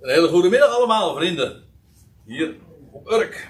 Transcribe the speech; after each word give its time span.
Een 0.00 0.10
hele 0.10 0.28
goede 0.28 0.48
middag 0.48 0.76
allemaal, 0.76 1.16
vrienden. 1.16 1.62
Hier 2.24 2.56
op 2.90 3.10
Urk. 3.10 3.48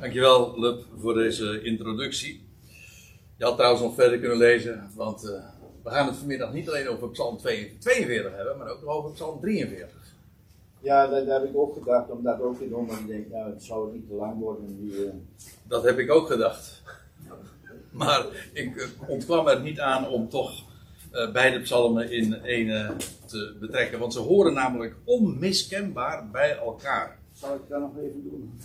Dankjewel, 0.00 0.60
Lub, 0.60 0.84
voor 0.98 1.14
deze 1.14 1.62
introductie. 1.62 2.48
Je 3.36 3.44
had 3.44 3.56
trouwens 3.56 3.82
nog 3.82 3.94
verder 3.94 4.18
kunnen 4.18 4.36
lezen, 4.36 4.90
want 4.94 5.24
uh, 5.24 5.30
we 5.82 5.90
gaan 5.90 6.06
het 6.06 6.16
vanmiddag 6.16 6.52
niet 6.52 6.68
alleen 6.68 6.88
over 6.88 7.10
Psalm 7.10 7.38
42 7.38 8.32
hebben, 8.34 8.58
maar 8.58 8.68
ook 8.68 8.80
nog 8.82 8.94
over 8.94 9.10
Psalm 9.10 9.40
43. 9.40 9.96
Ja, 10.80 11.06
daar, 11.06 11.24
daar, 11.24 11.40
heb 11.40 11.48
ik 11.50 11.56
ook 11.56 11.74
gedacht 11.74 12.10
om 12.10 12.22
dat 12.22 12.40
ook 12.40 12.68
doen, 12.68 12.86
maar 12.86 13.00
ik 13.00 13.06
denk, 13.06 13.30
nou, 13.30 13.50
het 13.50 13.62
zou 13.62 13.92
niet 13.92 14.08
te 14.08 14.14
lang 14.14 14.40
worden. 14.40 14.76
Die, 14.80 15.04
uh... 15.04 15.10
Dat 15.62 15.82
heb 15.82 15.98
ik 15.98 16.10
ook 16.10 16.26
gedacht. 16.26 16.82
Maar 17.90 18.26
ik 18.52 18.74
uh, 18.74 18.86
ontkwam 19.08 19.48
er 19.48 19.60
niet 19.60 19.80
aan 19.80 20.08
om 20.08 20.28
toch 20.28 20.65
beide 21.32 21.60
psalmen 21.60 22.10
in 22.10 22.34
ene 22.42 22.92
te 23.26 23.56
betrekken. 23.60 23.98
Want 23.98 24.12
ze 24.12 24.18
horen 24.18 24.54
namelijk 24.54 24.94
onmiskenbaar 25.04 26.30
bij 26.30 26.56
elkaar. 26.58 27.18
Zal 27.32 27.54
ik 27.54 27.60
dat 27.68 27.80
nog 27.80 27.96
even 27.98 28.22
doen? 28.22 28.60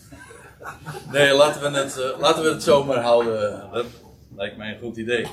Nee, 1.12 1.34
laten 1.34 1.62
we 1.62 1.78
het, 1.78 1.98
uh, 1.98 2.20
laten 2.20 2.44
we 2.44 2.50
het 2.50 2.64
zomaar 2.64 3.02
houden. 3.02 3.70
Dat 3.72 3.86
lijkt 4.36 4.58
mij 4.58 4.74
een 4.74 4.80
goed 4.80 4.98
idee. 4.98 5.28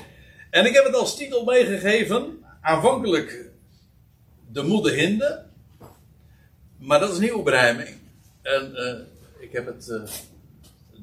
En 0.49 0.65
ik 0.65 0.73
heb 0.73 0.85
het 0.85 0.95
als 0.95 1.17
titel 1.17 1.43
meegegeven. 1.43 2.43
Aanvankelijk 2.61 3.49
de 4.51 4.63
moeder 4.63 4.93
hinde. 4.93 5.43
Maar 6.77 6.99
dat 6.99 7.11
is 7.11 7.19
nieuwe 7.19 7.43
berijming. 7.43 7.89
En 8.41 8.71
uh, 8.75 9.43
ik 9.43 9.51
heb 9.51 9.65
het 9.65 9.85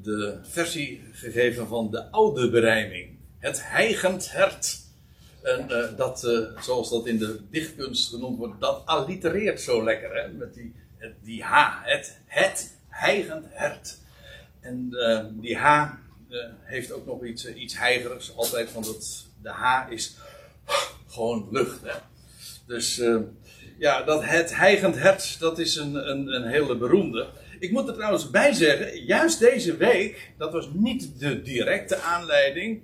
de 0.03 0.39
versie 0.43 1.03
gegeven 1.13 1.69
van 1.69 1.91
de 1.91 2.11
oude 2.11 2.51
berijming. 2.51 3.19
Het 3.39 3.69
heigend 3.71 4.33
hert. 4.33 4.85
En 5.47 5.67
uh, 5.71 5.97
dat, 5.97 6.25
uh, 6.25 6.63
zoals 6.63 6.91
dat 6.91 7.07
in 7.07 7.19
de 7.19 7.41
dichtkunst 7.51 8.09
genoemd 8.09 8.39
wordt, 8.39 8.61
dat 8.61 8.83
allitereert 8.85 9.61
zo 9.61 9.85
lekker. 9.85 10.15
Hè? 10.15 10.29
Met 10.29 10.55
die, 10.55 10.75
die 11.23 11.43
H. 11.43 11.83
Het, 11.83 12.21
het 12.27 12.79
heigend 12.89 13.47
hert. 13.49 13.99
En 14.61 14.89
uh, 14.91 15.25
die 15.33 15.57
H 15.57 15.91
heeft 16.63 16.93
ook 16.93 17.07
nog 17.07 17.25
iets, 17.25 17.55
iets 17.55 17.79
heigerigs. 17.79 18.37
Altijd, 18.37 18.73
want 18.73 18.87
het, 18.87 19.27
de 19.43 19.51
H 19.51 19.91
is 19.91 20.17
gewoon 21.09 21.49
lucht. 21.51 21.81
Hè? 21.83 21.95
Dus 22.67 23.03
ja, 23.79 24.03
dat 24.03 24.25
het 24.25 24.57
heigend 24.57 24.97
hert, 24.99 25.41
dat 25.41 25.59
is 25.59 25.77
een, 25.77 26.11
een, 26.11 26.35
een 26.35 26.47
hele 26.47 26.77
beroemde. 26.77 27.29
Ik 27.59 27.71
moet 27.71 27.89
er 27.89 27.95
trouwens 27.95 28.31
bij 28.31 28.53
zeggen, 28.53 29.05
juist 29.05 29.39
deze 29.39 29.77
week, 29.77 30.33
dat 30.39 30.53
was 30.53 30.69
niet 30.73 31.21
de 31.21 31.43
directe 31.43 31.97
aanleiding 31.97 32.83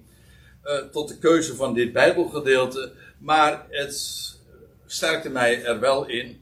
uh, 0.64 0.76
tot 0.76 1.08
de 1.08 1.18
keuze 1.18 1.54
van 1.54 1.74
dit 1.74 1.92
Bijbelgedeelte, 1.92 2.92
maar 3.18 3.66
het 3.68 4.20
sterkte 4.86 5.28
mij 5.28 5.64
er 5.64 5.80
wel 5.80 6.08
in 6.08 6.40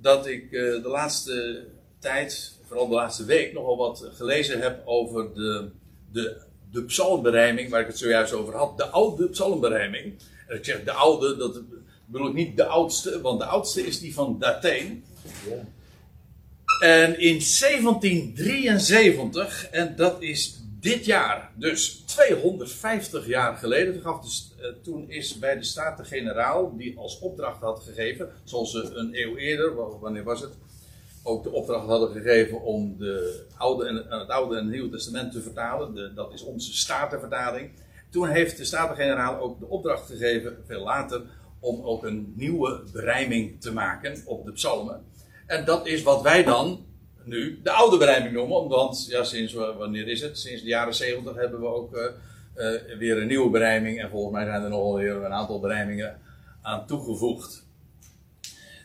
dat 0.00 0.26
ik 0.26 0.50
uh, 0.50 0.82
de 0.82 0.88
laatste 0.88 1.64
tijd, 1.98 2.54
vooral 2.66 2.88
de 2.88 2.94
laatste 2.94 3.24
week, 3.24 3.52
nogal 3.52 3.76
wat 3.76 4.08
gelezen 4.12 4.60
heb 4.60 4.82
over 4.84 5.34
de, 5.34 5.68
de, 6.12 6.36
de 6.70 6.82
psalmberijming, 6.82 7.70
waar 7.70 7.80
ik 7.80 7.86
het 7.86 7.98
zojuist 7.98 8.32
over 8.32 8.56
had, 8.56 8.76
de 8.76 8.86
oude 8.86 9.28
psalmberijming. 9.28 10.14
En 10.48 10.56
ik 10.56 10.64
zeg 10.64 10.84
de 10.84 10.92
oude, 10.92 11.36
dat 11.36 11.60
bedoel 12.04 12.28
ik 12.28 12.34
niet 12.34 12.56
de 12.56 12.66
oudste, 12.66 13.20
want 13.20 13.40
de 13.40 13.46
oudste 13.46 13.86
is 13.86 14.00
die 14.00 14.14
van 14.14 14.38
Dateen. 14.38 15.04
Ja. 15.48 15.64
En 16.80 17.20
in 17.20 17.42
1773, 17.58 19.68
en 19.70 19.96
dat 19.96 20.22
is 20.22 20.60
dit 20.80 21.04
jaar, 21.04 21.50
dus 21.54 22.02
250 22.06 23.26
jaar 23.26 23.56
geleden, 23.56 24.00
gaf 24.00 24.20
dus, 24.20 24.54
uh, 24.60 24.66
toen 24.82 25.10
is 25.10 25.38
bij 25.38 25.56
de 25.56 25.64
Staten-Generaal, 25.64 26.76
die 26.76 26.98
als 26.98 27.18
opdracht 27.18 27.60
had 27.60 27.82
gegeven, 27.84 28.28
zoals 28.44 28.70
ze 28.70 28.90
een 28.94 29.10
eeuw 29.12 29.36
eerder, 29.36 29.98
wanneer 30.00 30.24
was 30.24 30.40
het, 30.40 30.52
ook 31.22 31.42
de 31.42 31.52
opdracht 31.52 31.86
hadden 31.86 32.10
gegeven 32.10 32.62
om 32.62 32.96
de 32.98 33.44
oude 33.56 33.86
en, 33.86 34.18
het 34.18 34.28
Oude 34.28 34.56
en 34.56 34.62
het 34.62 34.72
Nieuwe 34.72 34.90
Testament 34.90 35.32
te 35.32 35.42
vertalen. 35.42 35.94
De, 35.94 36.14
dat 36.14 36.32
is 36.32 36.42
onze 36.42 36.76
Statenvertaling. 36.76 37.70
Toen 38.10 38.28
heeft 38.28 38.56
de 38.56 38.64
Staten-Generaal 38.64 39.38
ook 39.38 39.58
de 39.58 39.66
opdracht 39.66 40.06
gegeven, 40.06 40.56
veel 40.66 40.82
later, 40.82 41.22
om 41.60 41.82
ook 41.82 42.04
een 42.04 42.32
nieuwe 42.36 42.82
berijming 42.92 43.60
te 43.60 43.72
maken 43.72 44.22
op 44.26 44.44
de 44.44 44.52
psalmen. 44.52 45.04
En 45.46 45.64
dat 45.64 45.86
is 45.86 46.02
wat 46.02 46.22
wij 46.22 46.44
dan 46.44 46.86
nu 47.26 47.60
de 47.62 47.70
oude 47.70 47.96
berijming 47.96 48.32
noemen. 48.34 48.68
Want 48.68 49.06
ja, 49.08 49.24
sinds 49.24 49.52
wanneer 49.52 50.08
is 50.08 50.20
het? 50.20 50.38
Sinds 50.38 50.62
de 50.62 50.68
jaren 50.68 50.94
70 50.94 51.34
hebben 51.34 51.60
we 51.60 51.66
ook 51.66 51.96
uh, 51.96 52.02
uh, 52.56 52.98
weer 52.98 53.20
een 53.20 53.26
nieuwe 53.26 53.50
berijming. 53.50 54.00
En 54.00 54.10
volgens 54.10 54.32
mij 54.32 54.44
zijn 54.44 54.62
er 54.62 54.68
nog 54.68 54.96
weer 54.96 55.24
een 55.24 55.32
aantal 55.32 55.60
berijmingen 55.60 56.20
aan 56.62 56.86
toegevoegd. 56.86 57.64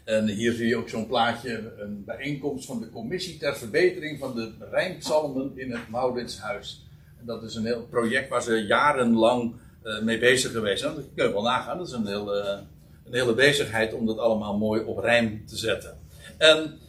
En 0.04 0.28
hier 0.28 0.54
zie 0.54 0.68
je 0.68 0.78
ook 0.78 0.90
zo'n 0.90 1.08
plaatje, 1.08 1.74
een 1.78 2.04
bijeenkomst 2.06 2.66
van 2.66 2.80
de 2.80 2.90
commissie 2.90 3.38
ter 3.38 3.58
verbetering 3.58 4.20
van 4.20 4.36
de 4.36 4.52
rijmpsalmen 4.72 5.52
in 5.56 5.72
het 5.72 5.90
Mauritshuis. 5.90 6.86
En 7.20 7.26
dat 7.26 7.44
is 7.44 7.56
een 7.56 7.66
heel 7.66 7.88
project 7.90 8.30
waar 8.30 8.42
ze 8.42 8.66
jarenlang 8.66 9.54
uh, 9.84 10.02
mee 10.02 10.20
bezig 10.20 10.52
geweest 10.52 10.82
zijn. 10.82 10.96
Dat 10.96 11.04
kun 11.16 11.26
je 11.26 11.34
wel 11.34 11.42
nagaan, 11.42 11.78
dat 11.78 11.88
is 11.88 11.94
een 11.94 12.08
hele, 12.08 12.64
een 13.06 13.14
hele 13.14 13.34
bezigheid 13.34 13.94
om 13.94 14.06
dat 14.06 14.18
allemaal 14.18 14.58
mooi 14.58 14.82
op 14.82 14.98
rijm 14.98 15.46
te 15.46 15.58
zetten. 15.58 15.98
En 16.38 16.80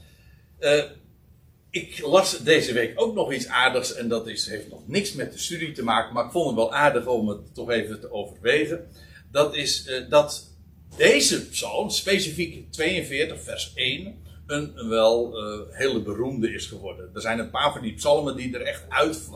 ik 1.72 2.00
las 2.00 2.38
deze 2.38 2.72
week 2.72 2.92
ook 3.00 3.14
nog 3.14 3.32
iets 3.32 3.46
aardigs. 3.46 3.94
En 3.94 4.08
dat 4.08 4.26
is, 4.26 4.46
heeft 4.46 4.70
nog 4.70 4.88
niks 4.88 5.12
met 5.12 5.32
de 5.32 5.38
studie 5.38 5.72
te 5.72 5.84
maken. 5.84 6.14
Maar 6.14 6.24
ik 6.24 6.30
vond 6.30 6.46
het 6.46 6.56
wel 6.56 6.74
aardig 6.74 7.06
om 7.06 7.28
het 7.28 7.54
toch 7.54 7.70
even 7.70 8.00
te 8.00 8.12
overwegen. 8.12 8.86
Dat 9.30 9.56
is 9.56 9.86
uh, 9.86 10.10
dat 10.10 10.50
deze 10.96 11.48
psalm, 11.48 11.90
specifiek 11.90 12.72
42, 12.72 13.42
vers 13.42 13.72
1. 13.74 14.20
Een, 14.46 14.88
wel 14.88 15.44
uh, 15.44 15.60
hele 15.70 16.02
beroemde 16.02 16.54
is 16.54 16.66
geworden. 16.66 17.10
Er 17.14 17.20
zijn 17.20 17.38
een 17.38 17.50
paar 17.50 17.72
van 17.72 17.82
die 17.82 17.94
psalmen 17.94 18.36
die 18.36 18.54
er 18.54 18.62
echt 18.62 18.84
uit. 18.88 19.28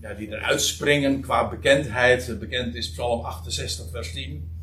ja, 0.00 0.14
die 0.14 0.28
eruit 0.28 0.62
springen 0.62 1.20
qua 1.20 1.48
bekendheid. 1.48 2.38
Bekend 2.38 2.74
is 2.74 2.90
Psalm 2.90 3.24
68, 3.24 3.90
vers 3.90 4.12
10. 4.12 4.60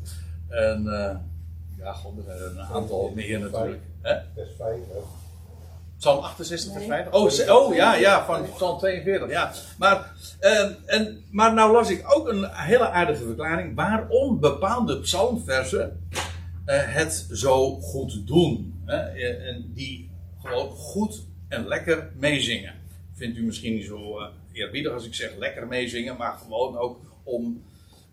En 0.48 0.82
ja, 1.78 1.96
er 2.16 2.24
zijn 2.26 2.56
een 2.56 2.60
aantal 2.60 3.12
meer 3.14 3.40
natuurlijk. 3.40 3.82
Vers 4.02 4.50
5, 4.58 4.76
hè? 4.92 5.17
Psalm 5.98 6.24
68, 6.24 6.72
vers 6.72 6.86
5. 6.86 7.06
Oh, 7.10 7.56
oh 7.56 7.74
ja, 7.74 7.94
ja, 7.94 8.24
van 8.24 8.46
Psalm 8.54 8.78
42. 8.78 9.30
Ja. 9.30 9.52
Maar, 9.78 10.12
uh, 10.40 10.70
en, 10.86 11.24
maar 11.30 11.54
nou 11.54 11.72
las 11.72 11.90
ik 11.90 12.04
ook 12.16 12.28
een 12.28 12.48
hele 12.50 12.90
aardige 12.90 13.24
verklaring 13.24 13.74
waarom 13.74 14.40
bepaalde 14.40 15.00
psalmversen 15.00 16.08
uh, 16.10 16.22
het 16.66 17.26
zo 17.32 17.74
goed 17.74 18.26
doen. 18.26 18.82
Hè? 18.84 18.96
En 18.96 19.70
die 19.74 20.10
gewoon 20.42 20.70
goed 20.70 21.22
en 21.48 21.66
lekker 21.66 22.10
meezingen. 22.16 22.74
Vindt 23.14 23.36
u 23.36 23.42
misschien 23.42 23.74
niet 23.74 23.86
zo 23.86 24.20
uh, 24.20 24.26
eerbiedig 24.52 24.92
als 24.92 25.06
ik 25.06 25.14
zeg 25.14 25.36
lekker 25.38 25.66
meezingen, 25.66 26.16
maar 26.16 26.38
gewoon 26.42 26.76
ook 26.76 26.98
om. 27.24 27.62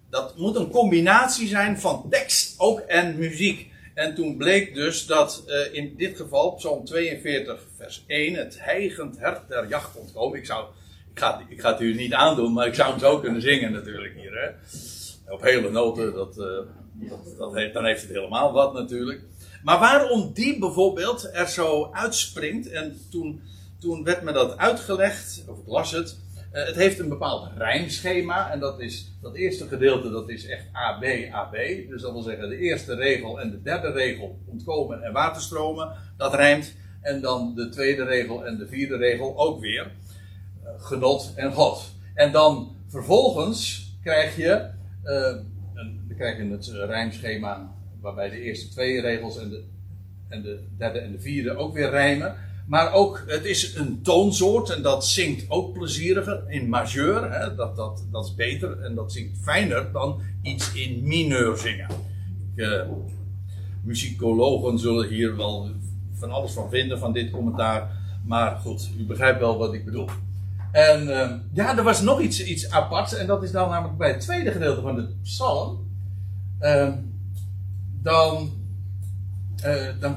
Dat 0.10 0.38
moet 0.38 0.56
een 0.56 0.70
combinatie 0.70 1.48
zijn 1.48 1.80
van 1.80 2.06
tekst 2.10 2.60
ook 2.60 2.80
en 2.80 3.18
muziek. 3.18 3.74
En 3.96 4.16
toen 4.16 4.38
bleek 4.38 4.74
dus 4.74 5.06
dat 5.06 5.44
uh, 5.48 5.74
in 5.74 5.94
dit 5.98 6.18
geval, 6.18 6.54
Psalm 6.54 6.86
42, 6.86 7.60
vers 7.78 8.04
1, 8.08 8.34
het 8.34 8.58
heigend 8.60 9.20
hert 9.20 9.48
der 9.48 9.68
jacht 9.68 9.96
ontkomen. 9.96 10.38
Ik, 10.38 10.46
zou, 10.46 10.66
ik, 11.14 11.20
ga, 11.20 11.46
ik 11.50 11.62
ga 11.62 11.72
het 11.72 11.82
u 11.82 11.96
niet 11.96 12.14
aandoen, 12.14 12.54
maar 12.54 12.68
ik 12.68 12.74
zou 12.74 12.90
hem 12.90 13.00
zo 13.00 13.20
kunnen 13.20 13.42
zingen 13.42 13.72
natuurlijk 13.72 14.14
hier. 14.16 14.34
Hè? 14.34 14.50
Op 15.34 15.42
hele 15.42 15.72
noten, 15.72 16.14
dat, 16.14 16.38
uh, 16.38 16.46
dat, 17.10 17.38
dat 17.38 17.54
heeft, 17.54 17.74
dan 17.74 17.86
heeft 17.86 18.02
het 18.02 18.12
helemaal 18.12 18.52
wat 18.52 18.74
natuurlijk. 18.74 19.22
Maar 19.64 19.80
waarom 19.80 20.34
die 20.34 20.60
bijvoorbeeld 20.60 21.30
er 21.34 21.48
zo 21.48 21.90
uitspringt, 21.92 22.70
en 22.70 23.02
toen, 23.12 23.42
toen 23.80 24.04
werd 24.04 24.22
me 24.22 24.32
dat 24.32 24.58
uitgelegd, 24.58 25.44
of 25.48 25.58
ik 25.58 25.68
las 25.68 25.92
het, 25.92 26.18
het 26.64 26.76
heeft 26.76 27.00
een 27.00 27.10
bepaald 27.10 27.50
rijmschema. 27.58 28.52
En 28.52 28.60
dat 28.60 28.80
is 28.80 29.12
dat 29.22 29.36
eerste 29.36 29.68
gedeelte, 29.68 30.10
dat 30.10 30.30
is 30.30 30.48
echt 30.48 30.66
AB, 30.72 31.04
AB. 31.32 31.56
Dus 31.90 32.02
dat 32.02 32.12
wil 32.12 32.22
zeggen, 32.22 32.50
de 32.50 32.58
eerste 32.58 32.96
regel 32.96 33.42
en 33.42 33.52
de 33.52 33.62
derde 33.62 33.92
regel, 33.92 34.40
ontkomen 34.46 35.04
en 35.04 35.14
waterstromen, 35.14 35.92
dat 36.18 36.34
rijmt. 36.34 36.74
En 37.02 37.22
dan 37.22 37.56
de 37.56 37.70
tweede 37.70 38.04
regel 38.04 38.46
en 38.46 38.58
de 38.58 38.68
vierde 38.68 38.98
regel 38.98 39.38
ook 39.38 39.60
weer. 39.60 39.92
Uh, 40.64 40.70
genot 40.78 41.34
en 41.36 41.54
God. 41.54 41.94
En 42.14 42.32
dan 42.32 42.76
vervolgens 42.88 43.92
krijg 44.02 44.36
je, 44.36 44.70
een, 45.04 45.52
dan 45.74 46.16
krijg 46.18 46.38
je 46.38 46.52
het 46.52 46.68
rijmschema 46.68 47.72
waarbij 48.02 48.30
de 48.30 48.42
eerste 48.42 48.70
twee 48.70 49.02
regels 49.02 49.40
en 49.40 49.50
de, 49.50 49.64
en 50.30 50.42
de 50.42 50.60
derde 50.78 51.00
en 51.00 51.12
de 51.12 51.20
vierde 51.20 51.56
ook 51.56 51.74
weer 51.74 51.90
rijmen. 51.90 52.36
Maar 52.66 52.94
ook, 52.94 53.24
het 53.28 53.46
is 53.46 53.76
een 53.76 54.02
toonsoort 54.02 54.70
en 54.70 54.82
dat 54.82 55.06
zingt 55.06 55.46
ook 55.50 55.74
plezieriger 55.74 56.44
in 56.48 56.70
majeur. 56.70 57.32
Hè, 57.32 57.56
dat, 57.56 57.76
dat, 57.76 58.04
dat 58.12 58.26
is 58.26 58.36
beter 58.36 58.80
en 58.80 58.96
dat 58.96 59.12
zingt 59.12 59.38
fijner 59.42 59.92
dan 59.92 60.22
iets 60.42 60.74
in 60.74 61.04
mineur 61.04 61.58
zingen. 61.58 61.90
Ik, 62.56 62.66
uh, 62.66 62.82
muzikologen 63.82 64.80
zullen 64.80 65.08
hier 65.08 65.36
wel 65.36 65.70
van 66.14 66.32
alles 66.32 66.52
van 66.52 66.70
vinden 66.70 67.00
van 67.00 67.14
dit 67.14 67.32
commentaar. 67.32 67.92
Maar 68.24 68.56
goed, 68.56 68.90
u 69.00 69.06
begrijpt 69.06 69.40
wel 69.40 69.58
wat 69.58 69.74
ik 69.74 69.86
bedoel. 69.86 70.10
En 70.72 71.08
uh, 71.08 71.32
ja, 71.54 71.78
er 71.78 71.84
was 71.84 72.02
nog 72.02 72.22
iets, 72.22 72.44
iets 72.44 72.70
aparts. 72.70 73.16
En 73.16 73.28
dat 73.28 73.44
is 73.44 73.52
dan 73.52 73.70
namelijk 73.70 73.98
bij 73.98 74.12
het 74.12 74.22
tweede 74.22 74.52
gedeelte 74.52 74.82
van 74.82 74.96
de 74.96 75.08
psalm. 75.22 75.88
Uh, 76.62 76.94
dan. 78.02 78.52
dan 80.00 80.16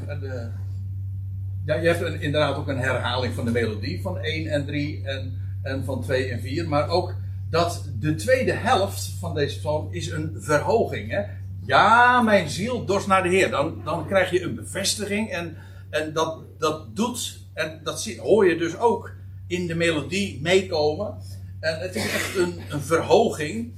ja, 1.69 1.75
je 1.75 1.89
hebt 1.89 2.21
inderdaad 2.23 2.57
ook 2.57 2.69
een 2.69 2.79
herhaling 2.79 3.35
van 3.35 3.45
de 3.45 3.51
melodie 3.51 4.03
van 4.03 4.19
1 4.19 4.47
en 4.47 4.67
3 4.67 5.05
en, 5.05 5.39
en 5.63 5.85
van 5.85 6.03
2 6.03 6.31
en 6.31 6.41
4. 6.41 6.69
Maar 6.69 6.89
ook 6.89 7.15
dat 7.51 7.89
de 7.99 8.15
tweede 8.15 8.53
helft 8.53 9.13
van 9.21 9.35
deze 9.35 9.59
psalm 9.59 9.89
is 9.91 10.11
een 10.11 10.37
verhoging. 10.39 11.11
Hè? 11.11 11.23
Ja, 11.67 12.23
mijn 12.23 12.49
ziel 12.49 12.85
dorst 12.85 13.07
naar 13.07 13.23
de 13.23 13.29
Heer. 13.29 13.51
Dan, 13.51 13.81
dan 13.85 14.07
krijg 14.07 14.31
je 14.31 14.43
een 14.43 14.55
bevestiging 14.55 15.31
en, 15.31 15.57
en 15.91 16.13
dat, 16.13 16.39
dat 16.59 16.97
doet, 16.97 17.41
en 17.55 17.81
dat 17.83 18.17
hoor 18.19 18.49
je 18.49 18.57
dus 18.57 18.77
ook 18.79 19.13
in 19.47 19.67
de 19.67 19.75
melodie 19.75 20.41
meekomen. 20.43 21.19
En 21.61 21.79
het 21.79 21.95
is 21.95 22.13
echt 22.13 22.37
een, 22.37 22.61
een 22.69 22.81
verhoging. 22.81 23.73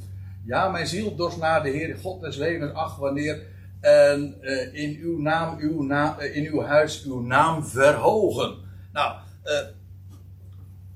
Ja, 0.44 0.68
mijn 0.68 0.86
ziel 0.86 1.16
dorst 1.16 1.38
naar 1.38 1.62
de 1.62 1.70
Heer, 1.70 1.96
God 2.02 2.20
des 2.20 2.36
levens, 2.36 2.72
ach 2.72 2.96
wanneer. 2.96 3.42
En 3.80 4.38
uh, 4.40 4.74
in 4.74 4.98
uw 5.00 5.20
naam, 5.20 5.58
uw 5.58 5.82
naam 5.82 6.20
uh, 6.20 6.36
in 6.36 6.46
uw 6.46 6.62
huis, 6.62 7.04
uw 7.04 7.20
naam 7.20 7.64
verhogen. 7.64 8.56
Nou, 8.92 9.16
uh, 9.44 9.58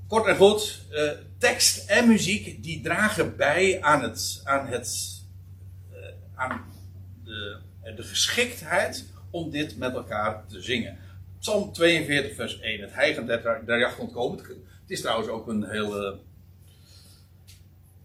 kort 0.09 0.27
en 0.27 0.37
goed, 0.37 0.83
tekst 1.39 1.91
en 1.91 2.09
muziek 2.09 2.63
die 2.63 2.81
dragen 2.81 3.37
bij 3.37 3.83
aan 3.83 4.03
het, 4.03 4.41
aan 4.45 4.67
het, 4.67 5.21
aan 6.35 6.65
de, 7.25 7.61
de 7.97 8.03
geschiktheid 8.03 9.05
om 9.31 9.51
dit 9.51 9.77
met 9.77 9.95
elkaar 9.95 10.47
te 10.47 10.61
zingen. 10.61 10.99
Psalm 11.39 11.73
42, 11.73 12.35
vers 12.35 12.61
1. 12.61 12.81
Het 12.81 12.95
heigend 12.95 13.27
der, 13.27 13.63
der 13.67 13.79
jacht 13.79 13.99
ontkomen. 13.99 14.39
Het 14.39 14.91
is 14.91 15.01
trouwens 15.01 15.29
ook 15.29 15.49
een 15.49 15.65
hele. 15.65 16.19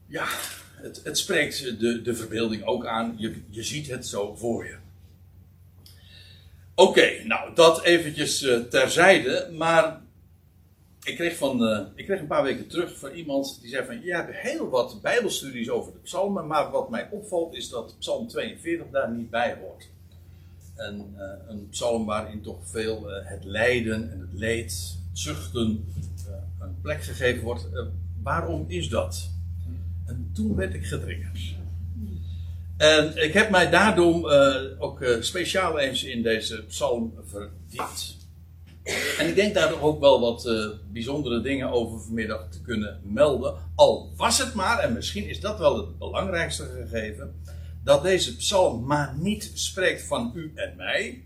Ja, 0.06 0.28
het, 0.82 1.02
het 1.04 1.18
spreekt 1.18 1.80
de, 1.80 2.02
de 2.02 2.16
verbeelding 2.16 2.64
ook 2.64 2.86
aan. 2.86 3.16
Je, 3.18 3.42
je 3.50 3.64
ziet 3.64 3.88
het 3.88 4.08
zo 4.08 4.36
voor 4.36 4.66
je. 4.66 4.76
Oké, 6.76 7.24
nou 7.24 7.56
dat 7.56 7.84
eventjes 7.84 8.42
uh, 8.42 8.60
terzijde. 8.60 9.50
Maar 9.58 10.02
ik 11.04 11.16
kreeg, 11.16 11.38
van, 11.38 11.64
uh, 11.64 11.80
ik 11.96 12.06
kreeg 12.06 12.20
een 12.20 12.28
paar 12.28 12.44
weken 12.44 12.68
terug 12.68 12.98
van 12.98 13.12
iemand 13.12 13.58
die 13.62 13.70
zei 13.70 13.86
van... 13.86 14.02
Je 14.02 14.14
hebt 14.14 14.36
heel 14.36 14.70
wat 14.70 15.02
bijbelstudies 15.02 15.70
over 15.70 15.92
de 15.92 16.00
psalmen. 16.00 16.48
Maar 16.48 16.72
wat 16.72 16.90
mij 16.90 17.08
opvalt 17.12 17.56
is 17.56 17.70
dat 17.70 17.96
psalm 18.00 18.28
42 18.28 18.88
daar 18.92 19.12
niet 19.12 19.30
bij 19.30 19.58
hoort. 19.62 19.90
En, 20.76 21.16
uh, 21.18 21.24
een 21.48 21.70
psalm 21.70 22.06
waarin 22.06 22.42
toch 22.42 22.60
veel 22.64 23.10
het 23.10 23.44
lijden 23.44 24.12
en 24.12 24.20
het 24.20 24.34
leed, 24.34 24.72
het 25.10 25.20
zuchten 25.20 25.94
een 26.60 26.82
plek 26.82 27.04
gegeven 27.04 27.44
wordt. 27.44 27.68
waarom 28.24 28.66
is 28.68 28.90
dat? 28.90 29.39
En 30.10 30.32
toen 30.34 30.56
werd 30.56 30.74
ik 30.74 30.86
getriggerd. 30.86 31.40
En 32.78 33.24
ik 33.24 33.34
heb 33.34 33.50
mij 33.50 33.70
daarom 33.70 34.26
uh, 34.26 34.56
ook 34.78 35.02
uh, 35.02 35.22
speciaal 35.22 35.80
eens 35.80 36.04
in 36.04 36.24
deze 36.24 36.64
psalm 36.66 37.14
verdiept. 37.26 38.18
En 39.18 39.28
ik 39.28 39.36
denk 39.36 39.54
daar 39.54 39.82
ook 39.82 40.00
wel 40.00 40.20
wat 40.20 40.46
uh, 40.46 40.68
bijzondere 40.92 41.42
dingen 41.42 41.72
over 41.72 42.00
vanmiddag 42.00 42.48
te 42.50 42.62
kunnen 42.62 43.00
melden. 43.04 43.54
Al 43.76 44.14
was 44.16 44.38
het 44.38 44.54
maar, 44.54 44.80
en 44.80 44.94
misschien 44.94 45.28
is 45.28 45.40
dat 45.40 45.60
wel 45.60 45.78
het 45.78 45.98
belangrijkste 45.98 46.64
gegeven, 46.64 47.42
dat 47.84 48.04
deze 48.04 48.36
psalm 48.36 48.86
maar 48.86 49.16
niet 49.18 49.52
spreekt 49.54 50.04
van 50.04 50.32
u 50.36 50.52
en 50.56 50.74
mij, 50.78 51.24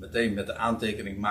meteen 0.00 0.34
met 0.34 0.46
de 0.46 0.54
aantekening 0.54 1.26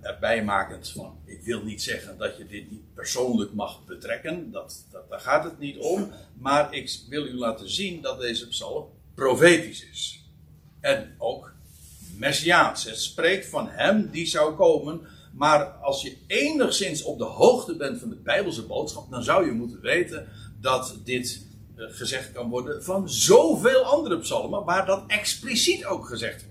erbij 0.00 0.44
makend 0.44 0.88
van 0.88 1.18
ik 1.24 1.42
wil 1.42 1.62
niet 1.62 1.82
zeggen 1.82 2.18
dat 2.18 2.36
je 2.36 2.46
dit 2.46 2.70
niet 2.70 2.94
persoonlijk 2.94 3.52
mag 3.52 3.84
betrekken, 3.84 4.50
dat, 4.50 4.86
dat, 4.90 5.10
daar 5.10 5.20
gaat 5.20 5.44
het 5.44 5.58
niet 5.58 5.78
om, 5.78 6.12
maar 6.38 6.74
ik 6.74 7.00
wil 7.08 7.26
u 7.26 7.34
laten 7.34 7.70
zien 7.70 8.02
dat 8.02 8.20
deze 8.20 8.48
psalm 8.48 8.88
profetisch 9.14 9.88
is. 9.90 10.24
En 10.80 11.14
ook 11.18 11.52
messiaans. 12.16 12.84
Het 12.84 13.00
spreekt 13.00 13.46
van 13.46 13.68
hem 13.68 14.10
die 14.10 14.26
zou 14.26 14.54
komen, 14.54 15.00
maar 15.32 15.64
als 15.64 16.02
je 16.02 16.16
enigszins 16.26 17.02
op 17.02 17.18
de 17.18 17.24
hoogte 17.24 17.76
bent 17.76 17.98
van 17.98 18.08
de 18.08 18.16
Bijbelse 18.16 18.66
boodschap, 18.66 19.10
dan 19.10 19.22
zou 19.22 19.46
je 19.46 19.52
moeten 19.52 19.80
weten 19.80 20.28
dat 20.60 20.98
dit 21.04 21.46
eh, 21.76 21.84
gezegd 21.88 22.32
kan 22.32 22.48
worden 22.48 22.84
van 22.84 23.10
zoveel 23.10 23.82
andere 23.82 24.18
psalmen, 24.18 24.64
waar 24.64 24.86
dat 24.86 25.04
expliciet 25.06 25.84
ook 25.84 26.06
gezegd 26.06 26.48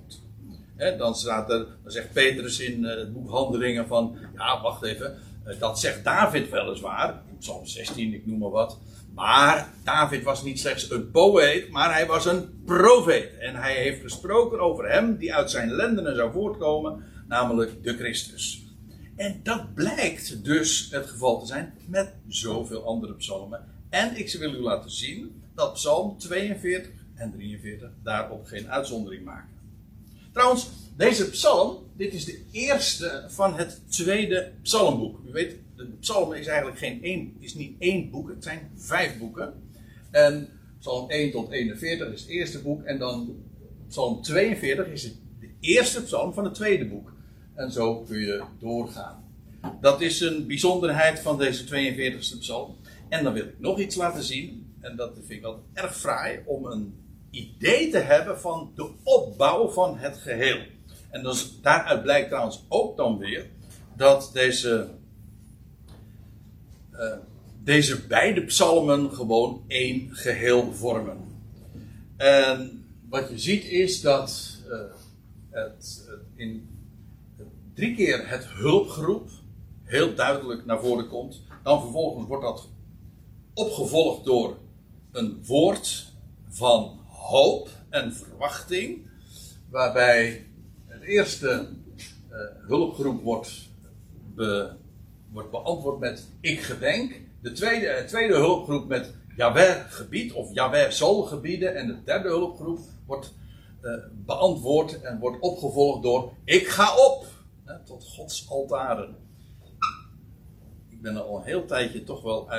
dan, 0.98 1.16
staat 1.16 1.50
er, 1.52 1.68
dan 1.84 1.92
zegt 1.92 2.14
Petrus 2.14 2.60
in 2.60 2.84
uh, 2.84 2.90
het 2.90 3.14
boek 3.14 3.30
Handelingen 3.30 3.88
van, 3.88 4.18
ja 4.36 4.62
wacht 4.62 4.84
even, 4.84 5.18
uh, 5.48 5.60
dat 5.60 5.80
zegt 5.80 6.04
David 6.04 6.50
weliswaar, 6.50 7.22
Psalm 7.40 7.66
16, 7.66 8.14
ik 8.14 8.26
noem 8.26 8.40
maar 8.40 8.50
wat. 8.50 8.80
Maar 9.14 9.74
David 9.84 10.24
was 10.24 10.44
niet 10.44 10.60
slechts 10.60 10.92
een 10.92 11.12
poëet, 11.12 11.70
maar 11.70 11.94
hij 11.94 12.06
was 12.06 12.26
een 12.26 12.62
profeet. 12.66 13.38
En 13.38 13.56
hij 13.56 13.74
heeft 13.74 14.02
gesproken 14.02 14.60
over 14.60 14.92
hem 14.92 15.18
die 15.18 15.34
uit 15.34 15.52
zijn 15.52 15.72
lendenen 15.72 16.16
zou 16.16 16.32
voortkomen, 16.32 17.04
namelijk 17.28 17.84
de 17.84 17.98
Christus. 17.98 18.64
En 19.16 19.40
dat 19.44 19.74
blijkt 19.74 20.44
dus 20.44 20.88
het 20.92 21.10
geval 21.10 21.40
te 21.40 21.46
zijn 21.46 21.74
met 21.86 22.14
zoveel 22.28 22.86
andere 22.86 23.14
psalmen. 23.14 23.66
En 23.90 24.18
ik 24.18 24.36
wil 24.40 24.54
u 24.54 24.60
laten 24.60 24.92
zien 24.92 25.42
dat 25.56 25.74
Psalm 25.74 26.18
42 26.18 26.92
en 27.16 27.32
43 27.32 27.90
daarop 28.04 28.46
geen 28.46 28.72
uitzondering 28.72 29.26
maken. 29.26 29.59
Trouwens, 30.34 30.70
deze 30.98 31.30
psalm, 31.30 31.78
dit 31.96 32.14
is 32.14 32.26
de 32.26 32.42
eerste 32.52 33.26
van 33.28 33.58
het 33.58 33.82
tweede 33.92 34.52
psalmboek. 34.62 35.20
U 35.28 35.32
weet, 35.32 35.56
de 35.76 35.88
psalm 36.00 36.34
is 36.34 36.48
eigenlijk 36.48 36.78
geen 36.80 37.04
één, 37.04 37.36
is 37.40 37.54
niet 37.54 37.76
één 37.80 38.10
boek, 38.10 38.30
het 38.30 38.44
zijn 38.44 38.72
vijf 38.76 39.18
boeken. 39.18 39.54
En 40.12 40.50
psalm 40.80 41.10
1 41.10 41.32
tot 41.32 41.52
41 41.52 42.14
is 42.14 42.22
het 42.22 42.30
eerste 42.30 42.62
boek. 42.62 42.84
En 42.84 43.00
dan 43.00 43.36
psalm 43.88 44.22
42 44.22 44.88
is 44.88 45.02
de 45.40 45.50
eerste 45.60 46.04
psalm 46.04 46.34
van 46.34 46.44
het 46.44 46.54
tweede 46.54 46.86
boek. 46.86 47.14
En 47.56 47.72
zo 47.72 48.02
kun 48.02 48.20
je 48.20 48.44
doorgaan. 48.60 49.24
Dat 49.82 50.02
is 50.02 50.20
een 50.22 50.48
bijzonderheid 50.48 51.20
van 51.20 51.38
deze 51.38 51.66
42e 51.66 52.40
psalm. 52.40 52.76
En 53.10 53.24
dan 53.24 53.34
wil 53.34 53.44
ik 53.44 53.60
nog 53.60 53.80
iets 53.80 53.96
laten 53.96 54.24
zien. 54.24 54.74
En 54.82 54.96
dat 54.96 55.12
vind 55.14 55.30
ik 55.30 55.42
wel 55.42 55.64
erg 55.74 55.98
fraai 55.98 56.40
om 56.46 56.66
een 56.66 56.94
idee 57.40 57.90
te 57.90 57.98
hebben 57.98 58.40
van 58.40 58.72
de 58.76 58.90
opbouw 59.04 59.70
van 59.70 59.98
het 59.98 60.18
geheel. 60.18 60.60
En 61.10 61.24
dus, 61.24 61.62
daaruit 61.62 62.02
blijkt 62.02 62.28
trouwens 62.28 62.66
ook 62.68 62.98
dan 62.98 63.18
weer 63.18 63.50
dat 63.96 64.30
deze, 64.34 64.90
uh, 66.94 67.14
deze 67.64 68.08
beide 68.08 68.42
psalmen 68.42 69.14
gewoon 69.14 69.64
één 69.68 70.10
geheel 70.12 70.74
vormen. 70.74 71.18
En 72.18 72.86
wat 73.10 73.30
je 73.30 73.40
ziet 73.40 73.64
is 73.64 74.02
dat 74.02 74.58
uh, 74.68 74.80
het, 75.50 76.10
in 76.36 76.70
drie 77.74 77.96
keer 77.96 78.30
het 78.30 78.46
hulpgeroep 78.46 79.30
heel 79.84 80.16
duidelijk 80.16 80.66
naar 80.66 80.80
voren 80.80 81.08
komt. 81.08 81.42
Dan 81.64 81.82
vervolgens 81.82 82.28
wordt 82.28 82.44
dat 82.44 82.70
opgevolgd 83.54 84.26
door 84.26 84.58
een 85.12 85.46
woord 85.46 86.14
van 86.50 86.99
hoop 87.30 87.70
en 87.90 88.14
verwachting, 88.14 89.10
waarbij 89.70 90.46
het 90.86 91.02
eerste 91.02 91.70
uh, 92.30 92.38
hulpgroep 92.68 93.24
wordt, 93.24 93.70
be, 94.36 94.72
wordt 95.32 95.52
beantwoord 95.52 96.00
met 96.00 96.28
ik 96.42 96.60
gedenk, 96.60 97.22
de 97.42 97.52
tweede, 97.52 97.86
uh, 97.86 98.08
tweede 98.08 98.36
hulpgroep 98.36 98.88
met 98.88 99.14
Jawel 99.36 99.76
gebied 99.90 100.34
of 100.34 100.54
Jawel 100.54 100.92
zal 100.92 101.22
gebieden 101.22 101.76
en 101.76 101.88
de 101.88 102.04
derde 102.04 102.28
hulpgroep 102.28 102.80
wordt 103.06 103.34
uh, 103.82 103.92
beantwoord 104.12 105.02
en 105.02 105.20
wordt 105.20 105.40
opgevolgd 105.40 106.04
door 106.04 106.34
ik 106.44 106.68
ga 106.68 106.96
op 106.96 107.26
tot 107.86 108.04
Gods 108.04 108.50
altaren. 108.50 109.16
Ik 110.90 111.02
ben 111.02 111.24
al 111.26 111.38
een 111.38 111.44
heel 111.44 111.66
tijdje 111.66 112.04
toch 112.04 112.22
wel 112.22 112.52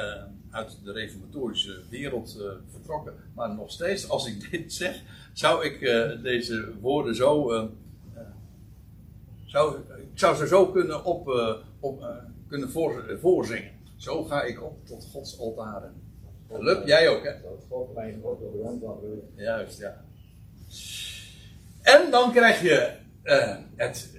uit 0.51 0.79
de 0.85 0.93
reformatorische 0.93 1.81
wereld 1.89 2.37
uh, 2.39 2.51
vertrokken. 2.71 3.15
Maar 3.35 3.55
nog 3.55 3.71
steeds, 3.71 4.09
als 4.09 4.27
ik 4.27 4.41
dit 4.51 4.73
zeg, 4.73 5.03
zou 5.33 5.65
ik 5.65 5.81
uh, 5.81 6.23
deze 6.23 6.73
woorden 6.81 7.15
zo. 7.15 7.55
Uh, 7.55 7.65
zou, 9.47 9.79
ik 9.79 10.19
zou 10.19 10.37
ze 10.37 10.47
zo 10.47 10.67
kunnen, 10.67 11.05
op, 11.05 11.29
op, 11.81 12.05
kunnen 12.49 12.71
voor, 12.71 13.19
voorzingen. 13.21 13.71
Zo 13.97 14.25
ga 14.25 14.43
ik 14.43 14.63
op 14.63 14.87
tot 14.87 15.09
Gods 15.13 15.39
altaren. 15.39 15.93
Lup, 16.59 16.87
jij 16.87 17.09
ook, 17.09 17.25
hè? 17.25 17.33
God 17.69 17.95
mijn 17.95 18.21
God 18.23 18.41
op 18.41 19.01
de 19.01 19.43
Juist, 19.43 19.79
ja. 19.79 20.05
En 21.83 22.11
dan 22.11 22.33
krijg 22.33 22.63
je 22.63 22.93
het, 23.77 24.11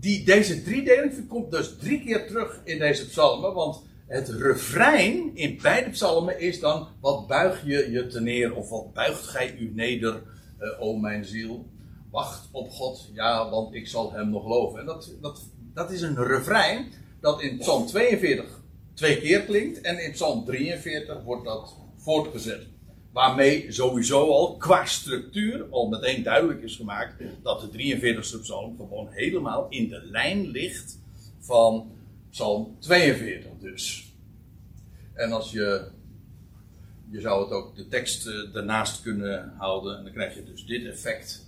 die, 0.00 0.24
deze 0.24 0.62
driedeling 0.62 1.28
komt 1.28 1.50
dus 1.50 1.76
drie 1.76 2.04
keer 2.04 2.26
terug 2.26 2.60
in 2.64 2.78
deze 2.78 3.06
psalmen. 3.06 3.54
Want 3.54 3.82
het 4.08 4.28
refrein 4.28 5.36
in 5.36 5.58
beide 5.62 5.90
psalmen 5.90 6.40
is 6.40 6.60
dan: 6.60 6.88
Wat 7.00 7.26
buig 7.26 7.64
je 7.64 7.90
je 7.90 8.06
te 8.06 8.20
neer, 8.20 8.54
of 8.54 8.68
wat 8.68 8.92
buigt 8.92 9.26
gij 9.26 9.56
u 9.58 9.72
neder, 9.74 10.22
uh, 10.60 10.82
o 10.82 10.96
mijn 10.96 11.24
ziel? 11.24 11.66
Wacht 12.10 12.48
op 12.52 12.70
God, 12.70 13.10
ja, 13.12 13.50
want 13.50 13.74
ik 13.74 13.88
zal 13.88 14.12
hem 14.12 14.30
nog 14.30 14.46
loven. 14.46 14.80
En 14.80 14.86
dat, 14.86 15.16
dat, 15.20 15.40
dat 15.74 15.90
is 15.90 16.02
een 16.02 16.24
refrein 16.24 16.86
dat 17.20 17.42
in 17.42 17.58
Psalm 17.58 17.86
42 17.86 18.60
twee 18.94 19.18
keer 19.18 19.42
klinkt, 19.42 19.80
en 19.80 20.04
in 20.04 20.12
Psalm 20.12 20.44
43 20.44 21.22
wordt 21.22 21.44
dat 21.44 21.76
voortgezet. 21.96 22.66
Waarmee 23.12 23.72
sowieso 23.72 24.30
al 24.30 24.56
qua 24.56 24.84
structuur 24.84 25.66
al 25.70 25.88
meteen 25.88 26.22
duidelijk 26.22 26.62
is 26.62 26.76
gemaakt 26.76 27.14
dat 27.42 27.60
de 27.60 27.96
43ste 27.98 28.40
psalm 28.40 28.76
gewoon 28.76 29.08
helemaal 29.10 29.66
in 29.68 29.88
de 29.88 30.00
lijn 30.10 30.46
ligt 30.46 30.98
van 31.38 31.90
psalm 32.30 32.76
42 32.78 33.50
dus. 33.60 34.12
En 35.14 35.32
als 35.32 35.50
je, 35.50 35.88
je 37.10 37.20
zou 37.20 37.42
het 37.42 37.52
ook 37.52 37.76
de 37.76 37.88
tekst 37.88 38.26
eh, 38.26 38.56
ernaast 38.56 39.02
kunnen 39.02 39.54
houden 39.56 39.98
en 39.98 40.04
dan 40.04 40.12
krijg 40.12 40.34
je 40.34 40.44
dus 40.44 40.66
dit 40.66 40.86
effect. 40.86 41.46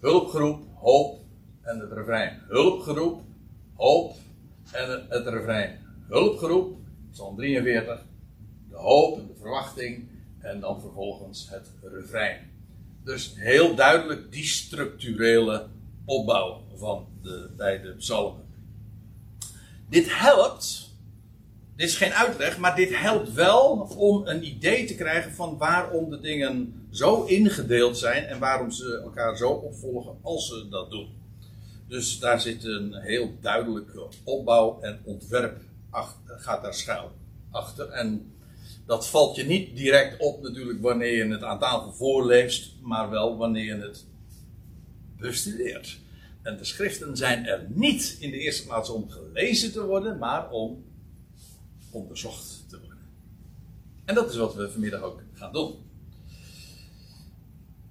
Hulpgeroep, 0.00 0.62
hoop 0.74 1.20
en 1.62 1.78
het 1.78 1.92
refrein. 1.92 2.42
Hulpgeroep, 2.48 3.22
hoop 3.74 4.16
en 4.72 4.90
het, 4.90 5.02
het 5.08 5.26
refrein. 5.26 5.78
Hulpgeroep, 6.08 6.76
psalm 7.10 7.36
43, 7.36 8.04
de 8.68 8.76
hoop 8.76 9.18
en 9.18 9.26
de 9.26 9.34
verwachting 9.34 10.08
en 10.38 10.60
dan 10.60 10.80
vervolgens 10.80 11.48
het 11.50 11.68
refrein. 11.82 12.50
Dus 13.04 13.34
heel 13.36 13.74
duidelijk 13.74 14.32
die 14.32 14.44
structurele 14.44 15.66
opbouw 16.04 16.62
van 16.76 17.06
de 17.22 17.50
beide 17.56 17.94
psalmen. 17.94 18.41
Dit 19.92 20.18
helpt, 20.18 20.90
dit 21.76 21.88
is 21.88 21.96
geen 21.96 22.12
uitleg, 22.12 22.58
maar 22.58 22.76
dit 22.76 22.98
helpt 22.98 23.32
wel 23.32 23.88
om 23.96 24.26
een 24.26 24.46
idee 24.46 24.84
te 24.84 24.94
krijgen 24.94 25.32
van 25.32 25.58
waarom 25.58 26.10
de 26.10 26.20
dingen 26.20 26.86
zo 26.90 27.24
ingedeeld 27.24 27.98
zijn 27.98 28.24
en 28.24 28.38
waarom 28.38 28.70
ze 28.70 29.00
elkaar 29.04 29.36
zo 29.36 29.48
opvolgen 29.48 30.18
als 30.22 30.48
ze 30.48 30.68
dat 30.68 30.90
doen. 30.90 31.08
Dus 31.88 32.18
daar 32.18 32.40
zit 32.40 32.64
een 32.64 32.94
heel 32.94 33.34
duidelijke 33.40 34.06
opbouw 34.24 34.78
en 34.80 35.00
ontwerp 35.04 35.60
achter, 35.90 36.38
gaat 36.38 36.62
daar 36.62 36.74
schuil 36.74 37.10
achter. 37.50 37.88
En 37.88 38.32
dat 38.86 39.08
valt 39.08 39.36
je 39.36 39.44
niet 39.44 39.76
direct 39.76 40.20
op 40.20 40.42
natuurlijk 40.42 40.82
wanneer 40.82 41.16
je 41.26 41.32
het 41.32 41.42
aan 41.42 41.58
tafel 41.58 41.92
voorleest, 41.92 42.72
maar 42.80 43.10
wel 43.10 43.36
wanneer 43.36 43.64
je 43.64 43.80
het 43.80 44.06
bestudeert. 45.18 46.01
En 46.42 46.56
de 46.56 46.64
schriften 46.64 47.16
zijn 47.16 47.46
er 47.46 47.66
niet 47.68 48.16
in 48.20 48.30
de 48.30 48.38
eerste 48.38 48.66
plaats 48.66 48.90
om 48.90 49.10
gelezen 49.10 49.72
te 49.72 49.84
worden, 49.84 50.18
maar 50.18 50.50
om 50.50 50.84
onderzocht 51.90 52.64
te 52.68 52.80
worden. 52.80 52.98
En 54.04 54.14
dat 54.14 54.30
is 54.30 54.36
wat 54.36 54.54
we 54.54 54.70
vanmiddag 54.70 55.02
ook 55.02 55.22
gaan 55.34 55.52
doen. 55.52 55.74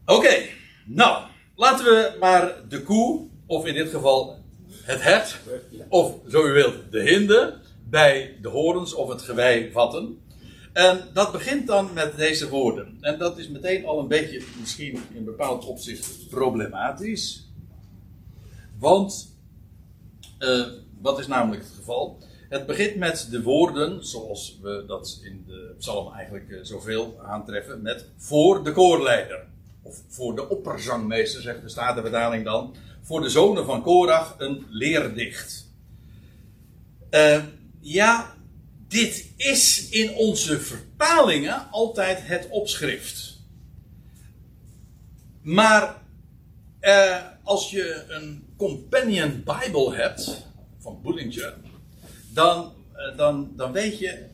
Oké, 0.06 0.46
nou, 0.86 1.26
laten 1.56 1.86
we 1.86 2.16
maar 2.20 2.56
de 2.70 2.84
koe, 2.84 3.28
of 3.46 3.66
in 3.66 3.74
dit 3.74 3.90
geval 3.90 4.40
het 4.72 5.02
hert, 5.02 5.40
of 5.90 6.16
zo 6.30 6.48
u 6.48 6.52
wilt, 6.52 6.92
de 6.92 7.02
hinde, 7.02 7.58
bij 7.90 8.38
de 8.42 8.48
horens 8.48 8.94
of 8.94 9.10
het 9.10 9.22
gewei 9.22 9.72
vatten. 9.72 10.20
En 10.74 11.08
dat 11.14 11.32
begint 11.32 11.68
dan 11.68 11.94
met 11.94 12.18
deze 12.18 12.50
woorden. 12.50 12.98
En 13.02 13.20
dat 13.20 13.38
is 13.38 13.50
meteen 13.50 13.86
al 13.86 14.00
een 14.00 14.08
beetje, 14.08 14.44
misschien 14.60 15.00
in 15.14 15.26
bepaald 15.26 15.66
opzicht, 15.66 16.30
problematisch. 16.30 17.51
Want, 18.82 19.38
uh, 20.40 20.68
wat 21.02 21.20
is 21.20 21.28
namelijk 21.28 21.64
het 21.64 21.72
geval? 21.76 22.24
Het 22.50 22.66
begint 22.66 22.96
met 22.96 23.28
de 23.32 23.42
woorden, 23.42 24.06
zoals 24.06 24.60
we 24.62 24.84
dat 24.88 25.20
in 25.24 25.44
de 25.48 25.76
psalm 25.78 26.14
eigenlijk 26.14 26.50
uh, 26.50 26.60
zoveel 26.62 27.20
aantreffen, 27.24 27.82
met 27.82 28.06
voor 28.18 28.64
de 28.64 28.72
koorleider. 28.72 29.48
Of 29.82 30.02
voor 30.08 30.36
de 30.36 30.50
opperzangmeester, 30.50 31.42
zegt 31.42 31.62
de 31.62 31.70
Statenvertaling 31.70 32.46
dan. 32.46 32.76
Voor 33.02 33.22
de 33.22 33.30
zonen 33.30 33.66
van 33.66 33.82
Korach 33.82 34.36
een 34.38 34.66
leerdicht. 34.70 35.72
Uh, 37.12 37.44
ja, 37.80 38.36
dit 38.88 39.34
is 39.38 39.90
in 39.90 40.16
onze 40.16 40.60
vertalingen 40.60 41.68
altijd 41.72 42.28
het 42.28 42.48
opschrift. 42.50 43.40
Maar 45.42 46.02
eh, 46.80 47.18
als 47.44 47.72
je 47.72 48.06
een 48.08 48.51
Companion 48.62 49.44
Bible 49.44 49.96
hebt 49.96 50.46
van 50.80 51.02
Bullinger, 51.02 51.54
dan, 52.34 52.74
eh, 52.94 53.18
dan, 53.18 53.52
dan 53.56 53.72
weet 53.72 54.00
je, 54.00 54.26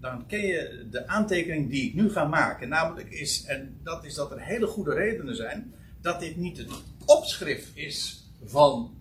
dan 0.00 0.26
ken 0.26 0.46
je 0.46 0.86
de 0.90 1.06
aantekening 1.06 1.70
die 1.70 1.88
ik 1.88 1.94
nu 1.94 2.10
ga 2.10 2.24
maken. 2.24 2.68
Namelijk 2.68 3.10
is, 3.10 3.44
en 3.44 3.80
dat 3.82 4.04
is 4.04 4.14
dat 4.14 4.30
er 4.30 4.40
hele 4.40 4.66
goede 4.66 4.94
redenen 4.94 5.36
zijn, 5.36 5.74
dat 6.00 6.20
dit 6.20 6.36
niet 6.36 6.58
het 6.58 6.70
opschrift 7.04 7.70
is 7.74 8.24
van, 8.44 8.94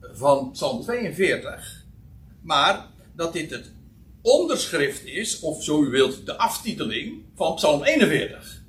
van 0.00 0.50
Psalm 0.50 0.82
42, 0.82 1.84
maar 2.42 2.86
dat 3.14 3.32
dit 3.32 3.50
het 3.50 3.72
onderschrift 4.22 5.04
is, 5.04 5.40
of 5.40 5.64
zo 5.64 5.82
u 5.82 5.88
wilt, 5.88 6.26
de 6.26 6.36
aftiteling 6.36 7.22
van 7.34 7.54
Psalm 7.54 7.82
41. 7.82 8.62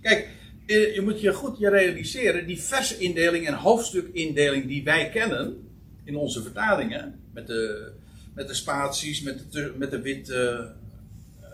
Kijk, 0.00 0.28
je 0.68 1.00
moet 1.04 1.20
je 1.20 1.32
goed 1.32 1.58
realiseren, 1.58 2.46
die 2.46 2.60
versindeling 2.60 3.46
en 3.46 3.54
hoofdstukindeling 3.54 4.66
die 4.66 4.84
wij 4.84 5.10
kennen 5.10 5.68
in 6.04 6.16
onze 6.16 6.42
vertalingen, 6.42 7.20
met 7.32 7.46
de, 7.46 7.92
met 8.34 8.48
de 8.48 8.54
spaties, 8.54 9.20
met 9.20 9.52
de, 9.52 9.72
met 9.76 9.90
de 9.90 10.00
witte 10.00 10.72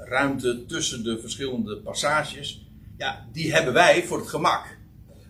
ruimte 0.05 0.67
tussen 0.67 1.05
de 1.05 1.21
verschillende 1.21 1.77
passages, 1.77 2.67
ja, 2.97 3.29
die 3.33 3.53
hebben 3.53 3.75
wij 3.75 4.03
voor 4.03 4.19
het 4.19 4.29
gemak. 4.29 4.77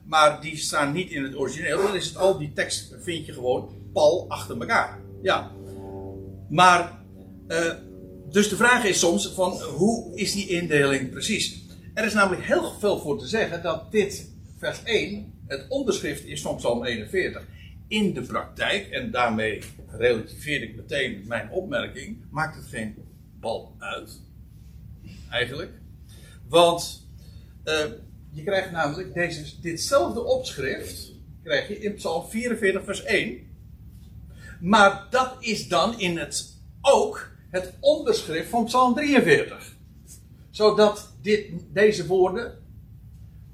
Maar 0.05 0.41
die 0.41 0.57
staan 0.57 0.93
niet 0.93 1.11
in 1.11 1.23
het 1.23 1.37
origineel, 1.37 1.83
dan 1.83 1.95
is 1.95 2.07
het 2.07 2.17
al 2.17 2.39
die 2.39 2.53
tekst 2.53 2.95
vind 3.01 3.27
je 3.27 3.33
gewoon 3.33 3.69
pal 3.93 4.25
achter 4.29 4.61
elkaar. 4.61 5.01
Ja. 5.23 5.51
Maar 6.49 6.99
uh, 7.49 7.73
dus 8.31 8.49
de 8.49 8.57
vraag 8.57 8.85
is 8.85 8.99
soms 8.99 9.29
van 9.29 9.53
hoe 9.53 10.17
is 10.17 10.33
die 10.33 10.49
indeling 10.49 11.11
precies? 11.11 11.64
Er 11.95 12.05
is 12.05 12.15
namelijk 12.15 12.43
heel 12.43 12.73
veel 12.79 12.99
voor 12.99 13.19
te 13.19 13.27
zeggen 13.27 13.63
dat 13.63 13.93
dit 13.93 14.31
vers 14.59 14.83
1 14.83 15.33
het 15.47 15.67
onderschrift 15.69 16.25
is 16.25 16.43
van 16.43 16.57
Psalm 16.57 16.85
41. 16.85 17.43
In 17.89 18.15
de 18.15 18.23
praktijk, 18.23 18.91
en 18.91 19.11
daarmee 19.11 19.63
relativeer 19.87 20.63
ik 20.63 20.77
meteen 20.77 21.25
mijn 21.27 21.51
opmerking, 21.51 22.17
maakt 22.31 22.57
het 22.57 22.67
geen 22.67 22.95
bal 23.41 23.75
uit. 23.79 24.21
Eigenlijk. 25.31 25.73
Want 26.49 27.09
uh, 27.65 27.75
je 28.31 28.43
krijgt 28.43 28.71
namelijk 28.71 29.15
deze, 29.15 29.61
ditzelfde 29.61 30.25
opschrift 30.25 31.13
krijg 31.43 31.69
je 31.69 31.79
in 31.79 31.95
Psalm 31.95 32.29
44 32.29 32.85
vers 32.85 33.03
1. 33.03 33.39
Maar 34.61 35.07
dat 35.11 35.37
is 35.41 35.69
dan 35.69 35.99
in 35.99 36.19
het 36.19 36.63
ook 36.81 37.31
het 37.51 37.73
onderschrift 37.81 38.49
van 38.49 38.65
Psalm 38.65 38.95
43. 38.95 39.77
Zodat 40.51 41.14
dit, 41.25 41.51
deze 41.73 42.07
woorden, 42.07 42.59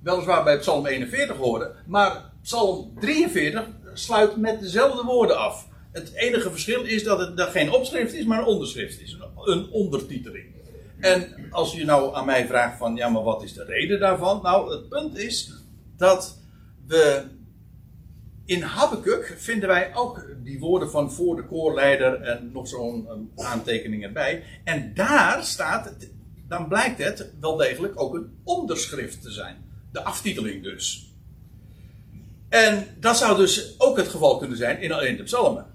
weliswaar 0.03 0.45
bij 0.45 0.59
Psalm 0.59 0.87
41 0.87 1.37
horen, 1.37 1.73
maar 1.87 2.33
Psalm 2.43 2.93
43 3.01 3.69
sluit 3.95 4.37
met 4.37 4.61
dezelfde 4.61 5.03
woorden 5.03 5.39
af. 5.39 5.69
Het 5.93 6.13
enige 6.15 6.51
verschil 6.51 6.85
is 6.85 7.05
dat 7.05 7.19
het 7.19 7.41
geen 7.41 7.73
opschrift 7.73 8.15
is, 8.15 8.25
maar 8.25 8.39
een 8.39 8.45
onderschrift 8.45 9.01
is. 9.01 9.19
Een 9.45 9.71
ondertiteling. 9.71 10.45
En 10.99 11.49
als 11.51 11.73
je 11.73 11.85
nou 11.85 12.15
aan 12.15 12.27
mij 12.27 12.47
vraagt 12.47 12.79
van, 12.79 12.97
ja, 12.97 13.09
maar 13.09 13.23
wat 13.23 13.43
is 13.43 13.53
de 13.53 13.65
reden 13.65 14.01
daarvan? 14.01 14.43
Nou, 14.43 14.71
het 14.71 14.89
punt 14.89 15.19
is 15.19 15.53
dat 15.97 16.39
we 16.87 17.25
in 18.45 18.63
Habakkuk 18.63 19.35
vinden 19.39 19.69
wij 19.69 19.95
ook 19.95 20.27
die 20.43 20.59
woorden 20.59 20.91
van 20.91 21.13
voor 21.13 21.37
de 21.37 21.47
koorleider 21.47 22.21
en 22.21 22.51
nog 22.53 22.69
zo'n 22.69 23.31
aantekening 23.37 24.03
erbij. 24.03 24.43
En 24.65 24.95
daar 24.95 25.45
staat, 25.45 25.97
dan 26.51 26.69
blijkt 26.69 26.99
het 26.99 27.31
wel 27.41 27.57
degelijk 27.57 28.01
ook 28.01 28.15
een 28.15 28.41
onderschrift 28.45 29.23
te 29.23 29.31
zijn. 29.31 29.57
De 29.93 30.03
aftiteling 30.03 30.63
dus. 30.63 31.13
En 32.49 32.87
dat 33.01 33.17
zou 33.17 33.37
dus 33.37 33.75
ook 33.79 33.97
het 33.97 34.09
geval 34.09 34.39
kunnen 34.39 34.57
zijn 34.57 34.81
in 34.81 34.93
alleen 34.93 35.17
de 35.17 35.23
psalmen. 35.23 35.67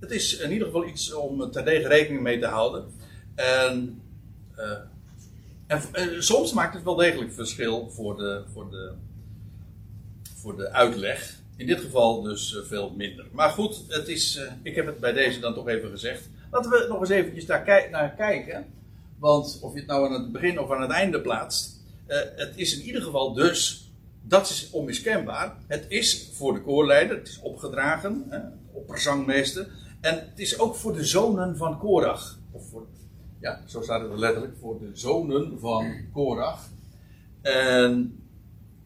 Het 0.00 0.10
is 0.10 0.38
in 0.38 0.52
ieder 0.52 0.66
geval 0.66 0.86
iets 0.86 1.12
om 1.12 1.50
terdege 1.50 1.88
rekening 1.88 2.22
mee 2.22 2.38
te 2.38 2.46
houden. 2.46 2.84
En, 3.34 4.02
uh, 4.58 4.70
en, 5.66 5.82
en, 5.92 6.24
soms 6.24 6.52
maakt 6.52 6.74
het 6.74 6.84
wel 6.84 6.94
degelijk 6.94 7.32
verschil 7.32 7.90
voor 7.90 8.16
de, 8.16 8.42
voor 8.52 8.70
de, 8.70 8.92
voor 10.36 10.56
de 10.56 10.70
uitleg. 10.70 11.34
In 11.56 11.66
dit 11.66 11.80
geval 11.80 12.22
dus 12.22 12.56
eh, 12.56 12.62
veel 12.62 12.90
minder. 12.96 13.26
Maar 13.32 13.50
goed, 13.50 13.84
het 13.88 14.08
is, 14.08 14.36
uh, 14.36 14.52
ik 14.62 14.74
heb 14.74 14.86
het 14.86 15.00
bij 15.00 15.12
deze 15.12 15.40
dan 15.40 15.54
toch 15.54 15.68
even 15.68 15.90
gezegd. 15.90 16.28
Laten 16.50 16.70
we 16.70 16.86
nog 16.88 17.00
eens 17.00 17.08
eventjes 17.08 17.46
daar 17.46 17.88
naar 17.90 18.14
kijken. 18.14 18.78
Want 19.20 19.58
of 19.62 19.72
je 19.72 19.78
het 19.78 19.88
nou 19.88 20.06
aan 20.06 20.22
het 20.22 20.32
begin 20.32 20.58
of 20.58 20.70
aan 20.70 20.80
het 20.82 20.90
einde 20.90 21.20
plaatst. 21.20 21.80
Uh, 22.08 22.18
het 22.36 22.52
is 22.56 22.78
in 22.78 22.84
ieder 22.84 23.02
geval 23.02 23.32
dus, 23.32 23.90
dat 24.22 24.50
is 24.50 24.70
onmiskenbaar. 24.70 25.56
Het 25.66 25.84
is 25.88 26.30
voor 26.32 26.54
de 26.54 26.62
koorleider, 26.62 27.16
het 27.16 27.28
is 27.28 27.40
opgedragen, 27.40 28.24
hè, 28.28 28.38
opperzangmeester. 28.72 29.68
En 30.00 30.14
het 30.14 30.38
is 30.38 30.58
ook 30.58 30.74
voor 30.74 30.92
de 30.92 31.04
zonen 31.04 31.56
van 31.56 31.78
Korach. 31.78 32.38
Of 32.50 32.68
voor, 32.68 32.86
ja, 33.40 33.62
zo 33.66 33.82
staat 33.82 34.10
het 34.10 34.18
letterlijk, 34.18 34.56
voor 34.60 34.78
de 34.78 34.90
zonen 34.92 35.60
van 35.60 35.94
Korach. 36.12 36.68
En 37.42 38.22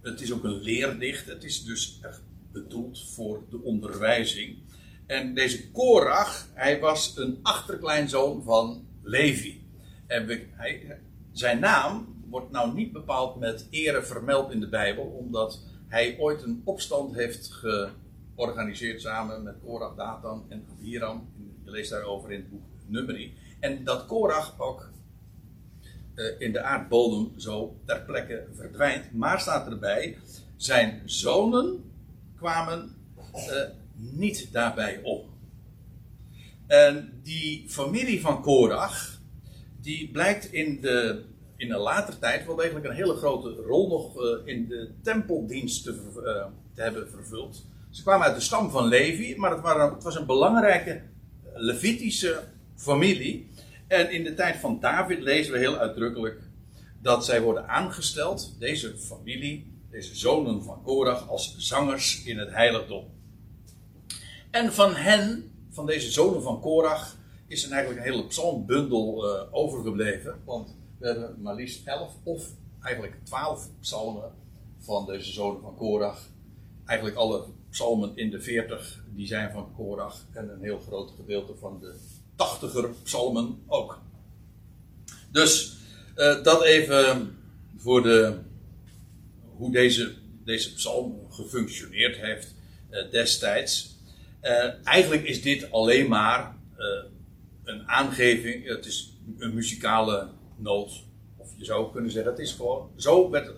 het 0.02 0.20
is 0.20 0.32
ook 0.32 0.44
een 0.44 0.62
leerdicht. 0.62 1.26
Het 1.26 1.44
is 1.44 1.64
dus 1.64 1.98
echt 2.02 2.22
bedoeld 2.52 3.04
voor 3.10 3.42
de 3.50 3.62
onderwijzing. 3.62 4.56
En 5.06 5.34
deze 5.34 5.70
Korach, 5.70 6.48
hij 6.52 6.80
was 6.80 7.16
een 7.16 7.38
achterkleinzoon 7.42 8.42
van 8.42 8.86
Levi. 9.02 9.63
Zijn 11.32 11.60
naam 11.60 12.22
wordt 12.28 12.50
nou 12.50 12.74
niet 12.74 12.92
bepaald 12.92 13.38
met 13.38 13.66
ere 13.70 14.02
vermeld 14.02 14.52
in 14.52 14.60
de 14.60 14.68
Bijbel, 14.68 15.04
omdat 15.04 15.60
hij 15.88 16.18
ooit 16.18 16.42
een 16.42 16.62
opstand 16.64 17.14
heeft 17.14 17.52
georganiseerd 17.52 19.00
samen 19.00 19.42
met 19.42 19.56
Korach, 19.64 19.94
Datan 19.94 20.44
en 20.48 20.66
Abiram. 20.70 21.28
Je 21.64 21.70
leest 21.70 21.90
daarover 21.90 22.32
in 22.32 22.40
het 22.40 22.50
boek 22.50 22.62
Numeri. 22.86 23.34
En 23.60 23.84
dat 23.84 24.06
Korach 24.06 24.54
ook 24.58 24.90
uh, 26.14 26.40
in 26.40 26.52
de 26.52 26.62
aardbodem 26.62 27.32
zo 27.36 27.76
ter 27.84 28.02
plekke 28.02 28.46
verdwijnt. 28.52 29.12
Maar 29.12 29.40
staat 29.40 29.66
erbij, 29.66 30.18
zijn 30.56 31.02
zonen 31.04 31.92
kwamen 32.36 32.96
uh, 33.34 33.62
niet 33.94 34.52
daarbij 34.52 35.00
om. 35.02 35.32
En 36.66 37.20
die 37.22 37.68
familie 37.68 38.20
van 38.20 38.42
Korach, 38.42 39.13
die 39.84 40.10
blijkt 40.10 40.52
in 40.52 40.80
de, 40.80 41.22
in 41.56 41.72
een 41.72 41.80
later 41.80 42.18
tijd 42.18 42.46
wel 42.46 42.56
degelijk 42.56 42.86
een 42.86 42.94
hele 42.94 43.14
grote 43.14 43.48
rol 43.48 43.88
nog 43.88 44.22
uh, 44.22 44.38
in 44.44 44.68
de 44.68 44.90
tempeldienst 45.02 45.84
te, 45.84 45.90
uh, 45.90 46.46
te, 46.74 46.82
hebben 46.82 47.10
vervuld. 47.10 47.66
Ze 47.90 48.02
kwamen 48.02 48.26
uit 48.26 48.34
de 48.34 48.40
stam 48.40 48.70
van 48.70 48.88
Levi, 48.88 49.36
maar 49.36 49.50
het, 49.50 49.60
waren, 49.60 49.94
het 49.94 50.02
was 50.02 50.16
een 50.16 50.26
belangrijke 50.26 51.02
Levitische 51.54 52.42
familie. 52.76 53.50
En 53.86 54.10
in 54.10 54.24
de 54.24 54.34
tijd 54.34 54.56
van 54.56 54.80
David 54.80 55.20
lezen 55.20 55.52
we 55.52 55.58
heel 55.58 55.76
uitdrukkelijk 55.76 56.40
dat 57.02 57.24
zij 57.24 57.40
worden 57.42 57.68
aangesteld, 57.68 58.56
deze 58.58 58.98
familie, 58.98 59.72
deze 59.90 60.16
zonen 60.16 60.62
van 60.62 60.82
Korach, 60.82 61.28
als 61.28 61.56
zangers 61.58 62.24
in 62.24 62.38
het 62.38 62.50
heiligdom. 62.50 63.04
En 64.50 64.72
van 64.72 64.94
hen, 64.94 65.52
van 65.70 65.86
deze 65.86 66.10
zonen 66.10 66.42
van 66.42 66.60
Korach, 66.60 67.16
is 67.62 67.68
eigenlijk 67.68 68.06
een 68.06 68.12
hele 68.12 68.26
psalmbundel 68.26 69.24
uh, 69.24 69.42
overgebleven. 69.50 70.40
Want 70.44 70.76
we 70.98 71.06
hebben 71.06 71.42
maar 71.42 71.54
liefst 71.54 71.86
elf 71.86 72.12
of 72.22 72.50
eigenlijk 72.82 73.16
twaalf 73.22 73.68
psalmen 73.80 74.32
van 74.78 75.06
deze 75.06 75.32
zonen 75.32 75.60
van 75.60 75.76
Korach. 75.76 76.28
Eigenlijk 76.84 77.18
alle 77.18 77.44
psalmen 77.70 78.12
in 78.14 78.30
de 78.30 78.40
veertig 78.40 79.04
die 79.14 79.26
zijn 79.26 79.52
van 79.52 79.74
Korach. 79.76 80.26
En 80.32 80.48
een 80.48 80.62
heel 80.62 80.78
groot 80.78 81.12
gedeelte 81.16 81.54
van 81.54 81.80
de 81.80 81.94
tachtiger 82.36 82.90
psalmen 83.02 83.62
ook. 83.66 84.00
Dus 85.32 85.76
uh, 86.16 86.42
dat 86.42 86.62
even 86.62 87.36
voor 87.76 88.02
de, 88.02 88.38
hoe 89.56 89.72
deze, 89.72 90.14
deze 90.44 90.74
psalm 90.74 91.26
gefunctioneerd 91.30 92.16
heeft 92.16 92.54
uh, 92.90 93.10
destijds. 93.10 93.92
Eigenlijk 94.84 95.22
is 95.22 95.42
dit 95.42 95.70
alleen 95.70 96.08
maar 96.08 96.56
een 97.64 97.88
aangeving, 97.88 98.66
het 98.66 98.86
is 98.86 99.16
een 99.38 99.54
muzikale 99.54 100.28
noot. 100.56 101.04
Of 101.36 101.48
je 101.56 101.64
zou 101.64 101.92
kunnen 101.92 102.10
zeggen, 102.10 102.30
het 102.32 102.40
is 102.40 102.52
gewoon, 102.52 102.90
zo 102.96 103.30
werd, 103.30 103.52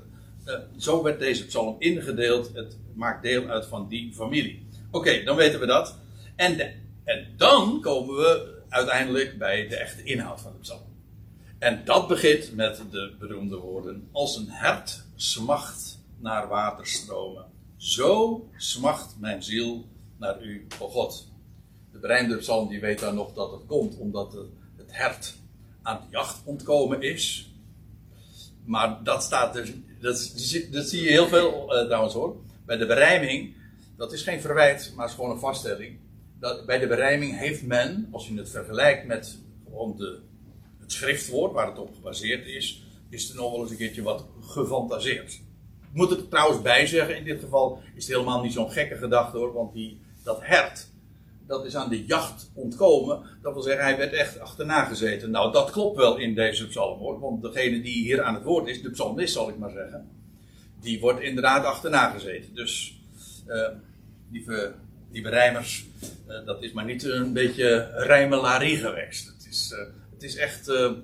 zo 0.77 1.03
werd 1.03 1.19
deze 1.19 1.47
psalm 1.47 1.77
ingedeeld. 1.79 2.51
Het 2.55 2.77
maakt 2.95 3.23
deel 3.23 3.49
uit 3.49 3.67
van 3.67 3.89
die 3.89 4.15
familie. 4.15 4.67
Oké, 4.91 5.23
dan 5.25 5.37
weten 5.37 5.61
we 5.61 5.67
dat. 5.67 5.99
En, 6.37 6.59
en 7.05 7.35
dan 7.37 7.81
komen 7.81 8.15
we 8.15 8.55
uiteindelijk 8.69 9.39
bij 9.39 9.69
de 9.69 9.77
echte 9.77 10.03
inhoud 10.03 10.41
van 10.41 10.53
de 10.53 10.59
psalm. 10.59 10.95
En 11.59 11.83
dat 11.85 12.09
begint 12.09 12.55
met 12.55 12.83
de 12.91 13.15
beroemde 13.19 13.57
woorden: 13.57 14.09
Als 14.13 14.37
een 14.37 14.49
hert 14.49 15.05
smacht 15.15 15.99
naar 16.19 16.49
waterstromen, 16.49 17.45
zo 17.77 18.49
smacht 18.57 19.17
mijn 19.19 19.43
ziel 19.43 19.89
naar 20.19 20.43
u, 20.43 20.67
o 20.79 20.89
God. 20.89 21.29
De 21.97 22.03
berijmde 22.03 22.37
psalm 22.37 22.69
die 22.69 22.81
weet 22.81 22.99
dan 22.99 23.15
nog 23.15 23.33
dat 23.33 23.51
het 23.51 23.67
komt 23.67 23.99
omdat 23.99 24.33
het 24.77 24.97
hert 24.97 25.35
aan 25.83 26.01
de 26.01 26.07
jacht 26.11 26.41
ontkomen 26.45 27.03
is. 27.03 27.51
Maar 28.65 29.01
dat 29.05 29.23
staat 29.23 29.53
dus, 29.53 29.73
dat, 30.01 30.33
dat 30.73 30.89
zie 30.89 31.03
je 31.03 31.09
heel 31.09 31.29
veel 31.29 31.75
uh, 31.75 31.87
trouwens 31.87 32.15
hoor. 32.15 32.37
Bij 32.67 32.77
de 32.77 32.87
berijming, 32.87 33.55
dat 33.97 34.13
is 34.13 34.23
geen 34.23 34.41
verwijt, 34.41 34.93
maar 34.97 35.07
is 35.07 35.13
gewoon 35.13 35.31
een 35.31 35.39
vaststelling. 35.39 35.99
Dat, 36.41 36.67
bij 36.67 36.79
de 36.79 36.87
berijming 36.87 37.39
heeft 37.39 37.67
men, 37.67 38.09
als 38.11 38.29
je 38.29 38.37
het 38.37 38.51
vergelijkt 38.51 39.07
met 39.07 39.39
gewoon 39.65 39.97
de 39.97 40.21
het 40.81 40.93
schriftwoord 40.93 41.53
waar 41.53 41.67
het 41.67 41.79
op 41.79 41.95
gebaseerd 41.95 42.47
is, 42.47 42.85
is 43.09 43.31
er 43.31 43.37
nog 43.37 43.51
wel 43.51 43.61
eens 43.61 43.71
een 43.71 43.77
keertje 43.77 44.03
wat 44.03 44.25
gefantaseerd. 44.41 45.33
Ik 45.81 45.93
moet 45.93 46.11
er 46.11 46.29
trouwens 46.29 46.63
bij 46.63 46.87
zeggen, 46.87 47.17
in 47.17 47.25
dit 47.25 47.41
geval 47.41 47.83
is 47.95 48.07
het 48.07 48.17
helemaal 48.17 48.43
niet 48.43 48.53
zo'n 48.53 48.71
gekke 48.71 48.97
gedachte 48.97 49.37
hoor, 49.37 49.53
want 49.53 49.73
die, 49.73 50.01
dat 50.23 50.39
hert, 50.43 50.89
dat 51.47 51.65
is 51.65 51.77
aan 51.77 51.89
de 51.89 52.05
jacht 52.05 52.51
ontkomen. 52.55 53.23
Dat 53.43 53.53
wil 53.53 53.63
zeggen, 53.63 53.85
hij 53.85 53.97
werd 53.97 54.13
echt 54.13 54.41
achterna 54.41 54.85
gezeten. 54.85 55.31
Nou, 55.31 55.53
dat 55.53 55.71
klopt 55.71 55.97
wel 55.97 56.17
in 56.17 56.35
deze 56.35 56.67
psalm 56.67 56.99
hoor, 56.99 57.21
want 57.21 57.43
degene 57.43 57.81
die 57.81 58.03
hier 58.03 58.23
aan 58.23 58.35
het 58.35 58.45
woord 58.45 58.69
is, 58.69 58.83
de 58.83 58.91
psalmist 58.91 59.33
zal 59.33 59.49
ik 59.49 59.59
maar 59.59 59.71
zeggen, 59.71 60.09
die 60.81 61.01
wordt 61.01 61.21
inderdaad 61.21 61.65
achterna 61.65 62.11
gezeten. 62.11 62.55
Dus, 62.55 63.01
uh, 63.47 63.69
lieve, 64.31 64.75
lieve 65.11 65.29
rijmers, 65.29 65.87
uh, 66.29 66.47
dat 66.47 66.63
is 66.63 66.73
maar 66.73 66.85
niet 66.85 67.05
een 67.05 67.33
beetje 67.33 67.91
rijmelarie 67.95 68.77
geweest. 68.77 69.27
Het 69.27 69.47
is... 69.51 69.73
Uh, 69.73 70.05
het 70.17 70.25
is 70.25 70.37
echt, 70.37 70.69
er 70.69 71.03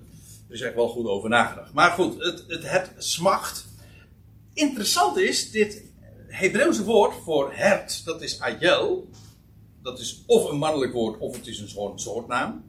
echt 0.49 0.75
wel 0.75 0.89
goed 0.89 1.07
over 1.07 1.29
nagedacht. 1.29 1.73
Maar 1.73 1.91
goed, 1.91 2.23
het, 2.23 2.45
het, 2.49 2.71
het 2.71 2.91
smacht. 2.99 3.67
Interessant 4.53 5.17
is, 5.17 5.51
dit 5.51 5.83
Hebreeuwse 6.27 6.85
woord 6.85 7.15
voor 7.25 7.53
hert, 7.55 8.05
dat 8.05 8.23
is 8.23 8.41
ayel. 8.41 9.09
Dat 9.83 9.99
is 9.99 10.23
of 10.27 10.51
een 10.51 10.59
mannelijk 10.59 10.93
woord, 10.93 11.19
of 11.19 11.37
het 11.37 11.47
is 11.47 11.61
een 11.61 11.69
soort 11.69 12.01
soortnaam. 12.01 12.65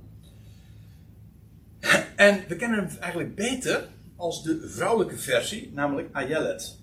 En 2.15 2.43
we 2.47 2.55
kennen 2.55 2.79
hem 2.79 2.97
eigenlijk 2.99 3.35
beter 3.35 3.87
als 4.15 4.43
de 4.43 4.69
vrouwelijke 4.69 5.17
versie, 5.17 5.71
namelijk 5.73 6.09
ayelet. 6.11 6.79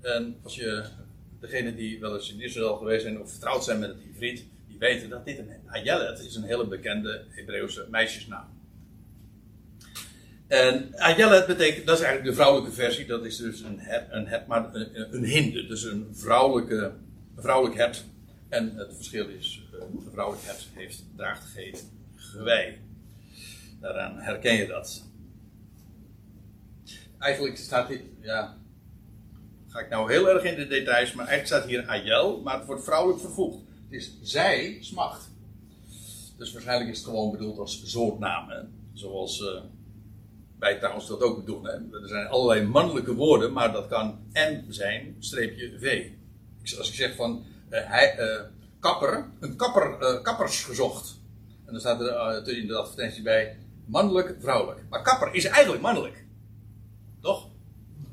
En 0.00 0.36
als 0.42 0.54
je, 0.54 0.84
degene 1.40 1.74
die 1.74 2.00
wel 2.00 2.14
eens 2.14 2.32
in 2.32 2.40
Israël 2.40 2.76
geweest 2.76 3.02
zijn 3.02 3.20
of 3.20 3.30
vertrouwd 3.30 3.64
zijn 3.64 3.78
met 3.78 3.88
het 3.88 3.98
Ivriet, 4.14 4.44
die 4.68 4.78
weten 4.78 5.08
dat 5.08 5.24
dit 5.24 5.38
een 5.38 5.50
ayelet 5.66 6.18
is, 6.18 6.34
een 6.34 6.42
hele 6.42 6.66
bekende 6.66 7.24
Hebreeuwse 7.28 7.86
meisjesnaam. 7.90 8.54
En 10.46 10.94
Ayala 10.96 11.46
betekent, 11.46 11.86
dat 11.86 11.98
is 11.98 12.04
eigenlijk 12.04 12.34
de 12.36 12.42
vrouwelijke 12.42 12.76
versie, 12.76 13.06
dat 13.06 13.24
is 13.24 13.36
dus 13.36 13.60
een 13.60 13.78
het, 13.78 14.06
een 14.10 14.26
het 14.26 14.46
maar 14.46 14.74
een, 14.74 15.14
een 15.14 15.24
hinde, 15.24 15.66
dus 15.66 15.82
een 15.82 16.08
vrouwelijke, 16.12 16.92
vrouwelijk 17.36 17.76
hert. 17.76 18.04
En 18.48 18.76
het 18.76 18.94
verschil 18.94 19.28
is, 19.28 19.63
een 19.80 20.08
vrouwelijk 20.12 20.46
hert 20.46 20.68
heeft, 20.72 21.04
draagt 21.16 21.44
geen 21.44 21.74
gewei. 22.14 22.78
Daaraan 23.80 24.18
herken 24.18 24.54
je 24.54 24.66
dat. 24.66 25.04
Eigenlijk 27.18 27.56
staat 27.56 27.88
hier, 27.88 28.00
ja, 28.20 28.56
ga 29.68 29.80
ik 29.80 29.88
nou 29.88 30.12
heel 30.12 30.28
erg 30.28 30.44
in 30.44 30.56
de 30.56 30.66
details, 30.66 31.12
maar 31.12 31.26
eigenlijk 31.26 31.46
staat 31.46 31.70
hier 31.70 31.86
Ayel, 31.86 32.40
maar 32.40 32.56
het 32.56 32.66
wordt 32.66 32.84
vrouwelijk 32.84 33.20
vervoegd. 33.20 33.58
Het 33.84 33.92
is 34.00 34.18
zij 34.22 34.78
smacht. 34.80 35.30
Dus 36.36 36.52
waarschijnlijk 36.52 36.90
is 36.90 36.96
het 36.96 37.06
gewoon 37.06 37.30
bedoeld 37.30 37.58
als 37.58 37.90
soortnaam, 37.90 38.48
hè? 38.48 38.60
zoals... 38.92 39.40
Uh, 39.40 39.60
wij 40.58 40.78
trouwens 40.78 41.06
dat 41.06 41.20
ook. 41.20 41.46
Hè. 41.46 41.72
Er 41.72 42.08
zijn 42.08 42.26
allerlei 42.26 42.66
mannelijke 42.66 43.14
woorden, 43.14 43.52
maar 43.52 43.72
dat 43.72 43.88
kan 43.88 44.18
en 44.32 44.64
zijn, 44.68 45.16
streepje 45.18 45.78
v. 45.78 46.08
Als 46.78 46.88
ik 46.88 46.94
zeg 46.94 47.14
van 47.14 47.44
uh, 47.70 47.78
hij, 47.82 48.16
kapper, 48.84 49.24
een 49.40 49.56
kapper, 49.56 50.00
uh, 50.00 50.22
kappers 50.22 50.64
gezocht. 50.64 51.20
En 51.64 51.72
dan 51.72 51.80
staat 51.80 52.00
er 52.00 52.58
in 52.58 52.66
de 52.66 52.76
advertentie 52.76 53.22
bij 53.22 53.58
mannelijk, 53.86 54.36
vrouwelijk. 54.40 54.80
Maar 54.90 55.02
kapper 55.02 55.34
is 55.34 55.44
eigenlijk 55.44 55.82
mannelijk. 55.82 56.24
Toch? 57.20 57.48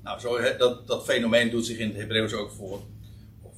Nou, 0.04 0.20
zo, 0.20 0.58
dat, 0.58 0.88
dat 0.88 1.04
fenomeen 1.04 1.50
doet 1.50 1.66
zich 1.66 1.78
in 1.78 1.88
het 1.88 1.98
Hebreeuws 1.98 2.34
ook 2.34 2.52
voor. 2.52 2.82
Of 3.42 3.54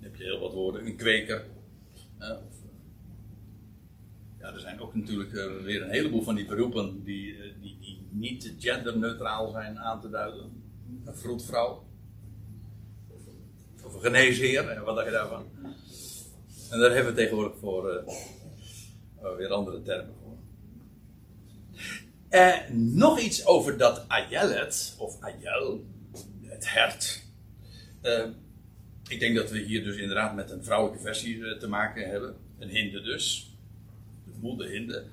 heb 0.00 0.16
je 0.16 0.24
heel 0.24 0.40
wat 0.40 0.52
woorden, 0.52 0.86
een 0.86 0.96
kweker. 0.96 1.44
ja, 4.38 4.52
er 4.52 4.60
zijn 4.60 4.80
ook 4.80 4.94
natuurlijk 4.94 5.32
weer 5.62 5.82
een 5.82 5.90
heleboel 5.90 6.22
van 6.22 6.34
die 6.34 6.46
beroepen 6.46 7.04
die, 7.04 7.36
die 7.60 8.06
niet 8.10 8.54
genderneutraal 8.58 9.50
zijn 9.50 9.78
aan 9.78 10.00
te 10.00 10.10
duiden. 10.10 10.62
Een 11.04 11.16
vroedvrouw. 11.16 11.84
Of 13.84 13.94
een 13.94 14.00
geneesheer, 14.00 14.82
wat 14.84 14.94
dacht 14.94 15.06
je 15.06 15.12
daarvan? 15.12 15.44
En 16.72 16.78
daar 16.78 16.94
hebben 16.94 17.14
we 17.14 17.20
tegenwoordig 17.20 17.58
voor 17.58 18.04
uh, 19.22 19.36
weer 19.36 19.52
andere 19.52 19.82
termen 19.82 20.14
voor. 20.22 20.36
Uh, 22.30 22.56
nog 22.70 23.20
iets 23.20 23.46
over 23.46 23.76
dat 23.76 24.04
ayelet, 24.08 24.94
of 24.98 25.20
ayel, 25.20 25.84
het 26.42 26.72
hert. 26.72 27.22
Uh, 28.02 28.24
ik 29.08 29.20
denk 29.20 29.36
dat 29.36 29.50
we 29.50 29.58
hier 29.58 29.84
dus 29.84 29.96
inderdaad 29.96 30.34
met 30.34 30.50
een 30.50 30.64
vrouwelijke 30.64 31.02
versie 31.02 31.56
te 31.56 31.68
maken 31.68 32.10
hebben. 32.10 32.36
Een 32.58 32.68
hinde 32.68 33.02
dus. 33.02 33.56
De 34.24 34.32
moeder 34.40 34.68
hinde 34.68 35.04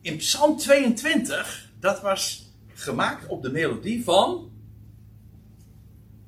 in 0.00 0.16
Psalm 0.16 0.56
22, 0.56 1.70
dat 1.80 2.00
was 2.00 2.52
gemaakt 2.74 3.26
op 3.26 3.42
de 3.42 3.50
melodie 3.50 4.04
van 4.04 4.50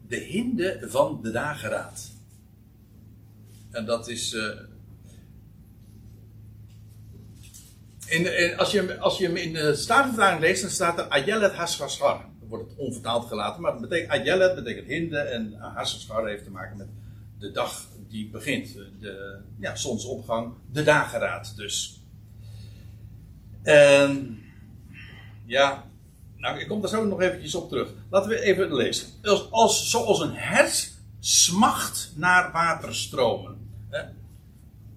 de 0.06 0.16
hinde 0.16 0.80
van 0.82 1.22
de 1.22 1.30
dageraad. 1.30 2.11
En 3.72 3.84
dat 3.84 4.08
is 4.08 4.32
uh, 4.32 4.50
In, 8.12 8.56
als, 8.56 8.70
je, 8.70 8.98
als 8.98 9.18
je 9.18 9.26
hem 9.26 9.36
in 9.36 9.52
de 9.52 9.74
Statenvertaling 9.74 10.40
leest, 10.40 10.62
dan 10.62 10.70
staat 10.70 10.98
er 10.98 11.04
Ayelet 11.04 11.52
Haschashar. 11.52 12.24
Dan 12.40 12.48
wordt 12.48 12.70
het 12.70 12.78
onvertaald 12.78 13.26
gelaten, 13.26 13.62
maar 13.62 13.72
het 13.72 13.80
betekent, 13.80 14.10
Ayelet 14.10 14.54
betekent 14.54 14.86
hinde 14.86 15.18
en 15.18 15.54
Haschashar 15.58 16.28
heeft 16.28 16.44
te 16.44 16.50
maken 16.50 16.76
met 16.76 16.88
de 17.38 17.50
dag 17.50 17.86
die 18.08 18.30
begint. 18.30 18.74
De 19.00 19.38
ja, 19.58 19.76
zonsopgang, 19.76 20.54
de 20.72 20.82
dageraad 20.82 21.56
dus. 21.56 22.00
En 23.62 24.42
ja, 25.46 25.84
nou, 26.36 26.58
ik 26.58 26.68
kom 26.68 26.80
daar 26.80 26.90
zo 26.90 27.04
nog 27.04 27.20
eventjes 27.20 27.54
op 27.54 27.68
terug. 27.68 27.88
Laten 28.10 28.30
we 28.30 28.40
even 28.40 28.74
lezen. 28.74 29.08
Als, 29.22 29.50
als, 29.50 29.90
zoals 29.90 30.20
een 30.20 30.34
hert 30.34 30.92
smacht 31.20 32.12
naar 32.16 32.52
waterstromen. 32.52 33.61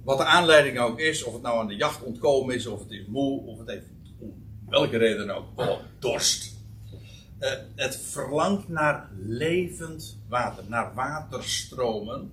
Wat 0.04 0.18
de 0.18 0.26
aanleiding 0.26 0.80
ook 0.80 1.00
is, 1.00 1.24
of 1.24 1.34
het 1.34 1.42
nou 1.42 1.60
aan 1.60 1.68
de 1.68 1.76
jacht 1.76 2.04
ontkomen 2.04 2.56
is, 2.56 2.68
of 2.68 2.80
het 2.80 2.92
is 2.92 3.06
moe, 3.08 3.42
of 3.42 3.60
het 3.60 3.68
heeft 3.68 3.86
om 4.20 4.34
welke 4.70 4.98
reden 4.98 5.30
ook, 5.30 5.48
dorst. 6.00 6.54
Uh, 7.40 7.50
het 7.76 7.98
verlangt 7.98 8.68
naar 8.68 9.10
levend 9.16 10.18
water, 10.28 10.64
naar 10.68 10.94
waterstromen. 10.94 12.32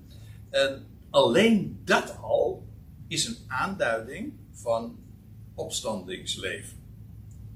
En 0.50 0.86
alleen 1.10 1.80
dat 1.84 2.16
al 2.20 2.66
is 3.08 3.26
een 3.26 3.36
aanduiding 3.46 4.32
van 4.52 4.98
opstandingsleven. 5.54 6.78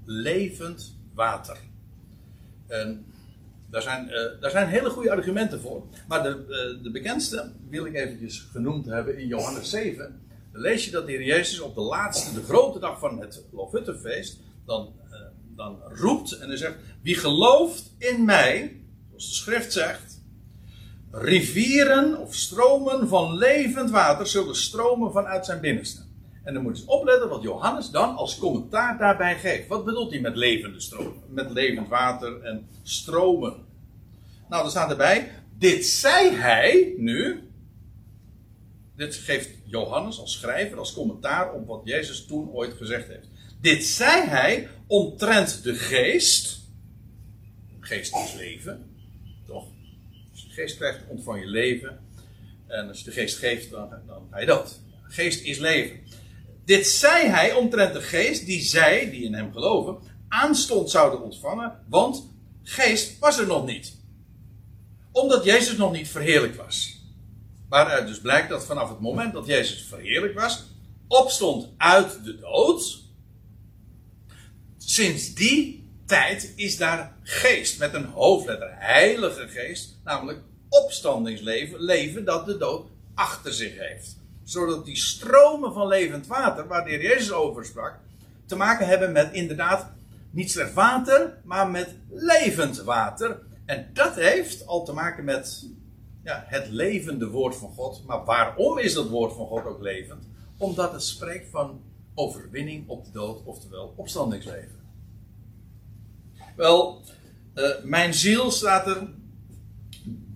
Levend 0.05 0.97
water. 1.15 1.59
En 2.67 3.05
daar 3.71 3.83
zijn, 3.83 4.09
uh, 4.09 4.41
daar 4.41 4.51
zijn 4.51 4.69
hele 4.69 4.91
goede 4.91 5.11
argumenten 5.11 5.61
voor. 5.61 5.87
Maar 6.09 6.23
de, 6.23 6.29
uh, 6.29 6.83
de 6.85 6.91
bekendste 6.91 7.53
wil 7.69 7.87
ik 7.87 7.95
eventjes 7.95 8.49
genoemd 8.53 8.87
hebben 8.87 9.19
in 9.19 9.27
Johannes 9.27 9.71
7. 9.71 10.21
Dan 10.53 10.61
lees 10.61 10.85
je 10.85 10.91
dat 10.91 11.07
de 11.07 11.13
Heer 11.13 11.25
Jezus 11.25 11.61
op 11.61 11.75
de 11.75 11.81
laatste, 11.81 12.35
de 12.35 12.43
grote 12.43 12.79
dag 12.79 12.99
van 12.99 13.21
het 13.21 13.45
Lofuttefeest, 13.53 14.39
dan, 14.65 14.93
uh, 15.11 15.17
dan 15.57 15.79
roept 15.93 16.39
en 16.39 16.49
hij 16.49 16.57
zegt: 16.57 16.77
Wie 17.03 17.15
gelooft 17.15 17.95
in 17.99 18.25
mij, 18.25 18.81
zoals 19.09 19.29
de 19.29 19.35
schrift 19.35 19.73
zegt, 19.73 20.23
rivieren 21.11 22.19
of 22.19 22.35
stromen 22.35 23.09
van 23.09 23.37
levend 23.37 23.91
water 23.91 24.27
zullen 24.27 24.57
stromen 24.57 25.13
vanuit 25.13 25.47
zijn 25.47 25.61
binnenste. 25.61 26.06
En 26.47 26.55
dan 26.55 26.63
moet 26.63 26.79
je 26.79 26.89
opletten 26.89 27.29
wat 27.29 27.43
Johannes 27.43 27.91
dan 27.91 28.17
als 28.17 28.39
commentaar 28.39 28.99
daarbij 28.99 29.39
geeft. 29.39 29.69
Wat 29.69 29.85
bedoelt 29.85 30.11
hij 30.11 30.21
met 30.21 30.37
levende 30.37 30.81
stromen? 30.81 31.23
Met 31.29 31.51
levend 31.51 31.89
water 31.89 32.43
en 32.43 32.69
stromen. 32.83 33.65
Nou, 34.49 34.65
er 34.65 34.71
staat 34.71 34.91
erbij. 34.91 35.31
Dit 35.59 35.87
zei 35.87 36.31
hij 36.31 36.95
nu. 36.97 37.51
Dit 38.97 39.15
geeft 39.15 39.51
Johannes 39.65 40.19
als 40.19 40.33
schrijver, 40.33 40.79
als 40.79 40.93
commentaar 40.93 41.53
op 41.53 41.67
wat 41.67 41.81
Jezus 41.85 42.27
toen 42.27 42.51
ooit 42.51 42.73
gezegd 42.73 43.09
heeft. 43.09 43.29
Dit 43.61 43.85
zei 43.85 44.27
hij 44.27 44.69
omtrent 44.87 45.63
de 45.63 45.75
geest. 45.75 46.61
Geest 47.81 48.17
is 48.17 48.35
leven. 48.35 48.95
Toch? 49.47 49.67
Als 50.31 50.43
je 50.43 50.49
de 50.49 50.55
geest 50.55 50.77
krijgt, 50.77 51.01
ontvang 51.09 51.41
je 51.41 51.47
leven. 51.47 52.01
En 52.67 52.89
als 52.89 52.99
je 52.99 53.05
de 53.05 53.11
geest 53.11 53.39
geeft, 53.39 53.71
dan, 53.71 53.89
dan 54.07 54.29
ga 54.31 54.41
je 54.41 54.47
dat. 54.47 54.81
Geest 55.03 55.45
is 55.45 55.59
leven. 55.59 56.06
Dit 56.67 56.87
zei 56.87 57.29
hij 57.29 57.53
omtrent 57.53 57.95
de 57.95 58.01
geest 58.01 58.47
die 58.47 58.61
zij, 58.61 59.11
die 59.11 59.25
in 59.25 59.35
hem 59.35 59.53
geloven, 59.53 59.99
aanstond 60.29 60.91
zouden 60.91 61.23
ontvangen, 61.23 61.85
want 61.89 62.31
geest 62.63 63.19
was 63.19 63.39
er 63.39 63.47
nog 63.47 63.67
niet. 63.67 63.97
Omdat 65.13 65.45
Jezus 65.45 65.77
nog 65.77 65.93
niet 65.93 66.09
verheerlijk 66.09 66.55
was. 66.55 67.01
Waaruit 67.69 68.07
dus 68.07 68.21
blijkt 68.21 68.49
dat 68.49 68.65
vanaf 68.65 68.89
het 68.89 69.01
moment 69.01 69.33
dat 69.33 69.47
Jezus 69.47 69.83
verheerlijk 69.83 70.35
was, 70.35 70.65
opstond 71.09 71.69
uit 71.77 72.25
de 72.25 72.39
dood. 72.39 73.03
Sinds 74.79 75.35
die 75.35 75.91
tijd 76.07 76.53
is 76.57 76.77
daar 76.77 77.17
geest 77.23 77.79
met 77.79 77.95
een 77.95 78.07
hoofdletter, 78.07 78.71
heilige 78.73 79.49
geest, 79.49 79.99
namelijk 80.05 80.43
opstandingsleven, 80.69 81.81
leven 81.81 82.25
dat 82.25 82.47
de 82.47 82.57
dood 82.57 82.87
achter 83.15 83.53
zich 83.53 83.79
heeft 83.79 84.17
zodat 84.47 84.85
die 84.85 84.97
stromen 84.97 85.73
van 85.73 85.87
levend 85.87 86.27
water, 86.27 86.67
waar 86.67 86.85
de 86.85 86.91
heer 86.91 87.03
Jezus 87.03 87.33
over 87.33 87.65
sprak, 87.65 87.99
te 88.47 88.57
maken 88.57 88.87
hebben 88.87 89.13
met 89.13 89.33
inderdaad 89.33 89.93
niet 90.31 90.51
slechts 90.51 90.75
water, 90.75 91.39
maar 91.45 91.71
met 91.71 91.95
levend 92.11 92.83
water. 92.83 93.39
En 93.65 93.91
dat 93.93 94.15
heeft 94.15 94.67
al 94.67 94.85
te 94.85 94.93
maken 94.93 95.25
met 95.25 95.67
ja, 96.23 96.45
het 96.47 96.69
levende 96.69 97.29
woord 97.29 97.57
van 97.57 97.73
God. 97.73 98.03
Maar 98.07 98.25
waarom 98.25 98.79
is 98.79 98.95
dat 98.95 99.09
woord 99.09 99.33
van 99.33 99.47
God 99.47 99.65
ook 99.65 99.83
levend? 99.83 100.29
Omdat 100.57 100.93
het 100.93 101.03
spreekt 101.03 101.51
van 101.51 101.81
overwinning 102.15 102.89
op 102.89 103.05
de 103.05 103.11
dood, 103.11 103.43
oftewel 103.45 103.95
opstandingsleven. 103.97 104.81
Wel, 106.57 107.03
uh, 107.55 107.71
mijn 107.83 108.15
ziel 108.15 108.51
staat 108.51 108.87
er 108.87 109.09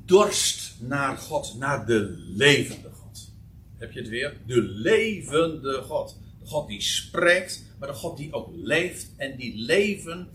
dorst 0.04 0.74
naar 0.80 1.16
God, 1.16 1.54
naar 1.58 1.86
de 1.86 2.24
levende 2.36 2.89
heb 3.80 3.92
je 3.92 4.00
het 4.00 4.08
weer? 4.08 4.36
De 4.46 4.62
levende 4.62 5.82
God. 5.82 6.18
De 6.40 6.46
God 6.46 6.68
die 6.68 6.80
spreekt, 6.80 7.64
maar 7.78 7.88
de 7.88 7.94
God 7.94 8.16
die 8.16 8.32
ook 8.32 8.48
leeft 8.54 9.10
en 9.16 9.36
die 9.36 9.56
leven 9.56 10.28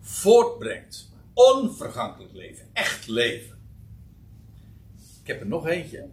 voortbrengt. 0.00 1.10
Onvergankelijk 1.32 2.32
leven, 2.32 2.66
echt 2.72 3.08
leven. 3.08 3.58
Ik 5.20 5.26
heb 5.26 5.40
er 5.40 5.46
nog 5.46 5.66
eentje. 5.66 6.08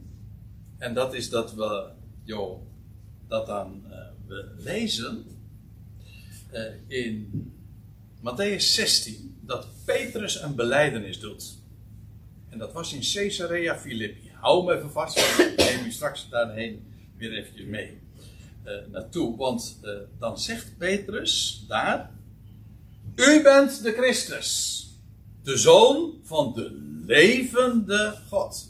En 0.77 0.93
dat 0.93 1.13
is 1.13 1.29
dat 1.29 1.53
we, 1.53 1.89
joh, 2.23 2.61
dat 3.27 3.45
dan 3.45 3.83
uh, 3.89 3.97
we 4.27 4.53
lezen 4.57 5.25
uh, 6.53 6.61
in 6.87 7.51
Matthäus 8.19 8.63
16 8.63 9.37
dat 9.41 9.67
Petrus 9.85 10.41
een 10.41 10.55
beleidenis 10.55 11.19
doet. 11.19 11.57
En 12.49 12.57
dat 12.57 12.73
was 12.73 12.93
in 12.93 13.01
Caesarea 13.13 13.77
Philippi 13.77 14.28
hou 14.39 14.67
hem 14.67 14.77
even 14.77 14.91
vast. 14.91 15.17
Ik 15.17 15.57
neem 15.57 15.85
je 15.85 15.91
straks 15.91 16.29
daarheen 16.29 16.93
weer 17.17 17.33
eventjes 17.33 17.65
mee 17.65 18.01
uh, 18.65 18.73
naartoe. 18.91 19.37
Want 19.37 19.79
uh, 19.83 19.91
dan 20.19 20.39
zegt 20.39 20.77
Petrus 20.77 21.65
daar: 21.67 22.11
U 23.15 23.41
bent 23.43 23.83
de 23.83 23.91
Christus, 23.91 24.83
de 25.43 25.57
zoon 25.57 26.13
van 26.23 26.53
de 26.53 26.97
levende 27.05 28.17
God. 28.29 28.67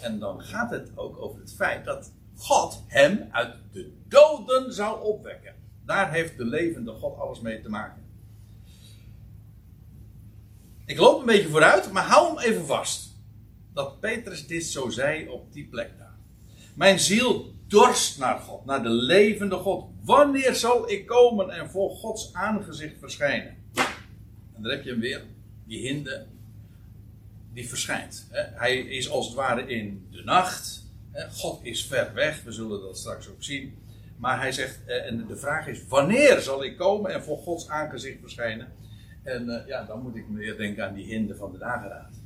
En 0.00 0.18
dan 0.18 0.42
gaat 0.42 0.70
het 0.70 0.90
ook 0.94 1.18
over 1.18 1.40
het 1.40 1.54
feit 1.54 1.84
dat 1.84 2.12
God 2.36 2.82
hem 2.86 3.28
uit 3.30 3.54
de 3.72 3.92
doden 4.08 4.72
zou 4.72 5.02
opwekken. 5.02 5.54
Daar 5.86 6.12
heeft 6.12 6.36
de 6.36 6.44
levende 6.44 6.92
God 6.92 7.18
alles 7.18 7.40
mee 7.40 7.60
te 7.60 7.68
maken. 7.68 8.02
Ik 10.86 10.98
loop 10.98 11.20
een 11.20 11.26
beetje 11.26 11.48
vooruit, 11.48 11.92
maar 11.92 12.04
hou 12.04 12.26
hem 12.26 12.38
even 12.38 12.66
vast 12.66 13.13
dat 13.74 14.00
Petrus 14.00 14.46
dit 14.46 14.64
zo 14.64 14.88
zei 14.88 15.28
op 15.28 15.52
die 15.52 15.66
plek 15.66 15.90
daar. 15.98 16.14
Mijn 16.74 16.98
ziel 16.98 17.54
dorst 17.66 18.18
naar 18.18 18.38
God, 18.38 18.64
naar 18.64 18.82
de 18.82 18.88
levende 18.88 19.56
God. 19.56 19.84
Wanneer 20.04 20.54
zal 20.54 20.90
ik 20.90 21.06
komen 21.06 21.50
en 21.50 21.70
voor 21.70 21.90
Gods 21.90 22.32
aangezicht 22.32 22.98
verschijnen? 22.98 23.56
En 24.54 24.62
daar 24.62 24.72
heb 24.72 24.84
je 24.84 24.90
hem 24.90 25.00
weer, 25.00 25.24
die 25.66 25.80
hinde, 25.86 26.26
die 27.52 27.68
verschijnt. 27.68 28.28
Hij 28.32 28.78
is 28.78 29.10
als 29.10 29.26
het 29.26 29.34
ware 29.34 29.66
in 29.66 30.06
de 30.10 30.22
nacht. 30.24 30.82
God 31.32 31.64
is 31.64 31.86
ver 31.86 32.14
weg, 32.14 32.42
we 32.42 32.52
zullen 32.52 32.80
dat 32.80 32.98
straks 32.98 33.28
ook 33.28 33.42
zien. 33.42 33.78
Maar 34.16 34.40
hij 34.40 34.52
zegt, 34.52 34.80
eh, 34.86 35.06
en 35.06 35.26
de 35.26 35.36
vraag 35.36 35.66
is, 35.66 35.86
wanneer 35.86 36.40
zal 36.40 36.64
ik 36.64 36.76
komen 36.76 37.12
en 37.12 37.22
voor 37.22 37.38
Gods 37.38 37.68
aangezicht 37.68 38.20
verschijnen? 38.20 38.72
En 39.22 39.48
eh, 39.48 39.66
ja, 39.66 39.84
dan 39.84 40.02
moet 40.02 40.16
ik 40.16 40.24
weer 40.28 40.56
denken 40.56 40.86
aan 40.86 40.94
die 40.94 41.06
hinde 41.06 41.36
van 41.36 41.52
de 41.52 41.58
dageraad. 41.58 42.23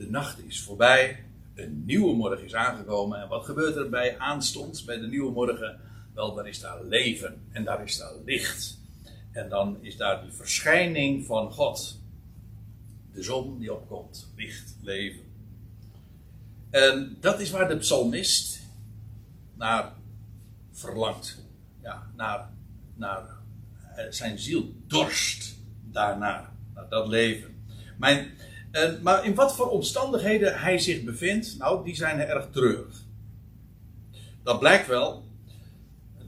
De 0.00 0.10
nacht 0.10 0.44
is 0.46 0.60
voorbij. 0.60 1.24
Een 1.54 1.84
nieuwe 1.84 2.14
morgen 2.14 2.44
is 2.44 2.54
aangekomen. 2.54 3.20
En 3.20 3.28
wat 3.28 3.44
gebeurt 3.44 3.76
er 3.76 3.88
bij 3.88 4.18
aanstonds, 4.18 4.84
bij 4.84 4.98
de 4.98 5.06
nieuwe 5.06 5.32
morgen? 5.32 5.80
Wel, 6.14 6.34
daar 6.34 6.48
is 6.48 6.60
daar 6.60 6.84
leven 6.84 7.42
en 7.50 7.64
daar 7.64 7.82
is 7.82 7.98
daar 7.98 8.12
licht. 8.24 8.78
En 9.32 9.48
dan 9.48 9.76
is 9.80 9.96
daar 9.96 10.22
die 10.22 10.32
verschijning 10.32 11.26
van 11.26 11.52
God. 11.52 12.00
De 13.12 13.22
zon 13.22 13.58
die 13.58 13.74
opkomt, 13.74 14.32
licht, 14.36 14.76
leven. 14.82 15.22
En 16.70 17.16
dat 17.20 17.40
is 17.40 17.50
waar 17.50 17.68
de 17.68 17.76
psalmist 17.76 18.60
naar 19.54 19.92
verlangt. 20.72 21.44
Ja, 21.82 22.10
naar, 22.16 22.50
naar 22.94 23.28
eh, 23.96 24.04
zijn 24.10 24.38
ziel 24.38 24.72
dorst 24.86 25.56
daarnaar, 25.90 26.52
naar 26.74 26.88
dat 26.88 27.08
leven. 27.08 27.64
Mijn, 27.98 28.30
en, 28.70 28.98
maar 29.02 29.24
in 29.24 29.34
wat 29.34 29.54
voor 29.54 29.68
omstandigheden 29.68 30.60
hij 30.60 30.78
zich 30.78 31.04
bevindt, 31.04 31.58
nou, 31.58 31.84
die 31.84 31.94
zijn 31.94 32.20
erg 32.20 32.48
treurig. 32.50 33.04
Dat 34.42 34.58
blijkt 34.58 34.86
wel. 34.86 35.24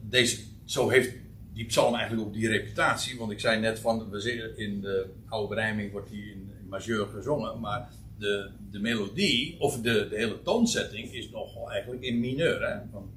Deze, 0.02 0.38
zo 0.64 0.88
heeft 0.88 1.14
die 1.52 1.66
psalm 1.66 1.94
eigenlijk 1.94 2.26
ook 2.26 2.34
die 2.34 2.48
reputatie. 2.48 3.18
Want 3.18 3.30
ik 3.30 3.40
zei 3.40 3.60
net 3.60 3.78
van, 3.78 4.10
we 4.10 4.20
zitten 4.20 4.58
in 4.58 4.80
de 4.80 5.06
oude 5.28 5.48
berijming 5.48 5.92
wordt 5.92 6.10
die 6.10 6.30
in, 6.30 6.50
majeur 6.68 7.06
gezongen. 7.06 7.60
Maar 7.60 7.88
de, 8.18 8.50
de 8.70 8.78
melodie, 8.78 9.56
of 9.60 9.80
de, 9.80 10.08
de 10.08 10.16
hele 10.16 10.42
toonzetting, 10.42 11.12
is 11.12 11.30
nogal 11.30 11.70
eigenlijk 11.70 12.02
in 12.02 12.20
mineur. 12.20 12.68
Hè? 12.68 12.80
Van, 12.90 13.10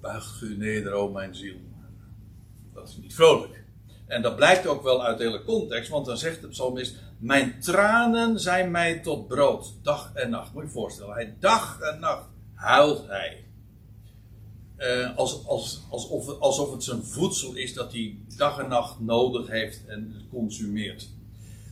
buigt 0.00 0.42
u 0.42 0.56
neder, 0.56 0.92
o 0.92 1.10
mijn 1.10 1.34
ziel. 1.34 1.56
Dat 2.74 2.88
is 2.88 2.96
niet 2.96 3.14
vrolijk. 3.14 3.59
En 4.10 4.22
dat 4.22 4.36
blijkt 4.36 4.66
ook 4.66 4.82
wel 4.82 5.04
uit 5.04 5.18
de 5.18 5.24
hele 5.24 5.44
context, 5.44 5.90
want 5.90 6.06
dan 6.06 6.18
zegt 6.18 6.40
de 6.40 6.48
psalmist: 6.48 6.94
Mijn 7.18 7.60
tranen 7.60 8.40
zijn 8.40 8.70
mij 8.70 8.98
tot 8.98 9.28
brood, 9.28 9.72
dag 9.82 10.10
en 10.14 10.30
nacht. 10.30 10.52
Moet 10.52 10.62
je 10.62 10.68
je 10.68 10.74
voorstellen, 10.74 11.14
hij 11.14 11.36
dag 11.38 11.80
en 11.80 12.00
nacht 12.00 12.26
huilt 12.54 13.06
hij. 13.06 13.44
Uh, 14.78 15.16
als, 15.16 15.46
als, 15.46 15.82
alsof, 15.90 16.38
alsof 16.38 16.72
het 16.72 16.84
zijn 16.84 17.04
voedsel 17.04 17.54
is 17.54 17.74
dat 17.74 17.92
hij 17.92 18.18
dag 18.36 18.58
en 18.58 18.68
nacht 18.68 19.00
nodig 19.00 19.46
heeft 19.46 19.86
en 19.86 20.14
consumeert. 20.30 21.08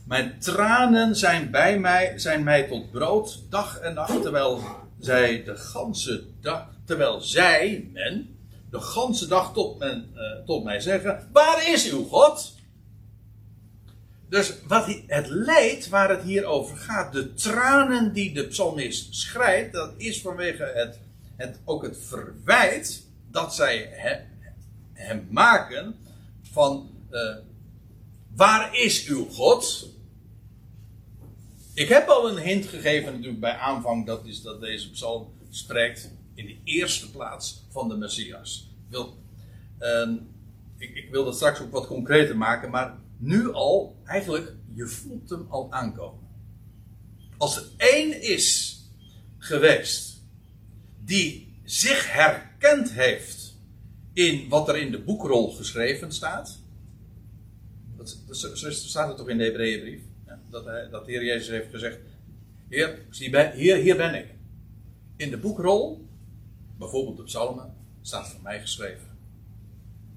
Mijn 0.05 0.39
tranen 0.39 1.15
zijn 1.15 1.51
bij 1.51 1.79
mij, 1.79 2.19
zijn 2.19 2.43
mij 2.43 2.63
tot 2.63 2.91
brood, 2.91 3.41
dag 3.49 3.79
en 3.79 3.93
nacht, 3.93 4.21
terwijl 4.21 4.61
zij 4.99 5.43
de 5.43 5.55
ganse 5.55 6.23
dag, 6.41 6.67
terwijl 6.85 7.21
zij, 7.21 7.89
men, 7.93 8.38
de 8.71 8.79
ganse 8.79 9.27
dag 9.27 9.53
tot, 9.53 9.79
men, 9.79 10.11
uh, 10.15 10.45
tot 10.45 10.63
mij 10.63 10.79
zeggen: 10.79 11.29
Waar 11.31 11.69
is 11.69 11.91
uw 11.91 12.03
God? 12.03 12.57
Dus 14.29 14.53
wat 14.67 14.85
het 15.07 15.27
leed 15.27 15.89
waar 15.89 16.09
het 16.09 16.21
hier 16.21 16.45
over 16.45 16.77
gaat, 16.77 17.13
de 17.13 17.33
tranen 17.33 18.13
die 18.13 18.33
de 18.33 18.47
psalmist 18.47 19.15
schrijft, 19.15 19.73
dat 19.73 19.93
is 19.97 20.21
vanwege 20.21 20.63
het, 20.63 20.99
het, 21.35 21.59
ook 21.65 21.83
het 21.83 21.97
verwijt 21.97 23.03
dat 23.31 23.55
zij 23.55 23.89
hem, 23.91 24.19
hem 24.93 25.27
maken 25.29 25.95
van 26.51 26.89
uh, 27.11 27.35
waar 28.35 28.75
is 28.75 29.05
uw 29.05 29.25
God? 29.25 29.87
Ik 31.73 31.87
heb 31.87 32.07
al 32.07 32.29
een 32.29 32.43
hint 32.43 32.65
gegeven 32.65 33.11
natuurlijk 33.11 33.39
bij 33.39 33.55
aanvang, 33.55 34.05
dat 34.05 34.25
is 34.25 34.41
dat 34.41 34.61
deze 34.61 34.89
psalm 34.89 35.27
spreekt 35.49 36.11
in 36.39 36.45
de 36.45 36.57
eerste 36.63 37.11
plaats 37.11 37.65
van 37.69 37.89
de 37.89 37.95
Messias. 37.95 38.69
Ik 38.85 38.91
wil, 38.91 39.17
uh, 39.79 40.15
ik, 40.77 40.95
ik 40.95 41.11
wil 41.11 41.25
dat 41.25 41.35
straks 41.35 41.61
ook 41.61 41.71
wat 41.71 41.87
concreter 41.87 42.37
maken, 42.37 42.69
maar 42.69 42.97
nu 43.17 43.53
al, 43.53 43.95
eigenlijk, 44.05 44.53
je 44.73 44.87
voelt 44.87 45.29
hem 45.29 45.45
al 45.49 45.71
aankomen. 45.71 46.27
Als 47.37 47.57
er 47.57 47.63
één 47.77 48.21
is 48.21 48.79
geweest 49.37 50.23
die 51.03 51.59
zich 51.63 52.13
herkend 52.13 52.91
heeft 52.91 53.57
in 54.13 54.49
wat 54.49 54.69
er 54.69 54.77
in 54.77 54.91
de 54.91 55.01
boekrol 55.01 55.51
geschreven 55.51 56.11
staat. 56.11 56.59
Dat, 57.97 58.17
dat, 58.27 58.37
staat 58.71 59.07
het 59.07 59.17
toch 59.17 59.29
in 59.29 59.37
de 59.37 59.43
Hebreeënbrief? 59.43 60.01
Ja, 60.25 60.39
dat, 60.49 60.65
dat 60.91 61.05
de 61.05 61.11
Heer 61.11 61.23
Jezus 61.23 61.47
heeft 61.47 61.69
gezegd: 61.69 61.99
Heer, 62.69 63.05
hier, 63.53 63.77
hier 63.77 63.97
ben 63.97 64.13
ik. 64.13 64.27
In 65.15 65.29
de 65.29 65.37
boekrol, 65.37 66.08
bijvoorbeeld 66.79 67.17
de 67.17 67.23
psalmen, 67.23 67.73
staat 68.01 68.27
van 68.27 68.41
mij 68.41 68.59
geschreven. 68.59 69.07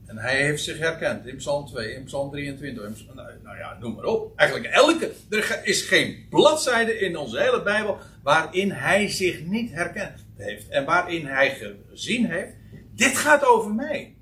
En 0.07 0.19
hij 0.19 0.43
heeft 0.43 0.63
zich 0.63 0.79
herkend 0.79 1.27
in 1.27 1.37
Psalm 1.37 1.67
2, 1.67 1.95
in 1.95 2.05
Psalm 2.05 2.31
23. 2.31 2.85
In, 2.85 3.15
nou, 3.15 3.29
nou, 3.43 3.57
ja, 3.57 3.77
noem 3.81 3.95
maar 3.95 4.05
op. 4.05 4.39
Eigenlijk 4.39 4.73
elke. 4.73 5.13
Er 5.29 5.61
is 5.65 5.83
geen 5.83 6.27
bladzijde 6.31 6.99
in 6.99 7.17
onze 7.17 7.41
hele 7.41 7.63
Bijbel 7.63 7.99
waarin 8.23 8.71
hij 8.71 9.09
zich 9.09 9.45
niet 9.45 9.73
herkend 9.73 10.25
heeft. 10.37 10.69
En 10.69 10.85
waarin 10.85 11.27
hij 11.27 11.59
gezien 11.91 12.27
heeft. 12.27 12.53
Dit 12.95 13.17
gaat 13.17 13.45
over 13.45 13.75
mij. 13.75 14.17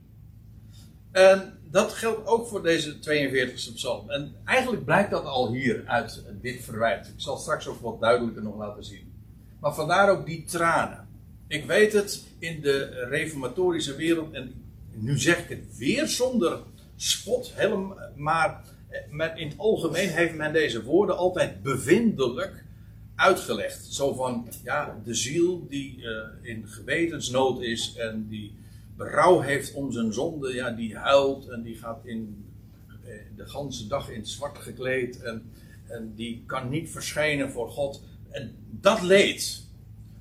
En 1.12 1.58
dat 1.70 1.92
geldt 1.92 2.26
ook 2.26 2.48
voor 2.48 2.62
deze 2.62 2.96
42e 2.96 3.74
psalm. 3.74 4.10
En 4.10 4.34
eigenlijk 4.44 4.84
blijkt 4.84 5.10
dat 5.10 5.24
al 5.24 5.52
hier 5.52 5.82
uit 5.86 6.24
dit 6.40 6.64
verwijt. 6.64 7.06
Ik 7.06 7.14
zal 7.16 7.36
straks 7.36 7.66
ook 7.66 7.80
wat 7.80 8.00
duidelijker 8.00 8.42
nog 8.42 8.56
laten 8.56 8.84
zien. 8.84 9.12
Maar 9.60 9.74
vandaar 9.74 10.10
ook 10.10 10.26
die 10.26 10.44
tranen. 10.44 11.08
Ik 11.50 11.64
weet 11.64 11.92
het 11.92 12.24
in 12.38 12.60
de 12.60 13.06
reformatorische 13.08 13.96
wereld. 13.96 14.32
En 14.32 14.64
nu 14.94 15.18
zeg 15.18 15.38
ik 15.38 15.48
het 15.48 15.76
weer 15.76 16.08
zonder 16.08 16.58
spot, 16.96 17.52
helemaal, 17.54 17.98
maar 18.16 18.64
in 19.34 19.48
het 19.48 19.58
algemeen 19.58 20.08
heeft 20.08 20.34
men 20.34 20.52
deze 20.52 20.84
woorden 20.84 21.16
altijd 21.16 21.62
bevindelijk 21.62 22.64
uitgelegd. 23.14 23.84
Zo 23.84 24.14
van, 24.14 24.48
ja, 24.64 25.00
de 25.04 25.14
ziel 25.14 25.66
die 25.68 25.98
uh, 25.98 26.10
in 26.42 26.68
gewetensnood 26.68 27.62
is 27.62 27.94
en 27.96 28.26
die 28.28 28.54
berouw 28.96 29.40
heeft 29.40 29.72
om 29.72 29.92
zijn 29.92 30.12
zonde, 30.12 30.54
ja, 30.54 30.70
die 30.70 30.96
huilt 30.96 31.48
en 31.48 31.62
die 31.62 31.76
gaat 31.76 32.04
in, 32.04 32.44
uh, 33.04 33.14
de 33.36 33.46
ganse 33.48 33.86
dag 33.86 34.10
in 34.10 34.26
zwart 34.26 34.58
gekleed 34.58 35.22
en, 35.22 35.50
en 35.86 36.12
die 36.14 36.42
kan 36.46 36.68
niet 36.68 36.90
verschijnen 36.90 37.50
voor 37.50 37.68
God. 37.68 38.02
En 38.30 38.54
dat 38.70 39.02
leed. 39.02 39.68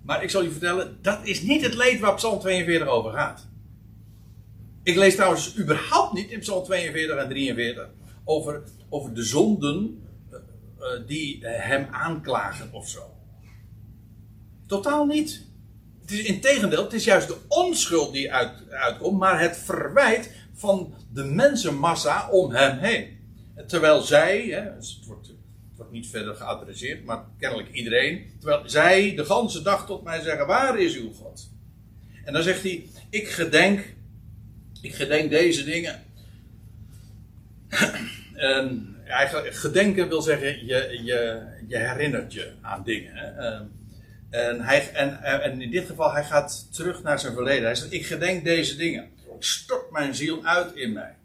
Maar 0.01 0.23
ik 0.23 0.29
zal 0.29 0.43
je 0.43 0.51
vertellen, 0.51 0.97
dat 1.01 1.19
is 1.23 1.41
niet 1.41 1.61
het 1.61 1.73
leed 1.73 1.99
waar 1.99 2.15
Psalm 2.15 2.39
42 2.39 2.87
over 2.87 3.11
gaat. 3.11 3.47
Ik 4.83 4.95
lees 4.95 5.15
trouwens 5.15 5.57
überhaupt 5.57 6.13
niet 6.13 6.29
in 6.29 6.39
Psalm 6.39 6.63
42 6.63 7.17
en 7.17 7.29
43 7.29 7.89
over, 8.23 8.63
over 8.89 9.13
de 9.13 9.23
zonden 9.23 10.03
uh, 10.79 10.87
die 11.07 11.47
hem 11.47 11.87
aanklagen 11.91 12.73
of 12.73 12.89
zo. 12.89 13.01
Totaal 14.67 15.05
niet. 15.05 15.47
Het 16.01 16.11
is 16.11 16.23
integendeel, 16.23 16.83
het 16.83 16.93
is 16.93 17.03
juist 17.03 17.27
de 17.27 17.37
onschuld 17.47 18.13
die 18.13 18.33
uit, 18.33 18.69
uitkomt, 18.69 19.19
maar 19.19 19.39
het 19.39 19.57
verwijt 19.57 20.31
van 20.53 20.93
de 21.13 21.23
mensenmassa 21.23 22.29
om 22.29 22.51
hem 22.51 22.77
heen. 22.77 23.17
Terwijl 23.67 24.01
zij, 24.01 24.45
hè, 24.45 24.61
het, 24.61 24.99
wordt, 25.05 25.33
niet 25.91 26.07
verder 26.07 26.35
geadresseerd, 26.35 27.05
maar 27.05 27.25
kennelijk 27.39 27.71
iedereen, 27.71 28.31
terwijl 28.39 28.69
zij 28.69 29.15
de 29.15 29.25
ganse 29.25 29.61
dag 29.61 29.85
tot 29.85 30.03
mij 30.03 30.21
zeggen: 30.21 30.47
Waar 30.47 30.79
is 30.79 30.95
uw 30.95 31.11
God? 31.11 31.49
En 32.23 32.33
dan 32.33 32.43
zegt 32.43 32.63
hij: 32.63 32.85
Ik 33.09 33.29
gedenk 33.29 33.97
ik 34.81 34.95
gedenk 34.95 35.29
deze 35.29 35.63
dingen. 35.63 36.03
en 38.35 38.95
eigenlijk, 39.05 39.55
gedenken 39.55 40.07
wil 40.07 40.21
zeggen, 40.21 40.65
je, 40.65 40.99
je, 41.03 41.47
je 41.67 41.77
herinnert 41.77 42.33
je 42.33 42.53
aan 42.61 42.83
dingen. 42.83 43.37
Ehm, 43.37 43.63
en, 44.29 44.61
hij, 44.61 44.91
en, 44.91 45.61
in 45.61 45.71
dit 45.71 45.85
geval, 45.85 46.13
hij 46.13 46.23
gaat 46.23 46.73
terug 46.73 47.03
naar 47.03 47.19
zijn 47.19 47.33
verleden. 47.33 47.63
Hij 47.63 47.75
zegt, 47.75 47.93
ik 47.93 48.05
gedenk 48.05 48.43
deze 48.43 48.75
dingen. 48.75 49.03
Ik 49.35 49.45
stort 49.45 49.91
mijn 49.91 50.15
ziel 50.15 50.45
uit 50.45 50.75
in 50.75 50.93
mij. 50.93 51.15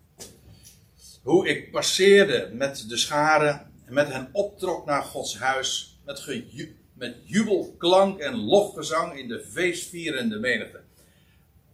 Hoe 1.22 1.48
ik 1.48 1.70
passeerde 1.70 2.50
met 2.52 2.84
de 2.88 2.96
scharen 2.96 3.50
en 3.50 3.73
met 3.94 4.08
hen 4.08 4.28
optrok 4.32 4.86
naar 4.86 5.02
Gods 5.02 5.38
huis. 5.38 5.98
Met, 6.04 6.20
geju, 6.20 6.76
met 6.92 7.16
jubelklank 7.24 8.18
en 8.18 8.36
lofgezang 8.36 9.18
in 9.18 9.28
de 9.28 9.44
feestvierende 9.50 10.38
menigte 10.38 10.84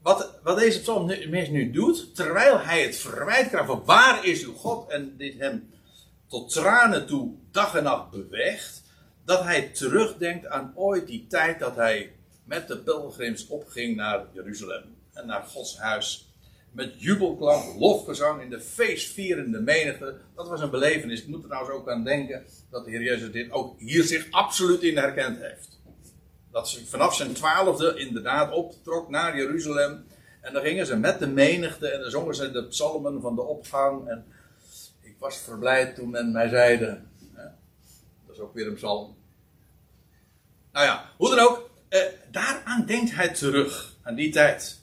wat, 0.03 0.39
wat 0.43 0.59
deze 0.59 0.81
psalmist 0.81 1.51
nu 1.51 1.71
doet, 1.71 2.15
terwijl 2.15 2.61
hij 2.61 2.83
het 2.83 2.97
verwijt 2.97 3.49
krijgt 3.49 3.67
van 3.67 3.85
waar 3.85 4.25
is 4.25 4.45
uw 4.45 4.55
God 4.55 4.91
en 4.91 5.17
dit 5.17 5.39
hem 5.39 5.71
tot 6.27 6.51
tranen 6.51 7.07
toe 7.07 7.35
dag 7.51 7.75
en 7.75 7.83
nacht 7.83 8.11
beweegt, 8.11 8.83
dat 9.25 9.43
hij 9.43 9.63
terugdenkt 9.63 10.47
aan 10.47 10.73
ooit 10.75 11.07
die 11.07 11.27
tijd 11.27 11.59
dat 11.59 11.77
hij 11.77 12.13
met 12.45 12.69
de 12.69 12.79
pelgrims 12.79 13.47
opging 13.47 13.97
naar 13.97 14.27
Jeruzalem 14.33 14.97
en 15.13 15.27
naar 15.27 15.43
Gods 15.43 15.79
huis. 15.79 16.30
Met 16.73 16.95
jubelklank, 16.97 17.79
lofgezang 17.79 18.43
in 18.43 18.51
de 18.51 18.61
feestvierende 18.61 19.61
menigte. 19.61 20.17
Dat 20.35 20.49
was 20.49 20.61
een 20.61 20.71
belevenis. 20.71 21.21
Ik 21.21 21.29
moet 21.29 21.43
er 21.43 21.49
trouwens 21.49 21.75
ook 21.75 21.91
aan 21.91 22.05
denken 22.05 22.45
dat 22.71 22.85
de 22.85 22.91
Heer 22.91 23.03
Jezus 23.03 23.33
dit 23.33 23.51
ook 23.51 23.79
hier 23.79 24.05
zich 24.05 24.27
absoluut 24.31 24.83
in 24.83 24.97
herkend 24.97 25.39
heeft 25.41 25.81
dat 26.51 26.69
ze 26.69 26.87
vanaf 26.87 27.15
zijn 27.15 27.33
twaalfde 27.33 27.99
inderdaad 27.99 28.53
optrok 28.53 29.09
naar 29.09 29.37
Jeruzalem. 29.37 30.05
En 30.41 30.53
dan 30.53 30.63
gingen 30.63 30.87
ze 30.87 30.97
met 30.97 31.19
de 31.19 31.27
menigte 31.27 31.89
en 31.89 32.01
dan 32.01 32.11
zongen 32.11 32.35
ze 32.35 32.51
de 32.51 32.65
psalmen 32.65 33.21
van 33.21 33.35
de 33.35 33.43
opgang. 33.43 34.09
En 34.09 34.25
ik 35.01 35.15
was 35.19 35.39
verblijd 35.39 35.95
toen 35.95 36.11
men 36.11 36.33
mij 36.33 36.49
zeide. 36.49 37.01
Dat 38.27 38.35
is 38.35 38.41
ook 38.41 38.55
weer 38.55 38.67
een 38.67 38.75
psalm. 38.75 39.17
Nou 40.73 40.87
ja, 40.87 41.11
hoe 41.17 41.29
dan 41.29 41.39
ook. 41.39 41.71
Eh, 41.89 42.01
daaraan 42.31 42.87
denkt 42.87 43.15
hij 43.15 43.29
terug, 43.29 43.97
aan 44.03 44.15
die 44.15 44.33
tijd. 44.33 44.80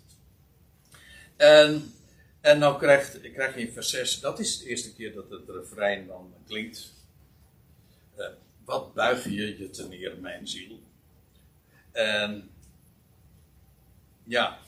En, 1.38 1.94
en 2.42 2.60
dan 2.60 2.78
krijgt, 2.78 3.22
krijg 3.22 3.56
je 3.56 3.62
in 3.62 3.74
vers 3.74 3.90
6, 3.90 4.20
dat 4.20 4.40
is 4.40 4.60
de 4.60 4.66
eerste 4.66 4.94
keer 4.94 5.14
dat 5.14 5.30
het 5.30 5.50
refrein 5.50 6.08
dan 6.08 6.34
klinkt. 6.48 6.94
Eh, 8.16 8.26
wat 8.66 8.94
buig 8.94 9.24
je 9.24 9.58
je 9.58 9.70
te 9.70 9.88
neer, 9.88 10.18
mijn 10.20 10.48
ziel? 10.48 10.80
En 11.92 12.50
ja, 14.24 14.60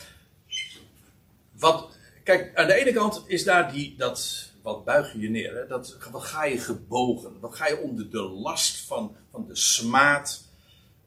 wat, 1.52 1.98
kijk, 2.24 2.56
aan 2.56 2.68
de 2.68 2.74
ene 2.74 2.94
kant 2.94 3.24
is 3.26 3.44
daar 3.44 3.72
die, 3.72 3.96
dat, 3.98 4.50
wat 4.62 4.86
buig 4.86 5.14
je 5.14 5.30
neer, 5.30 5.56
hè? 5.56 5.68
Dat, 5.68 5.98
wat 6.12 6.24
ga 6.24 6.46
je 6.46 6.58
gebogen, 6.58 7.40
wat 7.40 7.56
ga 7.56 7.68
je 7.68 7.78
onder 7.78 8.10
de 8.10 8.22
last 8.22 8.80
van, 8.86 9.16
van 9.32 9.48
de 9.48 9.56
smaad, 9.56 10.44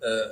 uh, 0.01 0.27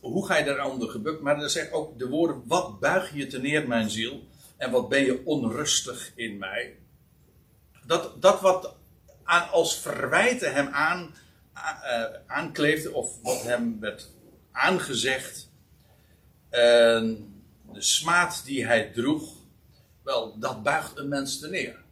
hoe 0.00 0.26
ga 0.26 0.36
je 0.36 0.44
daaronder 0.44 0.88
gebukt, 0.88 1.20
maar 1.20 1.40
dan 1.40 1.48
zegt 1.48 1.72
ook 1.72 1.98
de 1.98 2.08
woorden, 2.08 2.42
wat 2.46 2.80
buig 2.80 3.14
je 3.14 3.26
te 3.26 3.38
neer 3.38 3.68
mijn 3.68 3.90
ziel, 3.90 4.26
en 4.56 4.70
wat 4.70 4.88
ben 4.88 5.04
je 5.04 5.24
onrustig 5.24 6.12
in 6.14 6.38
mij. 6.38 6.78
Dat, 7.86 8.22
dat 8.22 8.40
wat 8.40 8.74
aan, 9.24 9.50
als 9.50 9.78
verwijten 9.78 10.54
hem 10.54 10.68
aan, 10.68 11.14
uh, 11.54 12.04
aankleefde, 12.26 12.92
of 12.92 13.22
wat 13.22 13.42
hem 13.42 13.80
werd 13.80 14.10
aangezegd. 14.52 15.50
En 16.50 17.34
de 17.72 17.82
smaad 17.82 18.42
die 18.44 18.66
hij 18.66 18.90
droeg, 18.90 19.34
wel, 20.02 20.38
dat 20.38 20.62
buigt 20.62 20.96
een 20.96 21.08
mens 21.08 21.38
te 21.38 21.48
neer. 21.48 21.84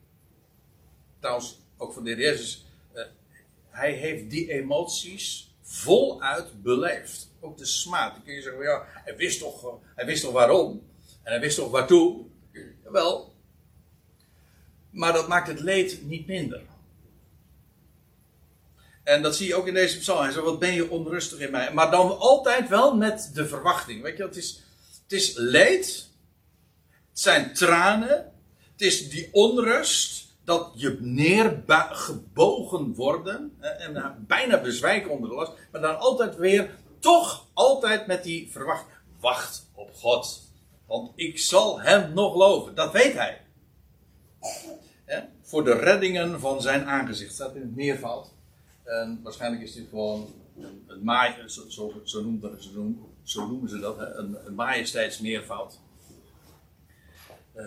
Trouwens, 1.20 1.58
ook 1.76 1.92
van 1.92 2.04
de 2.04 2.16
Jezus, 2.16 2.66
uh, 2.94 3.02
hij 3.68 3.92
heeft 3.92 4.30
die 4.30 4.52
emoties 4.52 5.54
voluit 5.62 6.62
beleefd. 6.62 7.32
Ook 7.40 7.58
de 7.58 7.64
smaad. 7.64 8.14
Dan 8.14 8.22
kun 8.22 8.34
je 8.34 8.42
zeggen, 8.42 8.62
ja, 8.62 8.84
hij 8.86 9.16
wist 9.16 9.38
toch, 9.38 9.78
hij 9.94 10.06
wist 10.06 10.22
toch 10.22 10.32
waarom? 10.32 10.82
En 11.22 11.32
hij 11.32 11.40
wist 11.40 11.56
toch 11.56 11.70
waartoe? 11.70 12.24
Wel, 12.94 13.34
maar 14.90 15.12
dat 15.12 15.28
maakt 15.28 15.48
het 15.48 15.60
leed 15.60 16.02
niet 16.02 16.26
minder. 16.26 16.62
En 19.02 19.22
dat 19.22 19.36
zie 19.36 19.46
je 19.46 19.54
ook 19.54 19.66
in 19.66 19.74
deze 19.74 19.98
psalm. 19.98 20.22
Hij 20.22 20.32
zegt, 20.32 20.44
wat 20.44 20.58
ben 20.58 20.74
je 20.74 20.90
onrustig 20.90 21.38
in 21.38 21.50
mij. 21.50 21.72
Maar 21.72 21.90
dan 21.90 22.18
altijd 22.18 22.68
wel 22.68 22.96
met 22.96 23.30
de 23.34 23.46
verwachting. 23.46 24.02
Weet 24.02 24.16
je, 24.16 24.22
het 24.22 24.36
is, 24.36 24.62
het 25.02 25.12
is 25.12 25.34
leed. 25.36 26.08
Het 27.10 27.20
zijn 27.20 27.54
tranen. 27.54 28.32
Het 28.72 28.82
is 28.82 29.10
die 29.10 29.28
onrust. 29.32 30.26
Dat 30.44 30.70
je 30.74 30.96
neergebogen 31.00 32.94
worden. 32.94 33.56
En 33.60 34.24
bijna 34.26 34.60
bezwijken 34.60 35.10
onder 35.10 35.28
de 35.28 35.34
last. 35.34 35.52
Maar 35.72 35.80
dan 35.80 35.98
altijd 35.98 36.36
weer, 36.36 36.70
toch 36.98 37.46
altijd 37.52 38.06
met 38.06 38.22
die 38.22 38.50
verwachting. 38.50 38.92
Wacht 39.20 39.66
op 39.74 39.94
God. 39.94 40.43
Want 40.86 41.12
ik 41.14 41.38
zal 41.38 41.80
hem 41.80 42.12
nog 42.12 42.34
loven. 42.34 42.74
Dat 42.74 42.92
weet 42.92 43.14
hij. 43.14 43.40
Voor 45.42 45.64
de 45.64 45.74
reddingen 45.74 46.40
van 46.40 46.62
zijn 46.62 46.84
aangezicht. 46.84 47.34
Staat 47.34 47.54
in 47.54 47.60
het 47.60 47.76
meervoud. 47.76 48.32
En 48.84 49.20
waarschijnlijk 49.22 49.62
is 49.62 49.72
dit 49.72 49.88
gewoon 49.88 50.34
een, 50.86 51.04
maai, 51.04 51.48
zo, 51.48 51.68
zo, 51.68 51.92
zo, 52.04 52.22
noemen, 52.22 52.62
zo, 53.22 53.46
noemen 53.46 53.68
ze 53.68 53.78
dat, 53.78 53.98
een, 53.98 54.46
een 54.46 54.54
majesteitsmeervoud. 54.54 55.80
Uh, 57.56 57.66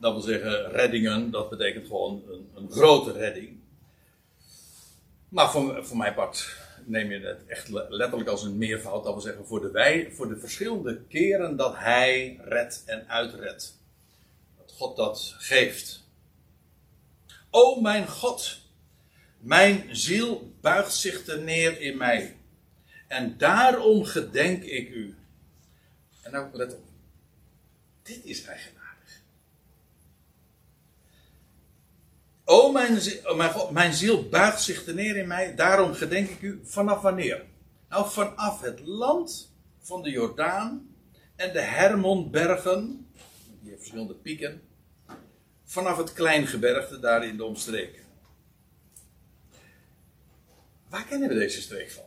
dat 0.00 0.12
wil 0.12 0.22
zeggen, 0.22 0.70
reddingen, 0.70 1.30
dat 1.30 1.50
betekent 1.50 1.86
gewoon 1.86 2.22
een, 2.28 2.50
een 2.54 2.70
grote 2.70 3.12
redding. 3.12 3.58
Maar 5.28 5.50
voor, 5.50 5.86
voor 5.86 5.96
mijn 5.96 6.14
part 6.14 6.65
neem 6.86 7.10
je 7.10 7.20
het 7.20 7.46
echt 7.46 7.68
letterlijk 7.68 8.28
als 8.28 8.42
een 8.42 8.58
meervoud. 8.58 9.04
Dat 9.04 9.12
wil 9.12 9.22
zeggen, 9.22 9.46
voor 9.46 9.60
de, 9.60 9.70
wij, 9.70 10.10
voor 10.12 10.28
de 10.28 10.38
verschillende 10.38 11.00
keren 11.08 11.56
dat 11.56 11.76
hij 11.76 12.40
redt 12.44 12.82
en 12.86 13.08
uitredt. 13.08 13.78
Dat 14.58 14.72
God 14.72 14.96
dat 14.96 15.34
geeft. 15.38 16.04
O 17.50 17.80
mijn 17.80 18.08
God, 18.08 18.58
mijn 19.38 19.96
ziel 19.96 20.52
buigt 20.60 20.94
zich 20.94 21.24
te 21.24 21.36
neer 21.36 21.80
in 21.80 21.96
mij. 21.96 22.36
En 23.06 23.38
daarom 23.38 24.04
gedenk 24.04 24.62
ik 24.62 24.88
u. 24.88 25.14
En 26.22 26.32
nou, 26.32 26.48
let 26.52 26.74
op. 26.74 26.84
Dit 28.02 28.24
is 28.24 28.44
eigenaardig. 28.44 28.75
O 32.48 32.72
mijn 32.72 32.98
mijn, 33.36 33.52
mijn 33.70 33.94
ziel 33.94 34.28
buigt 34.28 34.62
zich 34.62 34.84
te 34.84 34.94
neer 34.94 35.16
in 35.16 35.26
mij. 35.26 35.54
Daarom 35.54 35.94
gedenk 35.94 36.30
ik 36.30 36.42
u. 36.42 36.60
Vanaf 36.64 37.02
wanneer? 37.02 37.44
Nou, 37.88 38.10
vanaf 38.10 38.60
het 38.60 38.80
land 38.80 39.54
van 39.78 40.02
de 40.02 40.10
Jordaan 40.10 40.94
en 41.36 41.52
de 41.52 41.60
Hermonbergen. 41.60 43.08
Die 43.60 43.70
heeft 43.70 43.78
verschillende 43.78 44.14
pieken. 44.14 44.62
Vanaf 45.64 45.96
het 45.96 46.12
Kleingebergte 46.12 46.98
daar 46.98 47.24
in 47.24 47.36
de 47.36 47.44
omstreken. 47.44 48.02
Waar 50.88 51.04
kennen 51.04 51.28
we 51.28 51.34
deze 51.34 51.60
streek 51.60 51.90
van? 51.90 52.04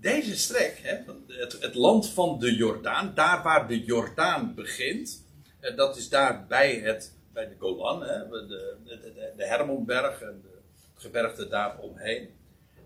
Deze 0.00 0.36
streek, 0.36 0.78
hè, 0.82 0.96
het, 1.26 1.56
het, 1.60 1.74
land 1.74 2.10
van 2.10 2.38
de 2.38 2.54
Jordaan, 2.54 3.14
daar 3.14 3.42
waar 3.42 3.68
de 3.68 3.84
Jordaan 3.84 4.54
begint, 4.54 5.24
eh, 5.60 5.76
dat 5.76 5.96
is 5.96 6.08
daar 6.08 6.46
bij, 6.46 6.74
het, 6.74 7.13
bij 7.34 7.48
de 7.48 7.54
Golan, 7.58 8.02
hè, 8.02 8.28
de, 8.28 8.76
de, 8.84 9.32
de 9.36 9.46
Hermonberg 9.46 10.20
en 10.20 10.40
de, 10.42 10.48
het 10.94 11.02
gebergte 11.02 11.48
daaromheen. 11.48 12.28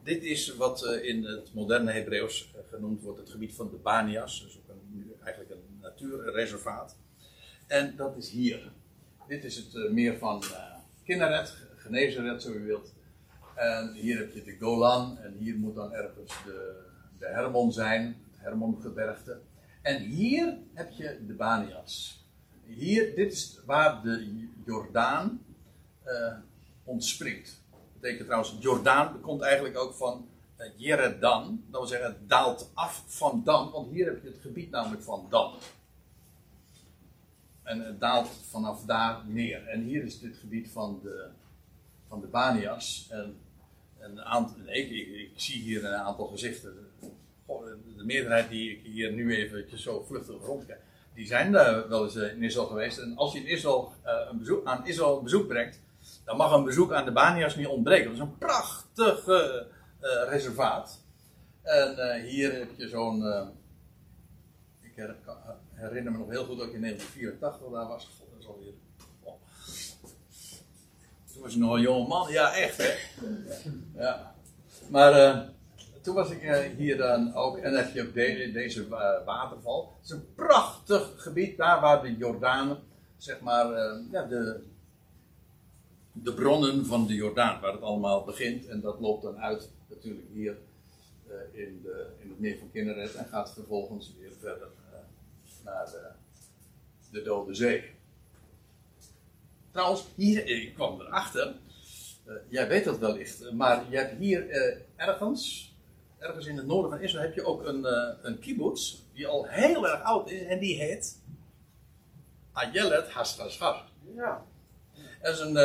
Dit 0.02 0.22
is 0.22 0.56
wat 0.56 0.84
eh, 0.84 1.04
in 1.04 1.24
het 1.24 1.54
moderne 1.54 1.90
Hebreeuws 1.90 2.50
eh, 2.54 2.60
genoemd 2.70 3.02
wordt 3.02 3.18
het 3.18 3.30
gebied 3.30 3.54
van 3.54 3.70
de 3.70 3.76
Banias, 3.76 4.42
dus 4.42 4.58
ook 4.58 4.68
eigenlijk 5.22 5.50
een 5.50 5.78
natuurreservaat. 5.80 6.96
En 7.66 7.96
dat 7.96 8.16
is 8.16 8.30
hier. 8.30 8.72
Dit 9.28 9.44
is 9.44 9.56
het 9.56 9.92
meer 9.92 10.18
van 10.18 10.42
Kinneret, 11.04 11.54
Genezeret, 11.76 12.42
zo 12.42 12.52
u 12.52 12.64
wilt. 12.64 12.94
En 13.54 13.92
hier 13.92 14.18
heb 14.18 14.32
je 14.32 14.42
de 14.42 14.56
Golan 14.60 15.18
en 15.18 15.32
hier 15.32 15.56
moet 15.56 15.74
dan 15.74 15.92
ergens 15.92 16.32
de, 16.44 16.84
de 17.18 17.26
Hermon 17.26 17.72
zijn, 17.72 18.16
het 18.30 18.40
Hermongebergte. 18.40 19.40
En 19.82 20.02
hier 20.02 20.58
heb 20.74 20.90
je 20.90 21.18
de 21.26 21.34
Banias. 21.34 22.26
Hier, 22.68 23.14
dit 23.14 23.32
is 23.32 23.60
waar 23.66 24.02
de 24.02 24.48
Jordaan 24.64 25.44
uh, 26.06 26.32
ontspringt. 26.84 27.62
Dat 27.70 28.00
betekent 28.00 28.26
trouwens, 28.26 28.56
Jordaan 28.60 29.20
komt 29.20 29.42
eigenlijk 29.42 29.78
ook 29.78 29.94
van 29.94 30.28
uh, 30.58 30.66
Jeredan. 30.76 31.64
Dat 31.70 31.80
wil 31.80 31.88
zeggen, 31.88 32.08
het 32.08 32.28
daalt 32.28 32.70
af 32.74 33.04
van 33.06 33.42
Dan, 33.44 33.70
want 33.70 33.90
hier 33.90 34.06
heb 34.06 34.22
je 34.22 34.28
het 34.28 34.38
gebied 34.40 34.70
namelijk 34.70 35.02
van 35.02 35.26
Dan. 35.30 35.54
En 37.62 37.80
het 37.80 38.00
daalt 38.00 38.28
vanaf 38.28 38.84
daar 38.84 39.22
neer. 39.26 39.66
En 39.66 39.82
hier 39.82 40.04
is 40.04 40.20
dit 40.20 40.36
gebied 40.36 40.70
van 40.70 41.00
de, 41.02 41.28
van 42.08 42.20
de 42.20 42.26
Banias. 42.26 43.08
En 43.10 43.36
een 43.98 44.22
aantal, 44.22 44.56
ik, 44.66 44.90
ik, 44.90 45.32
zie 45.36 45.62
hier 45.62 45.84
een 45.84 45.94
aantal 45.94 46.26
gezichten. 46.26 46.74
de 47.96 48.04
meerderheid 48.04 48.50
die 48.50 48.70
ik 48.70 48.84
hier 48.84 49.12
nu 49.12 49.34
even 49.34 49.78
zo 49.78 50.04
vluchtig 50.04 50.36
rondkijk, 50.40 50.80
die 51.18 51.26
zijn 51.26 51.52
wel 51.52 52.04
eens 52.04 52.16
eh, 52.16 52.32
in 52.32 52.42
Israël 52.42 52.66
geweest. 52.66 52.98
En 52.98 53.16
als 53.16 53.32
je 53.32 53.38
in 53.38 53.46
Israël, 53.46 53.92
uh, 54.04 54.12
een 54.30 54.38
bezoek, 54.38 54.66
aan 54.66 54.86
Israël 54.86 55.16
een 55.16 55.22
bezoek 55.22 55.48
brengt, 55.48 55.80
dan 56.24 56.36
mag 56.36 56.52
een 56.52 56.64
bezoek 56.64 56.92
aan 56.92 57.04
de 57.04 57.12
Banias 57.12 57.56
niet 57.56 57.66
ontbreken. 57.66 58.04
Dat 58.04 58.14
is 58.14 58.20
een 58.20 58.38
prachtig 58.38 59.24
reservaat. 60.28 61.00
En 61.62 62.22
hier 62.22 62.52
heb 62.52 62.68
je 62.76 62.88
zo'n. 62.88 63.22
ik 64.80 65.08
herinner 65.72 66.12
me 66.12 66.18
nog 66.18 66.30
heel 66.30 66.44
goed 66.44 66.58
dat 66.58 66.66
ik 66.66 66.72
in 66.72 66.80
1984 66.80 67.70
daar 67.70 67.88
was. 67.88 68.08
Dat 68.18 68.40
is 68.40 68.46
alweer 68.46 68.72
toen 71.32 71.42
was 71.42 71.54
nog 71.54 71.74
een 71.74 71.80
jonge 71.80 72.08
man. 72.08 72.32
Ja, 72.32 72.54
echt 72.54 72.76
hè. 72.76 72.94
Ja. 74.02 74.34
Maar 74.88 75.48
toen 76.02 76.14
was 76.14 76.30
ik 76.30 76.42
uh, 76.42 76.58
hier 76.76 76.96
dan 76.96 77.34
ook. 77.34 77.58
En 77.58 77.74
heb 77.74 77.94
je 77.94 78.02
ook 78.02 78.14
de, 78.14 78.50
deze 78.52 78.86
uh, 78.86 79.24
waterval. 79.24 79.92
Het 79.96 80.04
is 80.04 80.10
een 80.10 80.34
prachtig 80.34 81.12
gebied. 81.16 81.56
Daar 81.56 81.80
waar 81.80 82.02
de 82.02 82.16
Jordaan, 82.16 82.78
zeg 83.16 83.40
maar, 83.40 83.66
ja, 84.10 84.22
de, 84.22 84.60
de 86.12 86.34
bronnen 86.34 86.86
van 86.86 87.06
de 87.06 87.14
Jordaan. 87.14 87.60
Waar 87.60 87.72
het 87.72 87.82
allemaal 87.82 88.24
begint. 88.24 88.66
En 88.66 88.80
dat 88.80 89.00
loopt 89.00 89.22
dan 89.22 89.38
uit 89.38 89.70
natuurlijk 89.88 90.26
hier 90.32 90.56
in, 91.52 91.80
de, 91.82 92.06
in 92.18 92.28
het 92.28 92.38
meer 92.38 92.58
van 92.58 92.70
Kinneret. 92.70 93.14
En 93.14 93.26
gaat 93.26 93.52
vervolgens 93.52 94.14
weer 94.18 94.32
verder 94.40 94.68
naar 95.64 95.86
de, 95.86 96.10
de 97.10 97.22
Dode 97.22 97.54
Zee. 97.54 97.84
Trouwens, 99.70 100.06
hier, 100.14 100.46
ik 100.46 100.74
kwam 100.74 101.00
erachter. 101.00 101.54
Jij 102.48 102.68
weet 102.68 102.84
dat 102.84 102.98
wellicht, 102.98 103.52
maar 103.52 103.84
je 103.90 103.96
hebt 103.96 104.18
hier 104.18 104.50
ergens, 104.96 105.67
ergens 106.18 106.46
in 106.46 106.56
het 106.56 106.66
noorden 106.66 106.90
van 106.90 107.00
Israël, 107.00 107.24
heb 107.24 107.34
je 107.34 107.44
ook 107.44 107.66
een, 107.66 107.80
uh, 107.80 108.08
een 108.22 108.38
kibbutz 108.38 108.94
die 109.14 109.26
al 109.26 109.46
heel 109.48 109.88
erg 109.88 110.02
oud 110.02 110.30
is 110.30 110.42
en 110.42 110.58
die 110.58 110.76
heet 110.76 111.20
Ayelet 112.52 113.10
Hashashar. 113.10 113.84
Ja. 114.14 114.44
Dat 115.22 115.34
is 115.34 115.40
een, 115.40 115.56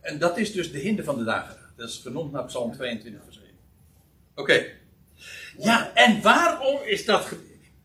en 0.00 0.18
dat 0.18 0.38
is 0.38 0.52
dus 0.52 0.72
de 0.72 0.78
hinder 0.78 1.04
van 1.04 1.18
de 1.18 1.24
dagen. 1.24 1.56
Dat 1.76 1.88
is 1.88 1.96
genoemd 1.96 2.32
naar 2.32 2.44
Psalm 2.44 2.72
22 2.72 3.24
vers 3.24 3.36
1. 3.38 3.46
Oké. 4.34 4.66
Ja, 5.58 5.94
en 5.94 6.22
waarom 6.22 6.82
is 6.82 7.04
dat... 7.04 7.28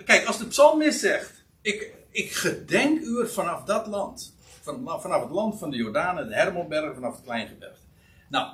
Kijk, 0.06 0.26
als 0.26 0.38
de 0.38 0.48
psalmist 0.48 1.00
zegt, 1.00 1.44
ik, 1.62 1.94
ik 2.10 2.32
gedenk 2.32 3.00
u 3.00 3.28
vanaf 3.28 3.64
dat 3.64 3.88
land 3.88 4.36
van, 4.62 5.02
vanaf 5.02 5.22
het 5.22 5.32
land 5.32 5.60
van 5.60 5.72
de 5.72 5.78
Jordanen, 5.78 6.28
de 6.28 6.34
Hermonberg, 6.34 6.94
vanaf 6.94 7.16
het 7.16 7.24
Kleingebergte. 7.24 7.86
Nou, 8.30 8.54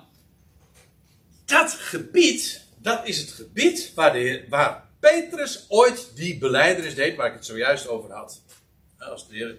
dat 1.45 1.71
gebied, 1.71 2.64
dat 2.85 3.07
is 3.07 3.17
het 3.17 3.29
gebied 3.29 3.91
waar, 3.95 4.39
waar 4.49 4.89
Petrus 4.99 5.65
ooit 5.67 6.11
die 6.15 6.37
beleidenis 6.37 6.95
deed, 6.95 7.15
waar 7.15 7.27
ik 7.27 7.33
het 7.33 7.45
zojuist 7.45 7.87
over 7.87 8.11
had. 8.11 8.41
Als 8.97 9.27
de 9.27 9.57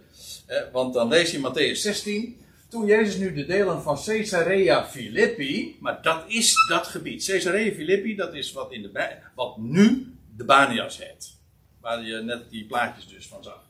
want 0.72 0.94
dan 0.94 1.08
lees 1.08 1.30
je 1.30 1.38
Matthäus 1.38 1.80
16. 1.80 2.40
Toen 2.68 2.86
Jezus 2.86 3.16
nu 3.16 3.34
de 3.34 3.46
delen 3.46 3.82
van 3.82 3.98
Caesarea 4.04 4.86
Philippi, 4.86 5.76
maar 5.80 6.02
dat 6.02 6.24
is 6.26 6.54
dat 6.68 6.86
gebied. 6.86 7.24
Caesarea 7.24 7.72
Philippi, 7.72 8.16
dat 8.16 8.34
is 8.34 8.52
wat, 8.52 8.72
in 8.72 8.82
de, 8.82 9.16
wat 9.34 9.56
nu 9.56 10.14
de 10.36 10.44
Banias 10.44 10.98
heet. 10.98 11.34
Waar 11.80 12.02
je 12.02 12.16
net 12.16 12.50
die 12.50 12.66
plaatjes 12.66 13.08
dus 13.08 13.26
van 13.26 13.42
zag. 13.42 13.64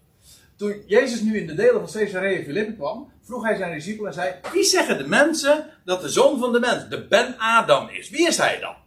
Toen 0.57 0.83
Jezus 0.87 1.21
nu 1.21 1.39
in 1.39 1.47
de 1.47 1.55
delen 1.55 1.89
van 1.89 2.01
Caesarea 2.01 2.43
Philippi 2.43 2.75
kwam, 2.75 3.13
vroeg 3.23 3.45
hij 3.45 3.57
zijn 3.57 3.75
discipelen 3.75 4.09
en 4.09 4.15
zei: 4.15 4.35
Wie 4.53 4.65
zeggen 4.65 4.99
de 4.99 5.09
mensen 5.09 5.67
dat 5.85 6.01
de 6.01 6.09
zoon 6.09 6.39
van 6.39 6.53
de 6.53 6.61
mens, 6.61 6.89
de 6.89 7.07
Ben 7.07 7.39
Adam 7.39 7.89
is? 7.89 8.11
Wie 8.11 8.27
is 8.27 8.37
hij 8.37 8.59
dan? 8.61 8.85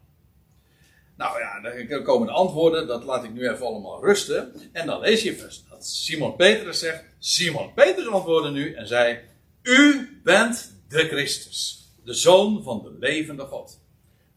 Nou 1.19 1.39
ja, 1.39 1.59
dan 1.87 2.03
komen 2.03 2.27
de 2.27 2.33
antwoorden, 2.33 2.87
dat 2.87 3.03
laat 3.03 3.23
ik 3.23 3.33
nu 3.33 3.49
even 3.49 3.65
allemaal 3.65 4.03
rusten. 4.03 4.53
En 4.71 4.85
dan 4.87 4.99
lees 4.99 5.23
je 5.23 5.35
vers 5.35 5.63
dat 5.69 5.87
Simon 5.87 6.35
Petrus 6.35 6.79
zegt, 6.79 7.03
Simon 7.17 7.73
Petrus 7.73 8.07
antwoordde 8.07 8.51
nu 8.51 8.73
en 8.73 8.87
zei, 8.87 9.19
u 9.61 10.09
bent 10.23 10.73
de 10.87 11.07
Christus, 11.07 11.87
de 12.03 12.13
Zoon 12.13 12.63
van 12.63 12.83
de 12.83 12.95
levende 12.99 13.43
God. 13.43 13.79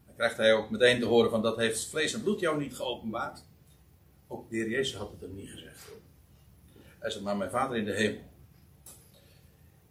Dan 0.05 0.15
krijgt 0.15 0.37
hij 0.37 0.53
ook 0.53 0.69
meteen 0.69 0.99
te 0.99 1.05
horen 1.05 1.29
van, 1.29 1.41
dat 1.41 1.57
heeft 1.57 1.89
vlees 1.89 2.13
en 2.13 2.23
bloed 2.23 2.39
jou 2.39 2.59
niet 2.59 2.75
geopenbaard. 2.75 3.43
Ook 4.27 4.49
de 4.49 4.55
Heer 4.55 4.69
Jezus 4.69 4.95
had 4.95 5.11
het 5.11 5.21
hem 5.21 5.35
niet 5.35 5.49
gezegd. 5.49 5.87
Hij 6.99 7.09
zegt, 7.09 7.23
maar 7.23 7.37
mijn 7.37 7.51
Vader 7.51 7.77
in 7.77 7.85
de 7.85 7.93
hemel. 7.93 8.21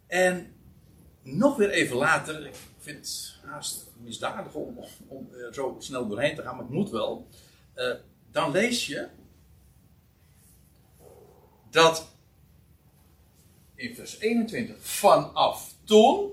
En 0.07 0.53
nog 1.21 1.55
weer 1.57 1.69
even 1.69 1.95
later, 1.95 2.49
vind 2.83 2.97
het 2.97 3.35
haast 3.45 3.91
misdadig 3.97 4.53
om, 4.53 4.77
om 5.07 5.27
er 5.33 5.53
zo 5.53 5.75
snel 5.79 6.07
doorheen 6.07 6.35
te 6.35 6.41
gaan, 6.41 6.55
maar 6.55 6.65
het 6.65 6.73
moet 6.73 6.89
wel. 6.89 7.27
Uh, 7.75 7.93
dan 8.31 8.51
lees 8.51 8.87
je 8.87 9.07
dat 11.69 12.07
in 13.75 13.95
vers 13.95 14.19
21 14.19 14.75
vanaf 14.79 15.73
toen, 15.83 16.31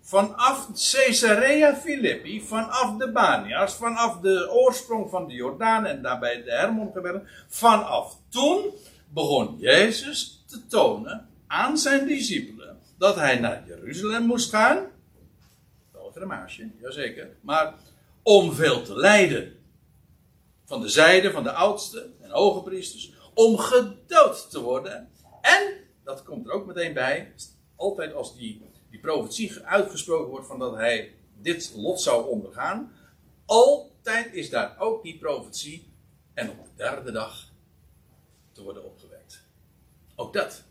vanaf 0.00 0.68
Caesarea 0.90 1.76
Philippi, 1.76 2.42
vanaf 2.42 2.96
de 2.96 3.12
Banias, 3.12 3.74
vanaf 3.74 4.20
de 4.20 4.50
oorsprong 4.50 5.10
van 5.10 5.28
de 5.28 5.34
Jordaan 5.34 5.86
en 5.86 6.02
daarbij 6.02 6.42
de 6.42 6.50
Hermongebergen, 6.50 7.28
vanaf 7.48 8.18
toen 8.28 8.70
begon 9.08 9.56
Jezus 9.58 10.44
te 10.46 10.66
tonen 10.66 11.28
aan 11.46 11.78
zijn 11.78 12.06
discipelen 12.06 12.78
dat 12.98 13.16
hij 13.16 13.38
naar 13.38 13.62
Jeruzalem 13.66 14.26
moest 14.26 14.50
gaan. 14.50 14.94
Maasje, 16.24 16.70
jazeker. 16.80 17.36
Maar 17.40 17.74
om 18.22 18.52
veel 18.52 18.82
te 18.82 18.96
lijden. 18.96 19.56
Van 20.64 20.80
de 20.80 20.88
zijde 20.88 21.30
van 21.30 21.42
de 21.42 21.52
oudsten 21.52 22.14
en 22.20 22.30
hoge 22.30 22.62
priesters. 22.62 23.12
Om 23.34 23.58
gedood 23.58 24.50
te 24.50 24.60
worden. 24.60 25.10
En, 25.40 25.74
dat 26.04 26.22
komt 26.22 26.46
er 26.46 26.52
ook 26.52 26.66
meteen 26.66 26.94
bij. 26.94 27.32
Altijd 27.76 28.14
als 28.14 28.36
die, 28.36 28.70
die 28.90 29.00
profetie 29.00 29.60
uitgesproken 29.64 30.30
wordt 30.30 30.46
van 30.46 30.58
dat 30.58 30.74
hij 30.74 31.14
dit 31.34 31.72
lot 31.76 32.00
zou 32.00 32.28
ondergaan. 32.28 32.92
Altijd 33.46 34.32
is 34.32 34.50
daar 34.50 34.76
ook 34.78 35.02
die 35.02 35.18
profetie. 35.18 35.94
En 36.34 36.50
op 36.50 36.64
de 36.64 36.70
derde 36.76 37.12
dag 37.12 37.52
te 38.52 38.62
worden 38.62 38.84
opgewekt. 38.84 39.40
Ook 40.16 40.32
dat. 40.32 40.62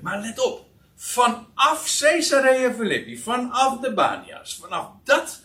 Maar 0.00 0.20
let 0.20 0.44
op. 0.44 0.66
Vanaf 0.98 1.98
Caesarea 1.98 2.74
Philippi, 2.74 3.18
vanaf 3.18 3.80
de 3.80 3.94
Banias, 3.94 4.56
vanaf 4.56 4.90
dat 5.04 5.40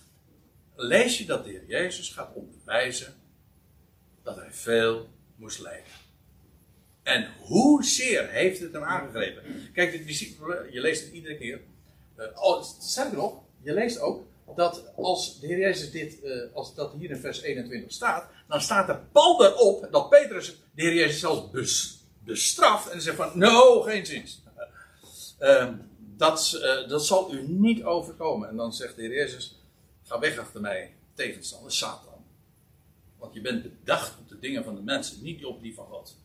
lees 0.75 1.17
je 1.17 1.25
dat 1.25 1.43
de 1.43 1.49
Heer 1.49 1.65
Jezus 1.67 2.09
gaat 2.09 2.33
onderwijzen 2.33 3.13
dat 4.23 4.35
hij 4.35 4.51
veel 4.51 5.09
moest 5.35 5.59
lijden. 5.59 5.91
En 7.03 7.29
hoezeer 7.39 8.29
heeft 8.29 8.59
het 8.59 8.73
hem 8.73 8.83
aangegrepen? 8.83 9.43
Kijk, 9.73 9.93
je 10.71 10.81
leest 10.81 11.03
het 11.03 11.13
iedere 11.13 11.37
keer. 11.37 11.61
Oh, 12.35 12.63
sterker 12.79 13.17
nog, 13.17 13.41
je 13.61 13.73
leest 13.73 13.99
ook 13.99 14.25
dat 14.55 14.83
als 14.95 15.39
de 15.39 15.47
Heer 15.47 15.59
Jezus 15.59 15.91
dit, 15.91 16.17
uh, 16.23 16.41
als 16.53 16.75
dat 16.75 16.93
hier 16.93 17.09
in 17.09 17.17
vers 17.17 17.41
21 17.41 17.91
staat, 17.91 18.29
dan 18.47 18.61
staat 18.61 18.89
er 18.89 18.99
pal 19.11 19.45
erop 19.45 19.87
dat 19.91 20.09
Petrus 20.09 20.47
de 20.75 20.81
Heer 20.81 20.93
Jezus 20.93 21.19
zelfs 21.19 21.99
bestraft 22.23 22.89
en 22.89 23.01
zegt 23.01 23.17
van, 23.17 23.31
no, 23.33 23.81
geen 23.81 24.05
zins. 24.05 24.43
Uh, 25.41 25.69
dat, 26.17 26.53
uh, 26.55 26.89
dat 26.89 27.05
zal 27.05 27.33
u 27.33 27.47
niet 27.47 27.83
overkomen. 27.83 28.49
En 28.49 28.55
dan 28.55 28.73
zegt 28.73 28.95
de 28.95 29.01
Heer 29.01 29.13
Jezus, 29.13 29.59
ga 30.03 30.19
weg 30.19 30.37
achter 30.37 30.61
mij, 30.61 30.93
tegenstander, 31.13 31.71
Satan. 31.71 32.25
Want 33.17 33.33
je 33.33 33.41
bent 33.41 33.63
bedacht 33.63 34.19
op 34.19 34.29
de 34.29 34.39
dingen 34.39 34.63
van 34.63 34.75
de 34.75 34.81
mensen, 34.81 35.23
niet 35.23 35.45
op 35.45 35.61
die 35.61 35.73
van 35.73 35.85
God. 35.85 36.17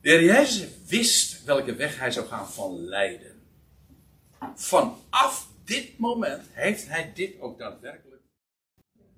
De 0.00 0.08
Heer 0.08 0.24
Jezus 0.24 0.68
wist 0.86 1.44
welke 1.44 1.74
weg 1.74 1.98
hij 1.98 2.10
zou 2.10 2.26
gaan 2.26 2.48
van 2.48 2.84
lijden. 2.84 3.42
Vanaf 4.54 5.48
dit 5.64 5.98
moment 5.98 6.44
heeft 6.50 6.88
hij 6.88 7.12
dit 7.14 7.40
ook 7.40 7.58
daadwerkelijk. 7.58 8.22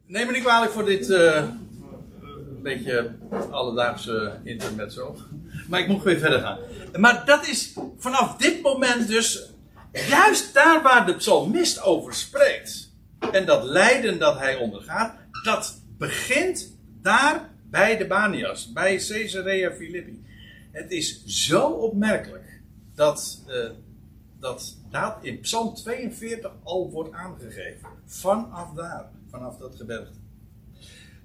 Neem 0.07 0.27
me 0.27 0.33
niet 0.33 0.43
kwalijk 0.43 0.73
voor 0.73 0.85
dit 0.85 1.09
uh, 1.09 1.51
beetje 2.63 3.15
alledaagse 3.51 4.41
intermezzo. 4.45 5.17
Maar 5.71 5.81
ik 5.81 5.89
moet 5.89 6.03
weer 6.03 6.19
verder 6.19 6.41
gaan. 6.41 6.59
Maar 6.97 7.25
dat 7.27 7.47
is 7.47 7.75
vanaf 7.99 8.37
dit 8.37 8.63
moment 8.63 9.09
dus 9.09 9.51
juist 9.93 10.55
daar 10.55 10.83
waar 10.83 11.07
de 11.07 11.15
psalmist 11.15 11.83
over 11.83 12.15
spreekt. 12.15 12.93
En 13.33 13.47
dat 13.47 13.65
lijden 13.65 14.19
dat 14.19 14.39
hij 14.39 14.57
ondergaat, 14.57 15.15
dat 15.43 15.83
begint 15.99 16.77
daar 17.03 17.51
bij 17.71 17.97
de 17.97 18.07
Banias, 18.07 18.73
bij 18.73 18.97
Caesarea 18.97 19.73
Philippi. 19.73 20.25
Het 20.73 20.91
is 20.91 21.25
zo 21.25 21.67
opmerkelijk 21.67 22.61
dat, 22.95 23.45
uh, 23.49 23.71
dat 24.41 24.77
dat 24.91 25.17
in 25.21 25.41
Psalm 25.41 25.75
42 25.75 26.53
al 26.63 26.91
wordt 26.91 27.13
aangegeven. 27.13 27.89
Vanaf 28.07 28.73
daar, 28.75 29.11
vanaf 29.31 29.57
dat 29.57 29.75
gebergte. 29.77 30.19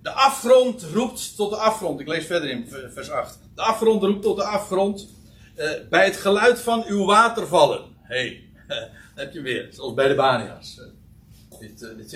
De 0.02 0.12
afgrond 0.12 0.84
roept 0.84 1.36
tot 1.36 1.50
de 1.50 1.58
afgrond. 1.58 2.00
Ik 2.00 2.08
lees 2.08 2.26
verder 2.26 2.50
in 2.50 2.68
vers 2.93 3.10
8. 3.10 3.39
De 3.56 3.62
afgrond 3.62 4.03
roept 4.03 4.22
tot 4.22 4.38
de 4.38 4.43
afgrond. 4.43 5.08
Uh, 5.58 5.70
bij 5.89 6.06
het 6.06 6.18
geluid 6.18 6.60
van 6.60 6.84
uw 6.88 7.06
watervallen. 7.06 7.82
Hey, 8.01 8.43
heb 9.16 9.34
je 9.34 9.41
weer. 9.41 9.68
Zoals 9.72 9.93
bij 9.93 10.08
de 10.08 10.16
Banias. 10.16 10.82
Dit, 11.60 11.82
uh, 11.82 11.97
dit, 11.97 12.10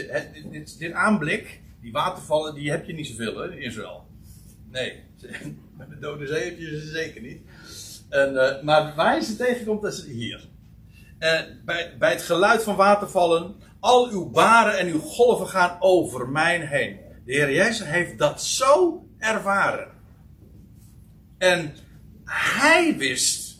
dit, 0.52 0.80
dit, 0.80 0.92
aanblik, 0.92 1.62
die 1.82 1.92
watervallen, 1.92 2.54
die 2.54 2.72
heb 2.72 2.86
je 2.86 2.94
niet 2.94 3.08
zoveel 3.08 3.38
hè, 3.38 3.52
in 3.52 3.62
Israël. 3.62 4.06
Nee, 4.72 5.04
bij 5.78 5.88
de 5.90 6.00
Dode 6.00 6.28
Zee 6.28 6.44
heb 6.44 6.58
je 6.58 6.80
ze 6.80 6.88
zeker 6.88 7.22
niet. 7.22 7.42
En, 8.10 8.60
maar 8.66 8.96
waar 8.96 9.16
je 9.16 9.24
ze 9.24 9.36
tegenkomt, 9.36 9.82
dat 9.82 9.94
is 9.94 10.06
hier. 10.06 10.48
bij, 11.66 11.96
bij 12.00 12.12
het 12.12 12.22
geluid 12.22 12.64
van 12.64 12.76
watervallen, 12.76 13.56
al 13.80 14.10
uw 14.10 14.30
baren 14.30 14.78
en 14.78 14.88
uw 14.88 15.00
golven 15.00 15.48
gaan 15.48 15.78
over 15.80 16.30
mij 16.30 16.60
heen. 16.60 17.00
De 17.26 17.34
Heer 17.34 17.54
Jezus 17.54 17.88
heeft 17.88 18.18
dat 18.18 18.44
zo 18.44 19.04
ervaren. 19.18 19.99
En 21.40 21.74
hij 22.26 22.98
wist 22.98 23.58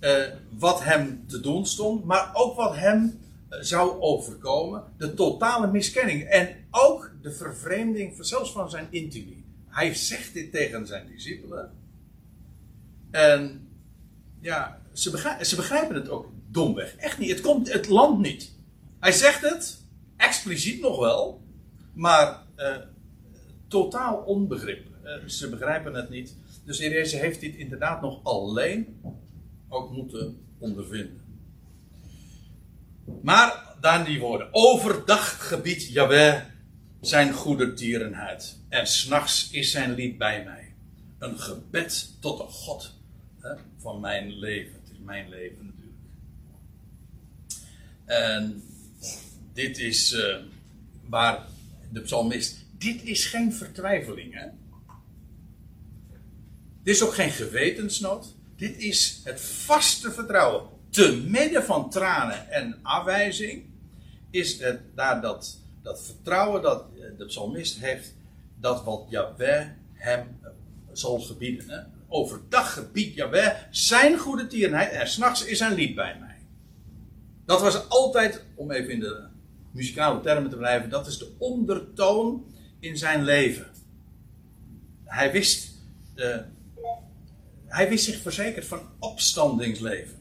uh, 0.00 0.22
wat 0.50 0.84
hem 0.84 1.24
te 1.26 1.40
doen 1.40 1.66
stond, 1.66 2.04
maar 2.04 2.30
ook 2.32 2.56
wat 2.56 2.76
hem 2.76 3.20
uh, 3.50 3.58
zou 3.60 4.00
overkomen. 4.00 4.84
De 4.96 5.14
totale 5.14 5.66
miskenning 5.66 6.22
en 6.22 6.56
ook 6.70 7.12
de 7.22 7.32
vervreemding, 7.32 8.16
zelfs 8.20 8.52
van 8.52 8.70
zijn 8.70 8.86
intimie. 8.90 9.44
Hij 9.66 9.94
zegt 9.94 10.34
dit 10.34 10.52
tegen 10.52 10.86
zijn 10.86 11.06
discipelen. 11.06 11.70
En 13.10 13.68
ja, 14.40 14.80
ze 14.92 15.10
begrijpen, 15.56 15.94
het 15.94 16.08
ook 16.08 16.30
domweg. 16.50 16.96
Echt 16.96 17.18
niet. 17.18 17.30
Het 17.30 17.40
komt 17.40 17.72
het 17.72 17.88
land 17.88 18.18
niet. 18.18 18.52
Hij 19.00 19.12
zegt 19.12 19.40
het, 19.40 19.84
expliciet 20.16 20.80
nog 20.80 20.98
wel, 20.98 21.42
maar 21.92 22.42
uh, 22.56 22.76
totaal 23.68 24.16
onbegrip. 24.16 24.86
Ze 25.26 25.48
begrijpen 25.48 25.94
het 25.94 26.10
niet. 26.10 26.36
Dus 26.66 26.78
de 26.78 26.88
Jezus 26.88 27.20
heeft 27.20 27.40
dit 27.40 27.54
inderdaad 27.54 28.00
nog 28.00 28.24
alleen 28.24 29.00
ook 29.68 29.90
moeten 29.90 30.38
ondervinden. 30.58 31.20
Maar 33.22 33.74
dan 33.80 34.04
die 34.04 34.20
woorden. 34.20 34.48
Overdag 34.50 35.48
gebied 35.48 35.88
Jaweh 35.88 36.42
zijn 37.00 37.32
goede 37.32 37.72
tierenheid. 37.72 38.58
En 38.68 38.86
s'nachts 38.86 39.50
is 39.50 39.70
zijn 39.70 39.94
lied 39.94 40.18
bij 40.18 40.44
mij. 40.44 40.74
Een 41.18 41.38
gebed 41.38 42.10
tot 42.20 42.38
de 42.38 42.44
God 42.44 42.94
hè, 43.40 43.54
van 43.76 44.00
mijn 44.00 44.38
leven. 44.38 44.80
Het 44.80 44.90
is 44.92 44.98
mijn 44.98 45.28
leven 45.28 45.64
natuurlijk. 45.66 45.98
En 48.04 48.62
dit 49.52 49.78
is 49.78 50.12
uh, 50.12 50.36
waar 51.08 51.46
de 51.92 52.00
psalmist. 52.00 52.64
Dit 52.78 53.02
is 53.02 53.24
geen 53.24 53.52
vertwijfeling. 53.52 54.34
Hè? 54.34 54.46
Dit 56.86 56.94
is 56.94 57.02
ook 57.02 57.14
geen 57.14 57.30
gewetensnood. 57.30 58.34
Dit 58.56 58.76
is 58.76 59.20
het 59.24 59.40
vaste 59.40 60.12
vertrouwen. 60.12 60.68
Te 60.90 61.24
midden 61.28 61.64
van 61.64 61.90
tranen 61.90 62.50
en 62.50 62.78
afwijzing 62.82 63.64
is 64.30 64.60
het 64.60 64.80
daar 64.94 65.20
dat, 65.20 65.60
dat 65.82 66.02
vertrouwen 66.04 66.62
dat 66.62 66.84
de 67.18 67.24
psalmist 67.24 67.78
heeft, 67.78 68.14
dat 68.60 68.84
wat 68.84 69.06
Yahweh 69.08 69.66
hem 69.92 70.40
zal 70.92 71.20
gebieden. 71.20 71.70
Hè? 71.70 71.80
Overdag 72.08 72.72
gebiedt 72.72 73.14
Yahweh 73.14 73.54
zijn 73.70 74.18
goede 74.18 74.46
tierenheid 74.46 74.92
en 74.92 75.08
s'nachts 75.08 75.44
is 75.44 75.58
zijn 75.58 75.74
lied 75.74 75.94
bij 75.94 76.16
mij. 76.20 76.38
Dat 77.46 77.60
was 77.60 77.88
altijd, 77.88 78.44
om 78.54 78.70
even 78.70 78.90
in 78.90 79.00
de 79.00 79.26
muzikale 79.72 80.20
termen 80.20 80.50
te 80.50 80.56
blijven, 80.56 80.90
dat 80.90 81.06
is 81.06 81.18
de 81.18 81.34
ondertoon 81.38 82.44
in 82.80 82.98
zijn 82.98 83.24
leven. 83.24 83.66
Hij 85.04 85.32
wist, 85.32 85.74
uh, 86.14 86.36
hij 87.66 87.88
wist 87.88 88.04
zich 88.04 88.20
verzekerd 88.20 88.66
van 88.66 88.80
opstandingsleven. 88.98 90.18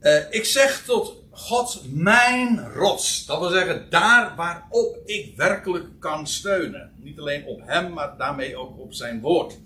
Uh, 0.00 0.22
ik 0.30 0.44
zeg 0.44 0.84
tot 0.84 1.20
God 1.30 1.82
mijn 1.90 2.72
rots. 2.72 3.26
Dat 3.26 3.38
wil 3.38 3.48
zeggen, 3.48 3.90
daar 3.90 4.36
waarop 4.36 4.98
ik 5.04 5.36
werkelijk 5.36 5.86
kan 5.98 6.26
steunen. 6.26 6.92
Niet 6.96 7.18
alleen 7.18 7.44
op 7.44 7.60
hem, 7.64 7.92
maar 7.92 8.16
daarmee 8.16 8.56
ook 8.56 8.78
op 8.78 8.92
zijn 8.92 9.20
woord. 9.20 9.58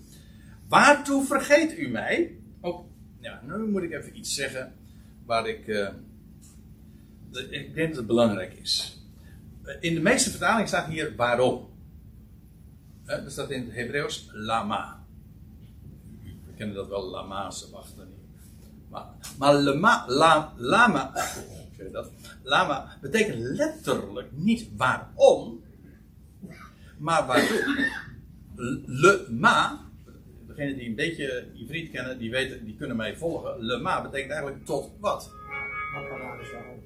Waartoe 0.67 1.25
vergeet 1.25 1.77
u 1.77 1.87
mij? 1.87 2.35
Ook, 2.61 2.85
ja, 3.19 3.41
nu 3.43 3.57
moet 3.57 3.83
ik 3.83 3.91
even 3.91 4.17
iets 4.17 4.35
zeggen 4.35 4.73
waar 5.25 5.47
ik. 5.47 5.67
Uh, 5.67 5.89
ik 7.49 7.73
denk 7.73 7.87
dat 7.87 7.97
het 7.97 8.07
belangrijk 8.07 8.53
is. 8.53 8.99
In 9.79 9.93
de 9.93 10.01
meeste 10.01 10.29
vertalingen 10.29 10.67
staat 10.67 10.87
hier 10.87 11.15
waarom. 11.15 11.69
Er 13.05 13.23
staat 13.27 13.49
in 13.49 13.65
het 13.65 13.75
Hebreeuws 13.75 14.29
lama. 14.31 14.94
Kennen 16.57 16.75
dat 16.75 16.87
wel, 16.87 17.09
lama, 17.09 17.51
ze 17.51 17.69
wachten 17.71 18.07
niet. 18.07 18.25
Maar, 18.89 19.05
maar 19.37 19.53
lama, 19.53 20.03
la, 20.07 20.53
lama, 20.55 21.11
dat, 21.91 22.11
lama 22.43 22.97
betekent 23.01 23.37
letterlijk 23.37 24.31
niet 24.31 24.69
waarom, 24.77 25.63
maar 26.97 27.25
waartoe. 27.25 27.89
Lema, 28.85 29.79
degenen 30.47 30.77
die 30.77 30.89
een 30.89 30.95
beetje 30.95 31.47
Ivriet 31.53 31.91
kennen, 31.91 32.17
die, 32.17 32.31
weten, 32.31 32.65
die 32.65 32.75
kunnen 32.75 32.95
mij 32.97 33.17
volgen. 33.17 33.59
Lema 33.59 34.01
betekent 34.01 34.31
eigenlijk 34.31 34.65
tot 34.65 34.91
wat? 34.99 35.31
Makkara 35.93 36.39
is 36.41 36.51
waarom. 36.51 36.79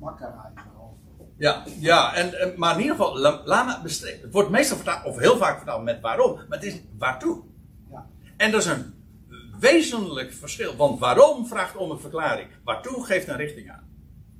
Makkara 0.00 0.52
is 0.56 0.62
waarom. 0.64 0.98
Ja, 1.36 1.64
ja 1.80 2.14
en, 2.14 2.54
maar 2.56 2.74
in 2.74 2.80
ieder 2.80 2.96
geval, 2.96 3.18
lama. 3.44 3.82
Het 3.82 4.26
wordt 4.30 4.50
meestal 4.50 4.76
vertaald, 4.76 5.04
of 5.04 5.18
heel 5.18 5.36
vaak 5.36 5.56
vertaald 5.56 5.82
met 5.82 6.00
waarom, 6.00 6.34
maar 6.34 6.58
het 6.58 6.66
is 6.66 6.80
waartoe. 6.98 7.42
En 8.36 8.50
dat 8.50 8.60
is 8.60 8.66
een 8.66 8.94
wezenlijk 9.60 10.32
verschil. 10.32 10.76
Want 10.76 10.98
waarom 10.98 11.46
vraagt 11.46 11.76
om 11.76 11.90
een 11.90 12.00
verklaring. 12.00 12.48
Waartoe 12.64 13.04
geeft 13.04 13.28
een 13.28 13.36
richting 13.36 13.70
aan. 13.70 13.92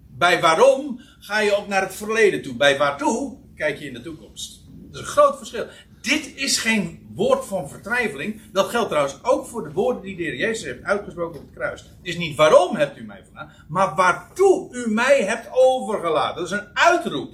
Bij 0.08 0.40
waarom 0.40 1.00
ga 1.18 1.40
je 1.40 1.56
ook 1.56 1.68
naar 1.68 1.82
het 1.82 1.94
verleden 1.94 2.42
toe. 2.42 2.54
Bij 2.54 2.78
waartoe 2.78 3.38
kijk 3.54 3.78
je 3.78 3.86
in 3.86 3.94
de 3.94 4.02
toekomst. 4.02 4.64
Dat 4.66 4.94
is 4.94 5.00
een 5.00 5.12
groot 5.12 5.36
verschil. 5.36 5.66
Dit 6.00 6.32
is 6.36 6.58
geen 6.58 7.08
woord 7.14 7.44
van 7.44 7.68
vertwijfeling. 7.68 8.40
Dat 8.52 8.68
geldt 8.68 8.88
trouwens 8.88 9.18
ook 9.22 9.46
voor 9.46 9.64
de 9.64 9.72
woorden 9.72 10.02
die 10.02 10.16
de 10.16 10.22
Heer 10.22 10.36
Jezus 10.36 10.64
heeft 10.64 10.82
uitgesproken 10.82 11.40
op 11.40 11.46
het 11.46 11.54
kruis. 11.54 11.80
Het 11.80 11.90
is 12.02 12.16
niet 12.16 12.36
waarom 12.36 12.76
hebt 12.76 12.98
u 12.98 13.04
mij 13.04 13.22
vandaan, 13.24 13.52
maar 13.68 13.94
waartoe 13.94 14.74
u 14.74 14.90
mij 14.90 15.22
hebt 15.22 15.48
overgelaten. 15.52 16.36
Dat 16.36 16.52
is 16.52 16.58
een 16.58 16.68
uitroep. 16.76 17.32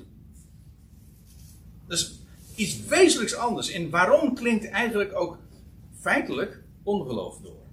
Dat 1.86 1.98
is 1.98 2.20
iets 2.54 2.84
wezenlijks 2.86 3.34
anders. 3.34 3.70
In 3.70 3.90
waarom 3.90 4.34
klinkt 4.34 4.70
eigenlijk 4.70 5.16
ook 5.16 5.38
feitelijk 6.00 6.62
ongeloof 6.82 7.38
door. 7.42 7.66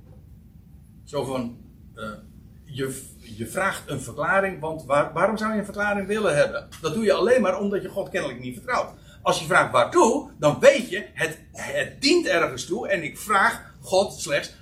Zo 1.04 1.24
van, 1.24 1.58
uh, 1.96 2.10
je, 2.64 3.04
je 3.20 3.48
vraagt 3.48 3.90
een 3.90 4.02
verklaring, 4.02 4.60
want 4.60 4.86
waar, 4.86 5.14
waarom 5.14 5.38
zou 5.38 5.54
je 5.54 5.60
een 5.60 5.66
verklaring 5.66 6.08
willen 6.08 6.36
hebben? 6.36 6.68
Dat 6.82 6.94
doe 6.94 7.04
je 7.04 7.14
alleen 7.14 7.42
maar 7.42 7.60
omdat 7.60 7.82
je 7.82 7.90
God 7.90 8.10
kennelijk 8.10 8.40
niet 8.40 8.56
vertrouwt. 8.56 8.94
Als 9.22 9.40
je 9.40 9.46
vraagt 9.46 9.72
waartoe, 9.72 10.32
dan 10.40 10.60
weet 10.60 10.90
je, 10.90 11.06
het, 11.14 11.40
het 11.52 12.02
dient 12.02 12.28
ergens 12.28 12.66
toe. 12.66 12.88
En 12.88 13.04
ik 13.04 13.18
vraag 13.18 13.74
God 13.82 14.14
slechts 14.14 14.54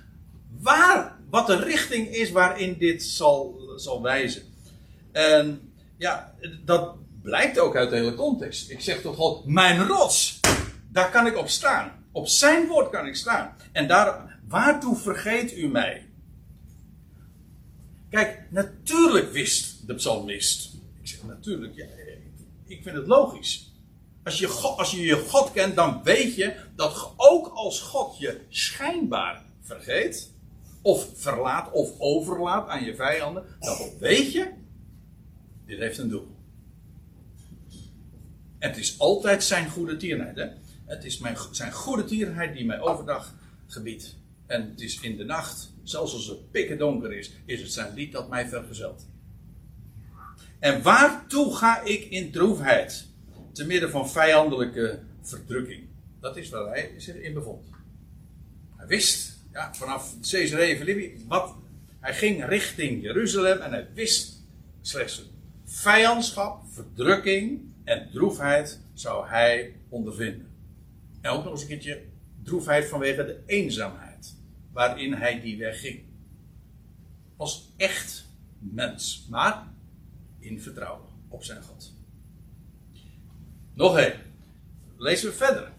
waar, 0.60 1.16
wat 1.30 1.46
de 1.46 1.56
richting 1.56 2.08
is 2.08 2.30
waarin 2.30 2.78
dit 2.78 3.02
zal, 3.02 3.60
zal 3.76 4.02
wijzen. 4.02 4.42
En 5.12 5.72
ja, 5.96 6.34
dat 6.64 6.94
blijkt 7.22 7.58
ook 7.58 7.76
uit 7.76 7.90
de 7.90 7.96
hele 7.96 8.14
context. 8.14 8.70
Ik 8.70 8.80
zeg 8.80 9.00
tot 9.00 9.16
God, 9.16 9.46
mijn 9.46 9.86
rots, 9.86 10.40
daar 10.88 11.10
kan 11.10 11.26
ik 11.26 11.36
op 11.36 11.48
staan. 11.48 11.92
Op 12.16 12.28
zijn 12.28 12.66
woord 12.66 12.90
kan 12.90 13.06
ik 13.06 13.16
staan. 13.16 13.56
En 13.72 13.88
daar, 13.88 14.38
waartoe 14.48 14.96
vergeet 14.96 15.56
u 15.56 15.68
mij? 15.68 16.08
Kijk, 18.10 18.46
natuurlijk 18.50 19.32
wist 19.32 19.86
de 19.86 19.94
psalmist. 19.94 20.74
Ik 21.00 21.08
zeg 21.08 21.22
natuurlijk, 21.22 21.74
ja, 21.74 21.86
ik 22.66 22.82
vind 22.82 22.96
het 22.96 23.06
logisch. 23.06 23.72
Als 24.24 24.38
je, 24.38 24.48
God, 24.48 24.78
als 24.78 24.90
je 24.90 25.02
je 25.02 25.16
God 25.16 25.52
kent, 25.52 25.74
dan 25.74 26.00
weet 26.02 26.34
je 26.34 26.56
dat 26.76 27.12
ook 27.16 27.46
als 27.46 27.80
God 27.80 28.18
je 28.18 28.40
schijnbaar 28.48 29.42
vergeet, 29.60 30.32
of 30.82 31.08
verlaat 31.14 31.72
of 31.72 31.90
overlaat 31.98 32.68
aan 32.68 32.84
je 32.84 32.94
vijanden, 32.94 33.44
dan 33.60 33.76
weet 33.98 34.32
je, 34.32 34.52
dit 35.66 35.78
heeft 35.78 35.98
een 35.98 36.08
doel. 36.08 36.36
En 38.58 38.68
het 38.68 38.78
is 38.78 38.98
altijd 38.98 39.44
zijn 39.44 39.70
goede 39.70 39.96
tierenheid. 39.96 40.36
Hè? 40.36 40.46
Het 40.86 41.04
is 41.04 41.18
mijn, 41.18 41.36
zijn 41.50 41.72
goede 41.72 42.04
tierenheid 42.04 42.54
die 42.54 42.64
mij 42.64 42.80
overdag 42.80 43.34
gebiedt. 43.66 44.16
En 44.46 44.70
het 44.70 44.80
is 44.80 45.00
in 45.00 45.16
de 45.16 45.24
nacht, 45.24 45.72
zelfs 45.82 46.12
als 46.12 46.26
het 46.26 46.50
pikken 46.50 46.78
donker 46.78 47.12
is, 47.12 47.32
is 47.44 47.60
het 47.60 47.72
zijn 47.72 47.94
lied 47.94 48.12
dat 48.12 48.28
mij 48.28 48.48
vergezelt. 48.48 49.06
En 50.58 50.82
waartoe 50.82 51.56
ga 51.56 51.82
ik 51.82 52.04
in 52.04 52.30
droefheid? 52.30 53.06
Te 53.52 53.66
midden 53.66 53.90
van 53.90 54.10
vijandelijke 54.10 55.00
verdrukking. 55.22 55.88
Dat 56.20 56.36
is 56.36 56.48
waar 56.48 56.68
hij 56.68 56.94
zich 56.96 57.14
in 57.14 57.34
bevond. 57.34 57.68
Hij 58.76 58.86
wist, 58.86 59.38
ja, 59.52 59.74
vanaf 59.74 60.14
Caesarea 60.30 60.76
Philippi, 60.76 61.24
wat. 61.28 61.54
Hij 62.00 62.14
ging 62.14 62.44
richting 62.44 63.02
Jeruzalem 63.02 63.58
en 63.58 63.70
hij 63.70 63.88
wist 63.94 64.42
slechts 64.80 65.22
vijandschap, 65.64 66.62
verdrukking 66.70 67.60
en 67.84 68.08
droefheid 68.12 68.80
zou 68.94 69.28
hij 69.28 69.74
ondervinden. 69.88 70.45
En 71.26 71.32
ook 71.32 71.44
nog 71.44 71.52
eens 71.52 71.62
een 71.62 71.68
keertje 71.68 72.02
droefheid 72.42 72.88
vanwege 72.88 73.24
de 73.24 73.42
eenzaamheid 73.46 74.34
waarin 74.72 75.12
hij 75.12 75.40
die 75.40 75.58
weg 75.58 75.80
ging. 75.80 76.00
Als 77.36 77.72
echt 77.76 78.26
mens, 78.58 79.26
maar 79.30 79.66
in 80.38 80.60
vertrouwen 80.60 81.08
op 81.28 81.44
zijn 81.44 81.62
God. 81.62 81.94
Nog 83.74 83.98
één. 83.98 84.14
Lezen 84.96 85.28
we 85.30 85.36
verder. 85.36 85.72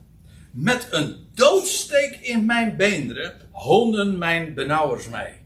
Met 0.52 0.88
een 0.92 1.16
doodsteek 1.34 2.16
in 2.16 2.46
mijn 2.46 2.78
beenderen 2.78 3.42
honen 3.52 4.18
mijn 4.18 4.54
benauwers 4.54 5.10
mij. 5.10 5.42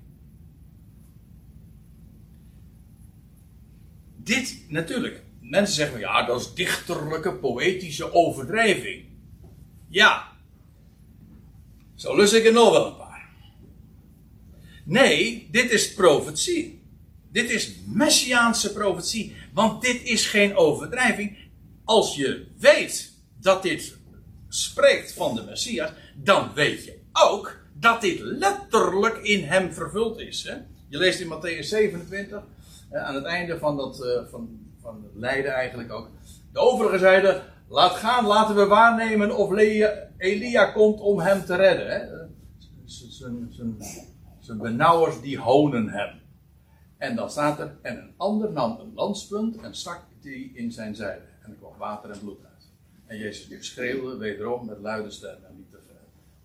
Dit 4.15 4.65
natuurlijk. 4.67 5.23
Mensen 5.41 5.75
zeggen 5.75 5.99
ja, 5.99 6.25
dat 6.25 6.41
is 6.41 6.53
dichterlijke, 6.53 7.33
poëtische 7.33 8.13
overdrijving. 8.13 9.10
Ja. 9.91 10.27
Zo 11.95 12.15
lust 12.15 12.33
ik 12.33 12.45
er 12.45 12.53
nog 12.53 12.71
wel 12.71 12.87
een 12.87 12.97
paar. 12.97 13.29
Nee, 14.85 15.47
dit 15.51 15.71
is 15.71 15.93
profetie. 15.93 16.81
Dit 17.31 17.49
is 17.49 17.71
messiaanse 17.85 18.73
profetie. 18.73 19.35
Want 19.53 19.81
dit 19.81 20.03
is 20.03 20.27
geen 20.27 20.55
overdrijving. 20.55 21.37
Als 21.85 22.15
je 22.15 22.47
weet 22.57 23.13
dat 23.39 23.63
dit 23.63 23.97
spreekt 24.47 25.13
van 25.13 25.35
de 25.35 25.43
Messias, 25.43 25.91
dan 26.15 26.53
weet 26.53 26.85
je 26.85 26.99
ook 27.11 27.59
dat 27.73 28.01
dit 28.01 28.19
letterlijk 28.19 29.17
in 29.17 29.43
hem 29.43 29.73
vervuld 29.73 30.19
is. 30.19 30.43
Hè? 30.43 30.53
Je 30.89 30.97
leest 30.97 31.19
in 31.19 31.33
Matthäus 31.33 31.65
27, 31.67 32.43
aan 32.91 33.15
het 33.15 33.23
einde 33.23 33.57
van, 33.57 33.77
dat, 33.77 34.03
uh, 34.05 34.31
van, 34.31 34.59
van 34.81 35.05
lijden 35.13 35.51
eigenlijk 35.51 35.91
ook. 35.91 36.09
De 36.53 36.59
overige 36.59 36.97
zeiden, 36.97 37.43
laat 37.71 37.95
gaan, 37.95 38.25
laten 38.25 38.55
we 38.55 38.65
waarnemen 38.65 39.37
of 39.37 39.51
Elia 40.17 40.65
komt 40.65 40.99
om 40.99 41.19
hem 41.19 41.45
te 41.45 41.55
redden. 41.55 42.35
Zijn 44.39 44.57
benauwers 44.57 45.21
die 45.21 45.39
honen 45.39 45.89
hem. 45.89 46.19
En 46.97 47.15
dan 47.15 47.29
staat 47.29 47.59
er, 47.59 47.75
en 47.81 47.97
een 47.97 48.13
ander 48.17 48.51
nam 48.51 48.79
een 48.79 48.93
landspunt 48.93 49.57
en 49.61 49.75
stak 49.75 50.03
die 50.21 50.51
in 50.53 50.71
zijn 50.71 50.95
zijde. 50.95 51.25
En 51.43 51.51
er 51.51 51.57
kwam 51.57 51.77
water 51.77 52.09
en 52.09 52.19
bloed 52.19 52.39
uit. 52.43 52.69
En 53.05 53.17
Jezus 53.17 53.67
schreeuwde 53.67 54.17
wederom 54.17 54.65
met 54.65 54.79
luide 54.79 55.11
stem 55.11 55.37
en 55.47 55.55
liet 55.57 55.71
de, 55.71 55.77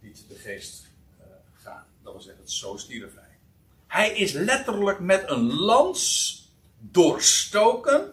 liet 0.00 0.24
de 0.28 0.34
geest 0.34 0.86
uh, 1.20 1.26
gaan. 1.52 1.84
Dat 2.02 2.12
wil 2.12 2.22
zeggen, 2.22 2.48
zo 2.48 2.76
stierf 2.76 3.14
hij. 3.14 3.38
Hij 3.86 4.16
is 4.16 4.32
letterlijk 4.32 5.00
met 5.00 5.30
een 5.30 5.54
lans 5.54 6.34
doorstoken. 6.78 8.12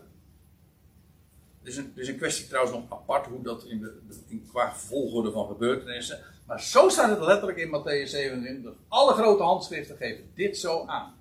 Het 1.63 1.71
is, 1.71 1.77
een, 1.77 1.91
is 1.95 2.07
een 2.07 2.17
kwestie 2.17 2.47
trouwens 2.47 2.75
nog 2.75 2.99
apart 2.99 3.25
hoe 3.25 3.43
dat 3.43 3.63
in 3.63 3.79
de, 3.79 4.01
in, 4.27 4.47
qua 4.49 4.75
volgorde 4.75 5.31
van 5.31 5.47
gebeurtenissen. 5.47 6.19
Maar 6.45 6.61
zo 6.61 6.89
staat 6.89 7.09
het 7.09 7.19
letterlijk 7.19 7.57
in 7.57 7.67
Matthäus 7.67 8.09
27. 8.09 8.73
Alle 8.87 9.13
grote 9.13 9.43
handschriften 9.43 9.97
geven 9.97 10.31
dit 10.33 10.57
zo 10.57 10.85
aan. 10.85 11.13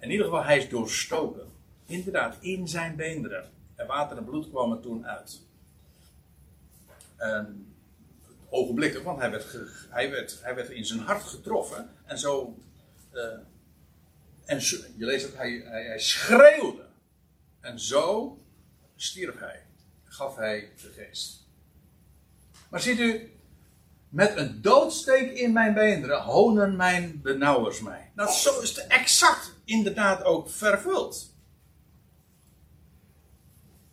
In 0.00 0.10
ieder 0.10 0.24
geval, 0.24 0.44
hij 0.44 0.58
is 0.58 0.68
doorstoken. 0.68 1.46
Inderdaad, 1.86 2.36
in 2.40 2.68
zijn 2.68 2.96
beenderen. 2.96 3.50
En 3.74 3.86
water 3.86 4.16
en 4.16 4.24
bloed 4.24 4.50
kwamen 4.50 4.80
toen 4.80 5.06
uit. 5.06 5.40
En 7.16 7.74
ogenblikkelijk, 8.48 9.06
want 9.06 9.18
hij 9.18 9.30
werd, 9.30 9.56
hij, 9.88 10.10
werd, 10.10 10.38
hij 10.42 10.54
werd 10.54 10.68
in 10.68 10.84
zijn 10.84 11.00
hart 11.00 11.22
getroffen. 11.22 11.90
En 12.04 12.18
zo. 12.18 12.58
Uh, 13.12 13.22
en 14.44 14.58
je 14.96 15.04
leest 15.04 15.26
ook, 15.26 15.36
hij, 15.36 15.62
hij, 15.64 15.84
hij 15.84 15.98
schreeuwde. 15.98 16.86
En 17.60 17.80
zo 17.80 18.38
stierf 19.02 19.38
hij. 19.38 19.62
Gaf 20.04 20.36
hij 20.36 20.72
de 20.82 20.92
geest. 20.96 21.46
Maar 22.70 22.80
ziet 22.80 22.98
u, 22.98 23.32
met 24.08 24.36
een 24.36 24.62
doodsteek 24.62 25.30
in 25.30 25.52
mijn 25.52 25.74
beenderen 25.74 26.22
honen 26.22 26.76
mijn 26.76 27.20
benauwers 27.22 27.80
mij. 27.80 28.10
Nou, 28.14 28.30
zo 28.30 28.60
is 28.60 28.76
het 28.76 28.86
exact 28.86 29.54
inderdaad 29.64 30.24
ook 30.24 30.50
vervuld. 30.50 31.28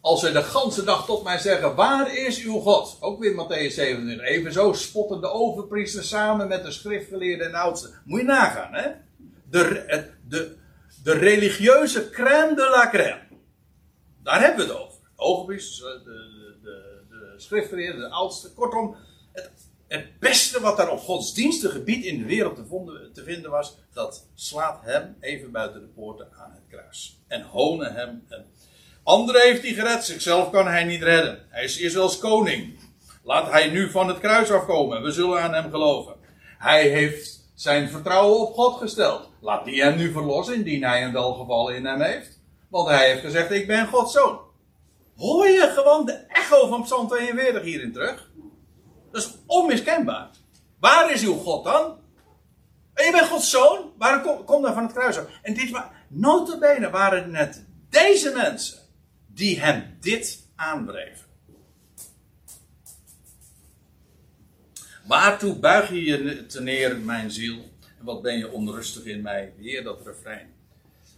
als 0.02 0.20
ze 0.20 0.32
de 0.32 0.44
ganse 0.44 0.84
dag 0.84 1.06
tot 1.06 1.24
mij 1.24 1.38
zeggen, 1.38 1.76
waar 1.76 2.16
is 2.18 2.44
uw 2.44 2.60
God? 2.60 2.98
Ook 3.00 3.20
weer 3.20 3.34
Matthäus 3.34 3.74
27. 3.74 4.26
Even 4.26 4.54
zo 4.54 4.74
spotten 4.74 5.22
de 5.22 5.30
overpriesters 5.30 6.08
samen 6.08 6.48
met 6.48 6.64
de 6.64 6.72
schriftgeleerden 6.72 7.48
en 7.48 7.54
oudsten. 7.54 8.02
Moet 8.06 8.20
je 8.20 8.26
nagaan, 8.26 8.74
hè? 8.74 8.92
De, 9.50 9.84
de, 10.28 10.56
de 11.04 11.14
religieuze 11.14 12.10
crème 12.10 12.56
de 12.56 12.70
la 12.70 12.90
crème. 12.90 13.22
Daar 14.24 14.42
hebben 14.42 14.66
we 14.68 14.74
het 14.74 14.82
over. 14.82 14.97
De 15.18 15.24
overpriesters, 15.24 15.80
de, 15.80 16.00
de, 16.62 17.04
de, 17.70 17.96
de 17.96 18.10
oudsten. 18.10 18.54
Kortom, 18.54 18.96
het, 19.32 19.52
het 19.88 20.20
beste 20.20 20.60
wat 20.60 20.78
daar 20.78 20.92
op 20.92 21.00
godsdienstig 21.00 21.72
gebied 21.72 22.06
in 22.06 22.20
de 22.20 22.26
wereld 22.26 22.56
te, 23.14 23.24
vinden 23.24 23.52
was, 23.52 23.78
dat 23.94 24.28
slaat 24.36 24.82
hem 24.84 25.18
even 25.20 25.52
buiten 25.52 25.82
de 25.82 25.88
poorten 25.88 26.28
aan 26.32 26.52
het 26.52 26.64
kruis. 26.70 27.20
En 27.28 27.42
honen 27.42 27.94
hem. 27.94 28.26
En 28.30 28.46
Anderen 29.04 29.42
heeft 29.42 29.62
hij 29.62 29.74
gered, 29.74 30.06
zichzelf 30.06 30.50
kan 30.50 30.68
hij 30.68 30.84
niet 30.84 31.04
redden. 31.04 31.46
Hij 31.50 31.64
is 31.64 31.98
als 31.98 32.20
koning. 32.20 32.80
Laat 33.24 33.52
hij 33.52 33.70
nu 33.70 33.92
van 33.92 34.08
het 34.08 34.20
kruis 34.20 34.52
afkomen, 34.52 35.04
we 35.04 35.12
zullen 35.12 35.42
aan 35.42 35.54
hem 35.54 35.72
geloven. 35.72 36.16
Hij 36.58 36.90
heeft 36.90 37.50
zijn 37.56 37.90
vertrouwen 37.90 38.40
op 38.40 38.54
God 38.54 38.78
gesteld. 38.78 39.30
Laat 39.42 39.66
die 39.66 39.82
hem 39.84 39.98
nu 39.98 40.12
verlossen, 40.12 40.56
indien 40.56 40.84
hij 40.84 41.04
een 41.04 41.14
welgevallen 41.14 41.76
in 41.76 41.86
hem 41.86 42.02
heeft. 42.02 42.40
Want 42.68 42.88
hij 42.88 43.10
heeft 43.10 43.22
gezegd, 43.22 43.52
ik 43.52 43.68
ben 43.68 43.88
Gods 43.88 44.14
zoon. 44.14 44.40
Hoor 45.18 45.48
je 45.48 45.72
gewoon 45.76 46.06
de 46.06 46.14
echo 46.14 46.68
van 46.68 46.84
Psalm 46.84 47.08
42 47.08 47.64
hierin 47.64 47.92
terug? 47.92 48.32
Dat 49.12 49.22
is 49.22 49.34
onmiskenbaar. 49.46 50.30
Waar 50.80 51.12
is 51.12 51.24
uw 51.24 51.34
God 51.34 51.64
dan? 51.64 52.00
En 52.94 53.06
je 53.06 53.12
bent 53.12 53.28
Gods 53.28 53.50
zoon? 53.50 53.94
Waarom 53.98 54.46
kom, 54.46 54.62
dan 54.62 54.74
van 54.74 54.84
het 54.84 54.94
kruis 54.94 55.18
af? 55.18 55.26
En 55.42 55.54
dit 55.54 55.82
notabene 56.08 56.90
waren 56.90 57.36
het 57.36 57.66
deze 57.90 58.32
mensen 58.32 58.80
die 59.28 59.60
hem 59.60 59.98
dit 60.00 60.40
aanbreven. 60.56 61.26
Waartoe 65.08 65.56
buig 65.56 65.90
je 65.90 66.04
je 66.04 66.46
te 66.46 66.62
neer, 66.62 66.98
mijn 66.98 67.32
ziel? 67.32 67.56
En 68.00 68.06
wat 68.06 68.22
ben 68.22 68.38
je 68.38 68.52
onrustig 68.52 69.06
in 69.06 69.22
mij? 69.22 69.54
Weer 69.58 69.84
dat 69.84 70.06
refrein. 70.06 70.57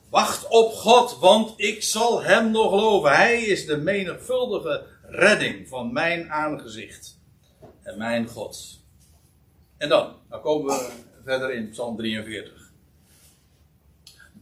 Wacht 0.10 0.48
op 0.48 0.72
God, 0.72 1.20
want 1.20 1.54
ik 1.56 1.84
zal 1.84 2.24
hem 2.24 2.52
nog 2.52 2.70
geloven. 2.70 3.16
Hij 3.16 3.42
is 3.42 3.66
de 3.66 3.78
menigvuldige 3.78 4.86
redding 5.02 5.68
van 5.68 5.94
mijn 5.94 6.32
aangezicht. 6.32 7.20
En 7.82 7.98
mijn 7.98 8.28
God. 8.28 8.80
En 9.78 9.90
dan, 9.90 10.16
dan 10.30 10.42
komen 10.42 10.76
we 10.76 10.92
verder 11.24 11.54
in 11.54 11.70
Psalm 11.70 11.98
43. 11.98 12.72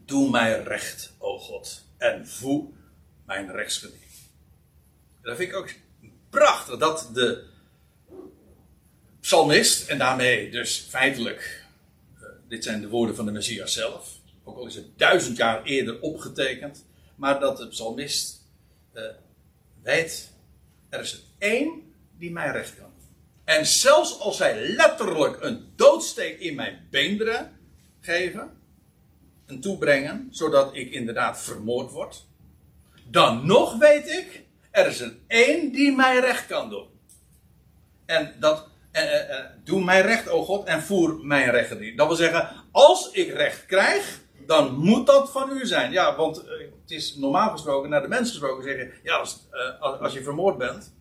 Doe 0.06 0.30
mij 0.30 0.64
recht, 0.64 1.14
o 1.18 1.38
God, 1.38 1.84
en 1.98 2.28
voe 2.28 2.70
mijn 3.26 3.52
rechtsgeding. 3.52 4.02
Dat 5.22 5.38
vind 5.38 5.50
ik 5.50 5.56
ook 5.56 5.74
prachtig 6.30 6.78
dat 6.78 7.10
de 7.14 7.44
psalmist, 9.20 9.88
en 9.88 9.98
daarmee 9.98 10.52
dus 10.52 10.86
feitelijk, 10.90 11.64
uh, 12.16 12.24
dit 12.48 12.64
zijn 12.64 12.82
de 12.82 12.90
woorden 12.90 13.16
van 13.16 13.26
de 13.26 13.32
Messias 13.32 13.74
zelf, 13.74 14.17
ook 14.48 14.58
al 14.58 14.66
is 14.66 14.76
het 14.76 14.98
duizend 14.98 15.38
jaar 15.38 15.64
eerder 15.64 16.00
opgetekend, 16.02 16.86
maar 17.16 17.40
dat 17.40 17.58
de 17.58 17.68
psalmist 17.68 18.42
uh, 18.94 19.04
weet, 19.84 20.32
er 20.90 21.00
is 21.00 21.14
er 21.14 21.20
één 21.38 21.94
die 22.18 22.32
mij 22.32 22.52
recht 22.52 22.76
kan. 22.76 22.92
En 23.44 23.66
zelfs 23.66 24.20
als 24.20 24.38
zij 24.38 24.68
letterlijk 24.68 25.42
een 25.42 25.72
doodsteek 25.76 26.40
in 26.40 26.56
mijn 26.56 26.88
beenderen 26.90 27.60
geven 28.00 28.52
en 29.46 29.60
toebrengen, 29.60 30.28
zodat 30.32 30.76
ik 30.76 30.92
inderdaad 30.92 31.42
vermoord 31.42 31.92
word, 31.92 32.26
dan 33.10 33.46
nog 33.46 33.78
weet 33.78 34.10
ik, 34.10 34.44
er 34.72 34.88
is 34.88 35.00
er 35.00 35.18
één 35.28 35.72
die 35.72 35.96
mij 35.96 36.20
recht 36.20 36.46
kan 36.46 36.70
doen. 36.70 36.88
En 38.06 38.36
dat, 38.40 38.68
eh, 38.92 39.38
eh, 39.40 39.46
doe 39.64 39.84
mij 39.84 40.02
recht, 40.02 40.30
o 40.30 40.44
God, 40.44 40.68
en 40.68 40.82
voer 40.82 41.26
mijn 41.26 41.52
rechten. 41.52 41.96
Dat 41.96 42.08
wil 42.08 42.16
zeggen, 42.16 42.50
als 42.72 43.12
ik 43.12 43.34
recht 43.34 43.66
krijg, 43.66 44.26
dan 44.48 44.76
moet 44.76 45.06
dat 45.06 45.32
van 45.32 45.52
u 45.52 45.66
zijn. 45.66 45.92
Ja, 45.92 46.16
want 46.16 46.44
eh, 46.44 46.60
het 46.82 46.92
is 46.92 47.16
normaal 47.16 47.50
gesproken, 47.50 47.90
naar 47.90 48.02
de 48.02 48.08
mens 48.08 48.30
gesproken, 48.30 48.64
zeggen: 48.64 48.92
ja, 49.04 49.16
als, 49.16 49.48
uh, 49.82 50.02
als, 50.02 50.14
je 50.14 50.24
vermoord 50.24 50.58
bent, 50.58 50.94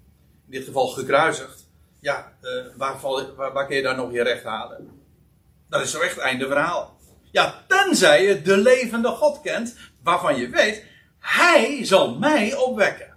in 0.47 0.51
dit 0.51 0.65
geval 0.65 0.87
gekruisigd, 0.87 1.69
ja, 2.01 2.33
uh, 2.43 2.65
waar, 2.77 3.01
val, 3.01 3.35
waar, 3.35 3.53
waar 3.53 3.67
kun 3.67 3.77
je 3.77 3.83
daar 3.83 3.97
nog 3.97 4.13
je 4.13 4.23
recht 4.23 4.45
halen? 4.45 4.91
Dat 5.69 5.81
is 5.81 5.91
zo 5.91 6.01
echt 6.01 6.19
einde 6.19 6.47
verhaal. 6.47 6.97
Ja, 7.31 7.65
tenzij 7.69 8.25
je 8.25 8.43
de 8.43 8.57
levende 8.57 9.09
God 9.09 9.41
kent, 9.41 9.77
waarvan 10.03 10.37
je 10.37 10.49
weet, 10.49 10.85
hij 11.19 11.85
zal 11.85 12.19
mij 12.19 12.57
opwekken. 12.57 13.17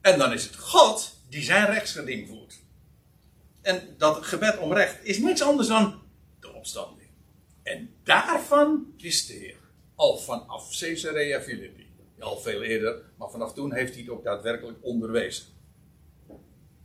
En 0.00 0.18
dan 0.18 0.32
is 0.32 0.44
het 0.44 0.56
God 0.56 1.16
die 1.28 1.42
zijn 1.42 1.66
rechtsgeding 1.66 2.28
voert. 2.28 2.58
En 3.62 3.94
dat 3.98 4.26
gebed 4.26 4.58
om 4.58 4.72
recht 4.72 5.04
is 5.04 5.18
niks 5.18 5.42
anders 5.42 5.68
dan 5.68 6.02
de 6.40 6.52
opstanding. 6.52 6.99
En 7.70 7.90
daarvan 8.04 8.94
wist 8.98 9.26
de 9.28 9.32
Heer. 9.32 9.58
Al 9.94 10.18
vanaf 10.18 10.78
Caesarea 10.78 11.40
Philippi. 11.40 11.86
Al 12.18 12.38
veel 12.38 12.62
eerder, 12.62 13.02
maar 13.16 13.30
vanaf 13.30 13.52
toen 13.52 13.74
heeft 13.74 13.92
hij 13.92 14.02
het 14.02 14.10
ook 14.10 14.24
daadwerkelijk 14.24 14.78
onderwezen. 14.80 15.44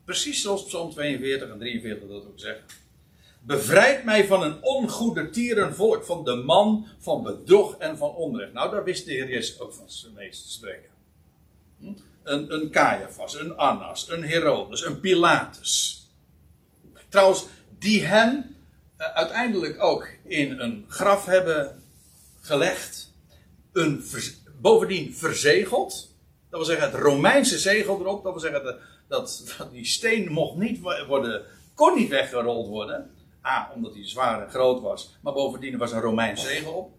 Precies 0.06 0.42
zoals 0.42 0.66
Psalm 0.66 0.92
42 0.92 1.50
en 1.50 1.60
43 1.60 2.10
dat 2.10 2.26
ook 2.26 2.40
zeggen. 2.40 2.66
Bevrijd 3.42 4.04
mij 4.04 4.28
van 4.28 4.44
een 4.44 4.64
ongoede 4.64 5.30
tierenvolk, 5.30 6.04
van 6.04 6.24
de 6.24 6.36
man 6.36 6.88
van 7.00 7.24
bedrog 7.24 7.78
en 7.78 7.98
van 7.98 8.10
onrecht. 8.10 8.54
Nou, 8.54 8.72
daar 8.72 8.84
wist 8.84 9.06
de 9.06 9.12
Heer 9.12 9.30
Jezus 9.30 9.60
ook 9.60 9.74
van 9.74 9.90
zijn 9.90 10.14
meest 10.14 10.44
te 10.44 10.52
spreken. 10.52 10.90
Hm? 11.80 11.94
Een, 12.24 12.54
een 12.54 12.70
Caiaphas, 12.72 13.40
een 13.40 13.58
Annas, 13.58 14.10
een 14.10 14.24
Herodes, 14.24 14.86
een 14.86 15.00
Pilatus. 15.00 16.04
Trouwens, 17.10 17.46
die 17.80 18.02
uh, 18.02 18.34
uiteindelijk 18.98 19.84
ook 19.84 20.08
in 20.24 20.60
een 20.60 20.86
graf 20.88 21.26
hebben 21.26 21.84
gelegd. 22.41 23.14
Een 23.74 24.06
bovendien 24.62 25.14
verzegeld. 25.14 26.14
Dat 26.50 26.60
wil 26.60 26.76
zeggen, 26.76 26.91
het 26.91 27.02
Romeinse 27.02 27.60
zegel 27.60 28.00
erop. 28.00 28.24
Dat 28.24 28.32
wil 28.32 28.41
zeggen, 28.41 28.64
dat, 28.64 28.80
dat 29.08 29.70
die 29.72 29.86
steen 29.86 30.32
mocht 30.32 30.58
niet 30.58 30.80
worden, 31.08 31.43
kon 31.74 31.96
niet 31.96 32.10
weggerold 32.10 32.68
worden. 32.68 33.12
A, 33.46 33.72
omdat 33.76 33.93
hij 33.93 34.08
zwaar 34.08 34.43
en 34.43 34.50
groot 34.50 34.82
was. 34.82 35.16
Maar 35.22 35.34
bovendien 35.34 35.78
was 35.78 35.91
een 35.91 36.02
Romeins 36.02 36.43
zegel 36.43 36.74
op. 36.74 36.93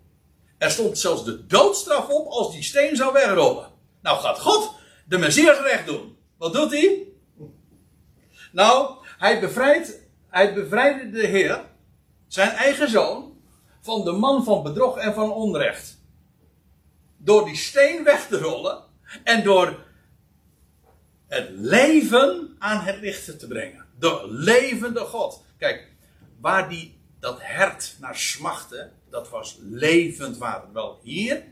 Er 0.58 0.70
stond 0.70 0.98
zelfs 0.98 1.24
de 1.24 1.46
doodstraf 1.46 2.08
op 2.08 2.26
als 2.26 2.52
die 2.52 2.62
steen 2.62 2.96
zou 2.96 3.12
wegrollen. 3.12 3.66
Nou 4.02 4.20
gaat 4.20 4.40
God 4.40 4.74
de 5.04 5.18
Messias 5.18 5.60
recht 5.60 5.86
doen. 5.86 6.16
Wat 6.38 6.52
doet 6.52 6.70
hij? 6.70 7.02
Nou, 8.52 8.94
hij 9.18 9.40
bevrijdt, 9.40 10.00
hij 10.28 10.54
bevrijdde 10.54 11.10
de 11.10 11.26
Heer, 11.26 11.64
zijn 12.26 12.50
eigen 12.50 12.90
zoon, 12.90 13.36
van 13.80 14.04
de 14.04 14.12
man 14.12 14.44
van 14.44 14.62
bedrog 14.62 14.96
en 14.96 15.14
van 15.14 15.32
onrecht. 15.32 15.98
Door 17.16 17.44
die 17.44 17.56
steen 17.56 18.04
weg 18.04 18.26
te 18.26 18.38
rollen 18.38 18.84
en 19.24 19.44
door 19.44 19.84
het 21.26 21.50
leven 21.50 22.56
aan 22.58 22.80
het 22.80 23.00
licht 23.00 23.38
te 23.38 23.46
brengen. 23.46 23.86
De 23.98 24.26
levende 24.28 25.00
God. 25.00 25.44
Kijk, 25.58 25.92
waar 26.40 26.68
die 26.68 26.98
dat 27.20 27.38
hert 27.40 27.96
naar 28.00 28.16
smachtte, 28.16 28.90
dat 29.10 29.28
was 29.28 29.58
levend 29.60 30.36
water. 30.36 30.72
Wel 30.72 31.00
hier, 31.02 31.44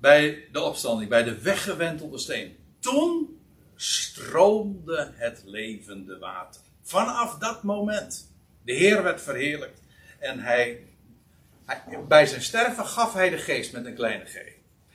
bij 0.00 0.48
de 0.52 0.60
opstanding, 0.60 1.10
bij 1.10 1.22
de 1.22 1.40
weggewentelde 1.40 2.18
steen. 2.18 2.56
Toen 2.78 3.39
stroomde 3.82 5.12
het 5.14 5.42
levende 5.44 6.18
water. 6.18 6.60
Vanaf 6.82 7.38
dat 7.38 7.62
moment. 7.62 8.32
De 8.62 8.72
Heer 8.72 9.02
werd 9.02 9.20
verheerlijkt. 9.20 9.82
En 10.18 10.38
hij, 10.38 10.86
bij 12.08 12.26
zijn 12.26 12.42
sterven 12.42 12.86
gaf 12.86 13.12
hij 13.12 13.30
de 13.30 13.38
geest 13.38 13.72
met 13.72 13.86
een 13.86 13.94
kleine 13.94 14.24
g. 14.24 14.36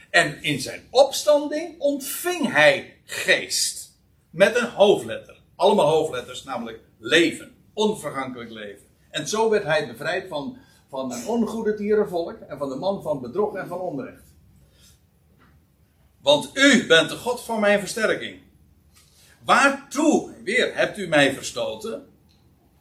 En 0.10 0.44
in 0.44 0.60
zijn 0.60 0.88
opstanding 0.90 1.80
ontving 1.80 2.52
hij 2.52 2.98
geest. 3.04 3.98
Met 4.30 4.56
een 4.56 4.70
hoofdletter. 4.70 5.42
Allemaal 5.56 5.88
hoofdletters, 5.88 6.44
namelijk 6.44 6.80
leven. 6.98 7.56
Onvergankelijk 7.74 8.52
leven. 8.52 8.86
En 9.10 9.28
zo 9.28 9.50
werd 9.50 9.64
hij 9.64 9.88
bevrijd 9.88 10.28
van, 10.28 10.58
van 10.90 11.12
een 11.12 11.28
ongoede 11.28 11.76
dierenvolk. 11.76 12.40
En 12.48 12.58
van 12.58 12.70
de 12.70 12.76
man 12.76 13.02
van 13.02 13.22
bedrog 13.22 13.56
en 13.56 13.68
van 13.68 13.80
onrecht. 13.80 14.24
Want 16.22 16.50
u 16.54 16.88
bent 16.88 17.10
de 17.10 17.16
God 17.16 17.42
van 17.42 17.60
mijn 17.60 17.80
versterking. 17.80 18.45
Waartoe, 19.46 20.34
weer, 20.44 20.76
hebt 20.76 20.98
u 20.98 21.08
mij 21.08 21.34
verstoten? 21.34 22.08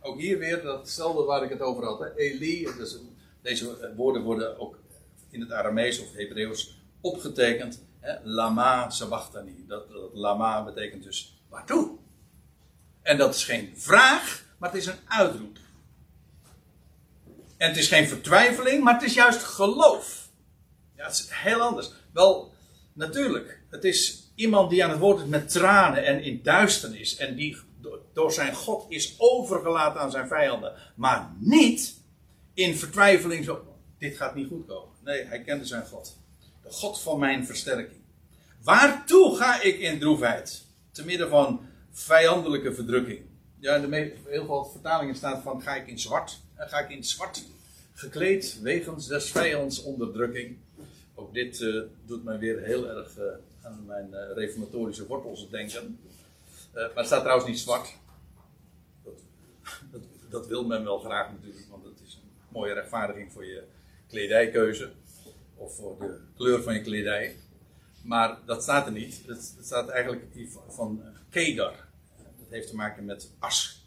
Ook 0.00 0.20
hier 0.20 0.38
weer 0.38 0.62
datzelfde 0.62 1.22
waar 1.22 1.42
ik 1.42 1.50
het 1.50 1.60
over 1.60 1.84
had. 1.84 1.98
Hè? 1.98 2.14
Eli, 2.16 2.68
dus 2.76 2.98
deze 3.42 3.92
woorden 3.96 4.22
worden 4.22 4.58
ook 4.58 4.78
in 5.30 5.40
het 5.40 5.52
Aramees 5.52 6.00
of 6.00 6.12
Hebreeuws 6.12 6.82
opgetekend. 7.00 7.82
Hè? 8.00 8.14
Lama 8.22 8.90
sabachthani. 8.90 9.64
Dat, 9.68 9.90
dat 9.90 10.10
lama 10.12 10.64
betekent 10.64 11.02
dus 11.02 11.42
waartoe? 11.48 11.98
En 13.02 13.18
dat 13.18 13.34
is 13.34 13.44
geen 13.44 13.72
vraag, 13.76 14.44
maar 14.58 14.70
het 14.70 14.78
is 14.80 14.86
een 14.86 15.08
uitroep. 15.08 15.58
En 17.56 17.68
het 17.68 17.76
is 17.76 17.88
geen 17.88 18.08
vertwijfeling, 18.08 18.84
maar 18.84 18.94
het 18.94 19.02
is 19.02 19.14
juist 19.14 19.42
geloof. 19.42 20.28
Ja, 20.96 21.04
het 21.04 21.12
is 21.12 21.26
heel 21.30 21.60
anders. 21.60 21.92
Wel, 22.12 22.52
natuurlijk. 22.92 23.60
Het 23.70 23.84
is 23.84 24.23
iemand 24.34 24.70
die 24.70 24.84
aan 24.84 24.90
het 24.90 24.98
woord 24.98 25.20
is 25.20 25.28
met 25.28 25.50
tranen 25.50 26.04
en 26.04 26.22
in 26.22 26.40
duisternis. 26.42 27.16
En 27.16 27.34
die 27.34 27.56
door 28.12 28.32
zijn 28.32 28.54
God 28.54 28.86
is 28.88 29.14
overgelaten 29.18 30.00
aan 30.00 30.10
zijn 30.10 30.28
vijanden. 30.28 30.72
Maar 30.94 31.34
niet 31.38 32.00
in 32.54 32.76
vertwijfeling 32.76 33.44
zo. 33.44 33.64
Dit 33.98 34.16
gaat 34.16 34.34
niet 34.34 34.48
goed 34.48 34.66
komen. 34.66 34.94
Nee, 35.04 35.24
hij 35.24 35.40
kende 35.40 35.64
zijn 35.64 35.86
God. 35.86 36.16
De 36.62 36.70
God 36.70 37.00
van 37.00 37.18
mijn 37.18 37.46
versterking. 37.46 38.00
Waartoe 38.62 39.36
ga 39.36 39.62
ik 39.62 39.78
in 39.78 39.98
droefheid? 39.98 40.64
Te 40.90 41.04
midden 41.04 41.28
van 41.28 41.60
vijandelijke 41.92 42.74
verdrukking. 42.74 43.20
Ja, 43.58 43.74
in 43.74 43.90
de 43.90 44.12
heel 44.26 44.46
veel 44.46 44.64
vertalingen 44.64 45.14
staat 45.14 45.42
van 45.42 45.62
ga 45.62 45.74
ik 45.74 45.86
in 45.86 45.98
zwart. 45.98 46.40
Ga 46.56 46.78
ik 46.78 46.90
in 46.90 47.04
zwart 47.04 47.44
gekleed 47.94 48.58
wegens 48.62 49.06
des 49.06 49.30
vijands 49.30 49.82
onderdrukking. 49.82 50.56
Ook 51.14 51.34
dit 51.34 51.60
uh, 51.60 51.82
doet 52.06 52.24
mij 52.24 52.38
weer 52.38 52.62
heel 52.62 52.88
erg 52.88 53.18
uh, 53.18 53.24
aan 53.64 53.86
mijn 53.86 54.08
uh, 54.10 54.32
reformatorische 54.34 55.06
wortels 55.06 55.50
denken. 55.50 55.98
maar 56.72 56.90
het 56.94 57.06
staat 57.06 57.20
trouwens 57.20 57.48
niet 57.48 57.58
zwart. 57.58 57.96
Dat, 59.90 60.02
dat, 60.28 60.46
wil 60.46 60.66
men 60.66 60.84
wel 60.84 60.98
graag 60.98 61.30
natuurlijk, 61.30 61.66
want 61.70 61.84
het 61.84 62.00
is 62.06 62.14
een 62.14 62.30
mooie 62.48 62.72
rechtvaardiging 62.72 63.32
voor 63.32 63.44
je 63.44 63.64
kledijkeuze. 64.08 64.90
Of 65.56 65.76
voor 65.76 65.98
de 65.98 66.20
kleur 66.36 66.62
van 66.62 66.74
je 66.74 66.80
kledij. 66.80 67.36
Maar 68.02 68.38
dat 68.46 68.62
staat 68.62 68.86
er 68.86 68.92
niet. 68.92 69.22
Het, 69.26 69.56
staat 69.60 69.88
eigenlijk 69.88 70.26
van 70.68 71.02
kedar. 71.30 71.74
Dat 72.16 72.48
heeft 72.48 72.68
te 72.68 72.74
maken 72.74 73.04
met 73.04 73.30
as. 73.38 73.86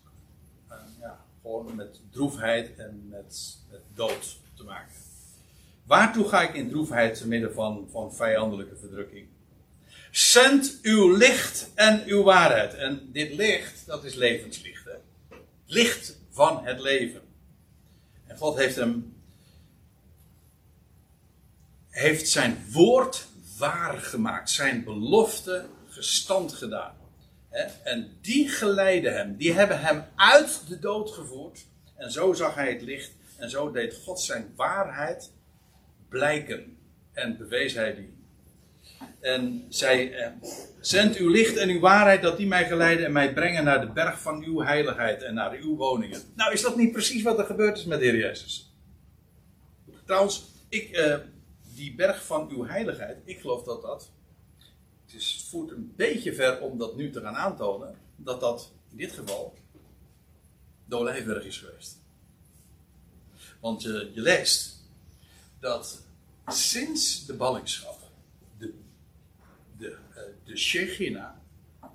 ja, 1.00 1.26
gewoon 1.42 1.76
met 1.76 2.02
droefheid 2.12 2.76
en 2.76 3.08
met, 3.10 3.58
met 3.70 3.82
dood 3.94 4.40
te 4.54 4.64
maken. 4.64 4.94
Waartoe 5.84 6.28
ga 6.28 6.42
ik 6.42 6.54
in 6.54 6.70
droefheid 6.70 7.18
te 7.18 7.28
midden 7.28 7.54
van, 7.54 7.88
van 7.92 8.14
vijandelijke 8.14 8.76
verdrukking? 8.76 9.28
Zend 10.12 10.80
uw 10.82 11.16
licht 11.16 11.72
en 11.76 12.04
uw 12.06 12.24
waarheid. 12.24 12.74
En 12.74 13.10
dit 13.12 13.34
licht, 13.34 13.86
dat 13.86 14.04
is 14.04 14.14
levenslicht. 14.14 14.86
Hè? 14.86 14.96
Licht 15.66 16.18
van 16.32 16.66
het 16.66 16.80
leven. 16.80 17.22
En 18.26 18.38
God 18.38 18.58
heeft 18.58 18.76
hem. 18.76 19.16
Heeft 21.90 22.30
zijn 22.30 22.66
woord 22.72 23.28
waar 23.58 23.98
gemaakt. 23.98 24.50
Zijn 24.50 24.84
belofte 24.84 25.66
gestand 25.88 26.54
gedaan. 26.54 26.96
En 27.84 28.18
die 28.22 28.50
geleiden 28.50 29.14
hem. 29.14 29.36
Die 29.36 29.54
hebben 29.54 29.82
hem 29.82 30.06
uit 30.16 30.62
de 30.68 30.80
dood 30.80 31.12
gevoerd. 31.12 31.66
En 31.96 32.12
zo 32.12 32.34
zag 32.34 32.56
hij 32.56 32.72
het 32.72 32.82
licht. 32.82 33.12
En 33.38 33.50
zo 33.50 33.72
deed 33.72 33.96
God 34.04 34.20
zijn 34.22 34.54
waarheid 34.56 35.32
blijken. 36.10 36.78
En 37.14 37.38
bewees 37.38 37.74
hij 37.74 37.96
die. 37.96 38.17
En 39.20 39.66
zij, 39.70 40.14
eh, 40.14 40.32
zend 40.80 41.16
uw 41.16 41.30
licht 41.30 41.58
en 41.58 41.70
uw 41.70 41.80
waarheid 41.80 42.22
dat 42.22 42.38
die 42.38 42.48
mij 42.48 42.68
geleiden 42.68 43.06
en 43.06 43.12
mij 43.12 43.34
brengen 43.34 43.64
naar 43.64 43.82
de 43.82 43.92
berg 43.92 44.22
van 44.22 44.44
uw 44.44 44.62
heiligheid 44.62 45.22
en 45.22 45.34
naar 45.34 45.52
uw 45.52 45.76
woningen. 45.76 46.22
Nou, 46.36 46.54
is 46.54 46.62
dat 46.62 46.78
niet 46.78 46.92
precies 46.92 47.24
wat 47.24 47.40
er 47.40 47.46
gebeurd 47.46 47.78
is 47.78 47.86
met 47.86 48.00
de 48.00 48.06
Heer 48.06 48.18
Jezus? 48.18 48.72
Trouwens, 50.06 50.44
ik, 50.70 50.90
eh, 50.90 51.18
die 51.76 51.96
berg 51.96 52.26
van 52.26 52.50
uw 52.50 52.66
heiligheid, 52.66 53.18
ik 53.24 53.40
geloof 53.40 53.64
dat 53.64 53.82
dat. 53.82 54.12
Het, 55.06 55.16
is, 55.16 55.46
voert 55.50 55.72
een 55.72 55.94
beetje 55.96 56.34
ver 56.34 56.62
om 56.62 56.78
dat 56.78 56.96
nu 56.96 57.10
te 57.10 57.22
gaan 57.22 57.36
aantonen, 57.36 57.96
dat 58.16 58.40
dat 58.40 58.72
in 58.92 58.98
dit 58.98 59.12
geval 59.12 59.54
de 60.86 60.96
Olijfberg 60.96 61.46
is 61.46 61.58
geweest. 61.58 61.98
Want 63.60 63.82
je, 63.82 64.12
je 64.14 64.22
leest 64.22 64.84
dat 65.60 66.06
sinds 66.48 67.26
de 67.26 67.34
ballingschap 67.34 67.97
de, 70.18 70.28
uh, 70.28 70.46
de 70.46 70.58
Shechina, 70.58 71.42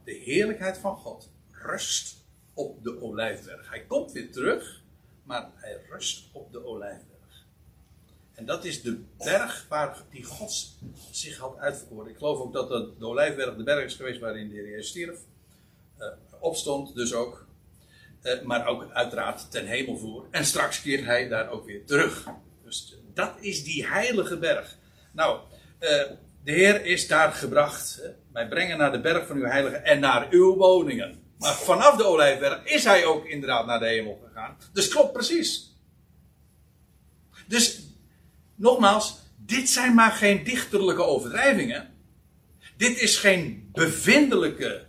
de 0.04 0.12
heerlijkheid 0.12 0.78
van 0.78 0.96
God, 0.96 1.30
rust 1.50 2.16
op 2.54 2.84
de 2.84 3.02
olijfberg. 3.02 3.70
Hij 3.70 3.84
komt 3.84 4.12
weer 4.12 4.32
terug, 4.32 4.82
maar 5.22 5.50
hij 5.54 5.80
rust 5.88 6.28
op 6.32 6.52
de 6.52 6.64
olijfberg. 6.64 7.46
En 8.32 8.46
dat 8.46 8.64
is 8.64 8.82
de 8.82 9.04
berg 9.18 9.66
waar 9.68 10.02
die 10.10 10.24
God 10.24 10.78
zich 11.10 11.38
had 11.38 11.58
uitverkoren. 11.58 12.10
Ik 12.10 12.16
geloof 12.16 12.38
ook 12.38 12.52
dat 12.52 12.68
de, 12.68 13.06
olijfberg 13.06 13.56
de 13.56 13.62
berg 13.62 13.84
is 13.84 13.94
geweest 13.94 14.20
waarin 14.20 14.48
de 14.48 14.54
Heer 14.54 14.84
stierf. 14.84 15.18
Uh, 15.98 16.06
opstond 16.40 16.94
dus 16.94 17.14
ook. 17.14 17.46
Uh, 18.22 18.42
maar 18.42 18.66
ook 18.66 18.90
uiteraard 18.90 19.50
ten 19.50 19.66
hemel 19.66 19.98
voer. 19.98 20.26
En 20.30 20.44
straks 20.44 20.82
keert 20.82 21.04
hij 21.04 21.28
daar 21.28 21.50
ook 21.50 21.66
weer 21.66 21.84
terug. 21.84 22.28
Dus 22.64 22.96
dat 23.14 23.34
is 23.40 23.64
die 23.64 23.86
heilige 23.86 24.38
berg. 24.38 24.76
Nou, 25.12 25.40
uh, 25.80 26.02
de 26.44 26.52
Heer 26.52 26.84
is 26.84 27.06
daar 27.06 27.32
gebracht. 27.32 28.00
Wij 28.32 28.48
brengen 28.48 28.78
naar 28.78 28.92
de 28.92 29.00
berg 29.00 29.26
van 29.26 29.36
uw 29.36 29.44
heilige 29.44 29.76
en 29.76 30.00
naar 30.00 30.26
uw 30.30 30.54
woningen. 30.54 31.20
Maar 31.38 31.54
vanaf 31.54 31.96
de 31.96 32.04
olijfberg 32.04 32.64
is 32.64 32.84
hij 32.84 33.04
ook 33.04 33.26
inderdaad 33.26 33.66
naar 33.66 33.78
de 33.78 33.86
hemel 33.86 34.20
gegaan. 34.26 34.56
Dus 34.72 34.88
klopt 34.88 35.12
precies. 35.12 35.76
Dus, 37.46 37.80
nogmaals, 38.54 39.18
dit 39.36 39.68
zijn 39.68 39.94
maar 39.94 40.12
geen 40.12 40.44
dichterlijke 40.44 41.02
overdrijvingen. 41.02 41.90
Dit 42.76 43.00
is 43.00 43.16
geen 43.16 43.70
bevindelijke 43.72 44.86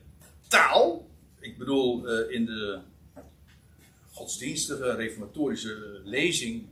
taal. 0.47 1.09
Ik 1.39 1.57
bedoel, 1.57 2.09
uh, 2.09 2.35
in 2.35 2.45
de 2.45 2.79
godsdienstige 4.11 4.95
reformatorische 4.95 6.01
lezing 6.03 6.71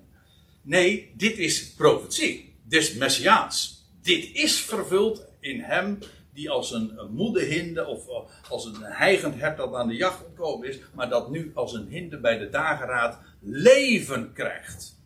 Nee, 0.61 1.11
dit 1.17 1.38
is 1.38 1.73
profetie. 1.73 2.55
Dit 2.63 2.82
is 2.82 2.93
messiaans. 2.93 3.80
Dit 4.02 4.30
is 4.34 4.62
vervuld 4.62 5.26
in 5.39 5.60
hem 5.60 5.99
die 6.34 6.49
als 6.49 6.72
een, 6.72 6.93
een 6.97 7.38
hinde 7.39 7.86
of 7.86 8.06
als 8.49 8.66
een 8.66 8.84
heigend 8.84 9.39
hert 9.39 9.58
dat 9.58 9.74
aan 9.74 9.88
de 9.88 9.95
jacht 9.95 10.18
gekomen 10.18 10.68
is, 10.68 10.80
maar 10.93 11.10
dat 11.10 11.30
nu 11.30 11.52
als 11.54 11.74
een 11.74 11.88
hinde 11.88 12.20
bij 12.20 12.38
de 12.38 12.49
dageraad 12.49 13.20
leven 13.39 14.34
krijgt. 14.34 14.99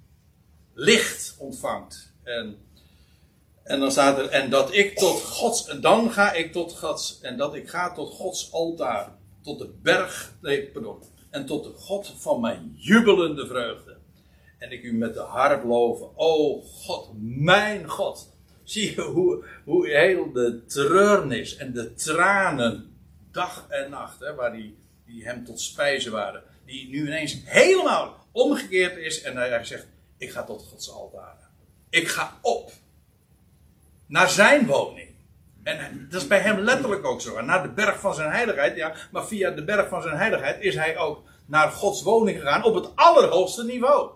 Licht 0.73 1.35
ontvangt. 1.39 2.13
En, 2.23 2.57
en 3.63 3.79
dan 3.79 3.91
staat 3.91 4.17
er, 4.17 4.29
en 4.29 4.49
dat 4.49 4.73
ik 4.73 4.97
tot 4.97 5.21
Gods, 5.21 5.67
en 5.67 5.81
dan 5.81 6.11
ga 6.11 6.33
ik 6.33 6.51
tot 6.51 6.77
Gods, 6.77 7.19
en 7.21 7.37
dat 7.37 7.55
ik 7.55 7.69
ga 7.69 7.91
tot 7.93 8.09
Gods 8.09 8.51
altaar, 8.51 9.17
tot 9.41 9.59
de 9.59 9.73
berg, 9.81 10.33
nee, 10.41 10.67
pardon, 10.67 11.01
en 11.29 11.45
tot 11.45 11.63
de 11.63 11.71
God 11.71 12.13
van 12.17 12.41
mijn 12.41 12.73
jubelende 12.75 13.47
vreugde 13.47 13.97
en 14.65 14.71
ik 14.71 14.83
u 14.83 14.93
met 14.93 15.13
de 15.13 15.19
harp 15.19 15.63
loven. 15.63 16.09
O 16.15 16.61
God, 16.61 17.09
mijn 17.21 17.89
God. 17.89 18.34
Zie 18.73 18.95
je 18.95 19.01
hoe, 19.01 19.45
hoe 19.63 19.87
heel 19.89 20.31
de 20.31 20.65
treurnis 20.65 21.55
en 21.55 21.73
de 21.73 21.93
tranen, 21.93 22.97
dag 23.31 23.65
en 23.69 23.89
nacht, 23.89 24.19
hè, 24.19 24.35
waar 24.35 24.51
die, 24.51 24.77
die 25.05 25.25
hem 25.25 25.45
tot 25.45 25.61
spijzen 25.61 26.11
waren, 26.11 26.43
die 26.65 26.89
nu 26.89 27.07
ineens 27.07 27.41
helemaal 27.43 28.27
omgekeerd 28.31 28.97
is 28.97 29.21
en 29.21 29.37
hij 29.37 29.63
zegt: 29.63 29.87
Ik 30.17 30.31
ga 30.31 30.43
tot 30.43 30.67
Gods 30.69 30.91
altaar. 30.91 31.49
Ik 31.89 32.07
ga 32.07 32.37
op 32.41 32.71
naar 34.05 34.29
zijn 34.29 34.65
woning. 34.65 35.09
En 35.63 36.07
dat 36.09 36.21
is 36.21 36.27
bij 36.27 36.39
hem 36.39 36.59
letterlijk 36.59 37.05
ook 37.05 37.21
zo. 37.21 37.41
Naar 37.41 37.63
de 37.63 37.69
berg 37.69 37.99
van 37.99 38.15
zijn 38.15 38.31
heiligheid, 38.31 38.75
ja, 38.75 38.95
maar 39.11 39.27
via 39.27 39.51
de 39.51 39.63
berg 39.63 39.87
van 39.87 40.01
zijn 40.01 40.17
heiligheid 40.17 40.61
is 40.61 40.75
hij 40.75 40.97
ook 40.97 41.23
naar 41.45 41.71
Gods 41.71 42.01
woning 42.01 42.39
gegaan 42.39 42.63
op 42.63 42.75
het 42.75 42.95
allerhoogste 42.95 43.63
niveau. 43.63 44.11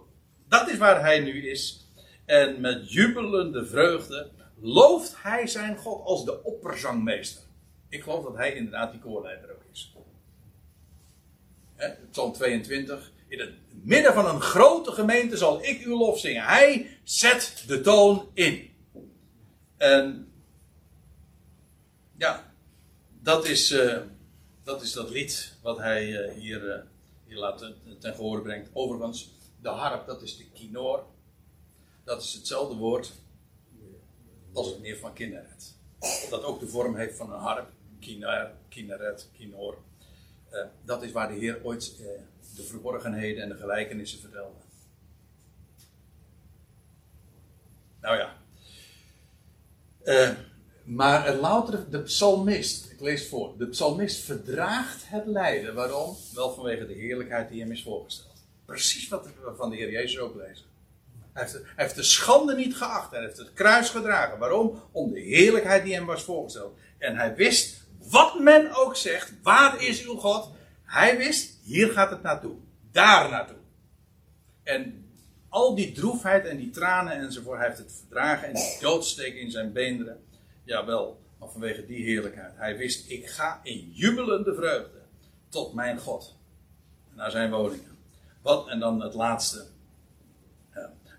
Dat 0.47 0.69
is 0.69 0.77
waar 0.77 1.01
hij 1.01 1.19
nu 1.19 1.49
is. 1.49 1.88
En 2.29 2.61
met 2.61 2.91
jubelende 2.91 3.65
vreugde 3.65 4.29
looft 4.61 5.15
hij 5.21 5.47
zijn 5.47 5.77
God 5.77 6.05
als 6.05 6.25
de 6.25 6.43
opperzangmeester. 6.43 7.43
Ik 7.87 8.03
geloof 8.03 8.23
dat 8.23 8.35
hij 8.35 8.53
inderdaad 8.53 8.91
die 8.91 8.99
koorleider 8.99 9.51
ook 9.51 9.63
is. 9.71 9.93
Psalm 12.11 12.33
22. 12.33 13.11
In 13.27 13.39
het 13.39 13.53
midden 13.83 14.13
van 14.13 14.25
een 14.25 14.41
grote 14.41 14.91
gemeente 14.91 15.37
zal 15.37 15.63
ik 15.63 15.81
uw 15.81 15.97
lof 15.97 16.19
zingen. 16.19 16.43
Hij 16.43 16.99
zet 17.03 17.63
de 17.67 17.81
toon 17.81 18.29
in. 18.33 18.69
En 19.77 20.31
ja, 22.17 22.53
dat 23.21 23.45
is, 23.45 23.71
uh, 23.71 23.97
dat, 24.63 24.81
is 24.81 24.91
dat 24.91 25.09
lied 25.09 25.57
wat 25.61 25.77
hij 25.77 26.07
uh, 26.07 26.33
hier, 26.33 26.63
uh, 26.63 26.81
hier 27.25 27.37
laat 27.37 27.73
ten 27.99 28.15
gehoor 28.15 28.41
brengt. 28.41 28.69
Overigens, 28.73 29.29
de 29.61 29.69
harp, 29.69 30.07
dat 30.07 30.21
is 30.21 30.37
de 30.37 30.49
kinoor. 30.49 31.05
Dat 32.09 32.21
is 32.23 32.33
hetzelfde 32.33 32.75
woord 32.75 33.13
als 34.53 34.67
het 34.67 34.81
neer 34.81 34.97
van 34.97 35.13
kinneret. 35.13 35.73
Dat 36.29 36.43
ook 36.43 36.59
de 36.59 36.67
vorm 36.67 36.95
heeft 36.95 37.17
van 37.17 37.33
een 37.33 37.39
harp. 37.39 37.69
Kiner, 37.99 38.51
kinneret, 38.69 39.29
kinoor. 39.37 39.77
Uh, 40.51 40.59
dat 40.85 41.03
is 41.03 41.11
waar 41.11 41.27
de 41.27 41.33
Heer 41.33 41.59
ooit 41.63 41.95
uh, 41.99 42.07
de 42.55 42.63
verborgenheden 42.63 43.43
en 43.43 43.49
de 43.49 43.55
gelijkenissen 43.55 44.19
vertelde. 44.19 44.59
Nou 48.01 48.17
ja. 48.17 48.37
Uh, 50.03 50.37
maar 50.83 51.35
louter, 51.35 51.89
de 51.89 52.01
psalmist, 52.01 52.91
ik 52.91 52.99
lees 52.99 53.27
voor, 53.27 53.57
de 53.57 53.67
psalmist 53.67 54.23
verdraagt 54.23 55.09
het 55.09 55.25
lijden. 55.25 55.75
Waarom? 55.75 56.15
Wel 56.33 56.53
vanwege 56.53 56.87
de 56.87 56.93
heerlijkheid 56.93 57.49
die 57.49 57.61
hem 57.61 57.71
is 57.71 57.83
voorgesteld. 57.83 58.43
Precies 58.65 59.07
wat 59.07 59.25
we 59.25 59.53
van 59.55 59.69
de 59.69 59.75
Heer 59.75 59.91
Jezus 59.91 60.19
ook 60.19 60.35
lezen. 60.35 60.68
Hij 61.39 61.61
heeft, 61.75 61.95
de 61.95 62.03
schande 62.03 62.55
niet 62.55 62.75
geacht. 62.75 63.11
Hij 63.11 63.21
heeft 63.21 63.37
het 63.37 63.53
kruis 63.53 63.89
gedragen. 63.89 64.37
Waarom? 64.37 64.83
Om 64.91 65.11
de 65.11 65.19
heerlijkheid 65.19 65.83
die 65.83 65.93
hem 65.93 66.05
was 66.05 66.23
voorgesteld. 66.23 66.77
En 66.97 67.15
hij 67.15 67.35
wist, 67.35 67.87
wat 68.09 68.39
men 68.39 68.73
ook 68.73 68.95
zegt, 68.95 69.33
waar 69.43 69.83
is 69.83 70.05
uw 70.05 70.15
God? 70.15 70.51
Hij 70.83 71.17
wist, 71.17 71.59
hier 71.63 71.91
gaat 71.91 72.09
het 72.09 72.21
naartoe. 72.21 72.55
Daar 72.91 73.29
naartoe. 73.29 73.57
En 74.63 75.05
al 75.49 75.75
die 75.75 75.91
droefheid 75.91 76.45
en 76.45 76.57
die 76.57 76.69
tranen 76.69 77.13
enzovoort, 77.13 77.57
hij 77.57 77.67
heeft 77.67 77.79
het 77.79 77.93
verdragen 77.99 78.47
en 78.47 78.53
die 78.53 78.77
doodsteek 78.79 79.35
in 79.35 79.51
zijn 79.51 79.73
beenderen. 79.73 80.23
Jawel, 80.63 81.19
maar 81.39 81.49
vanwege 81.49 81.85
die 81.85 82.03
heerlijkheid. 82.03 82.53
Hij 82.55 82.77
wist, 82.77 83.09
ik 83.09 83.29
ga 83.29 83.59
in 83.63 83.91
jubelende 83.93 84.55
vreugde 84.55 85.01
tot 85.49 85.73
mijn 85.73 85.99
God. 85.99 86.37
Naar 87.13 87.31
zijn 87.31 87.51
woningen. 87.51 87.97
Wat, 88.41 88.67
en 88.67 88.79
dan 88.79 89.01
het 89.01 89.13
laatste. 89.13 89.65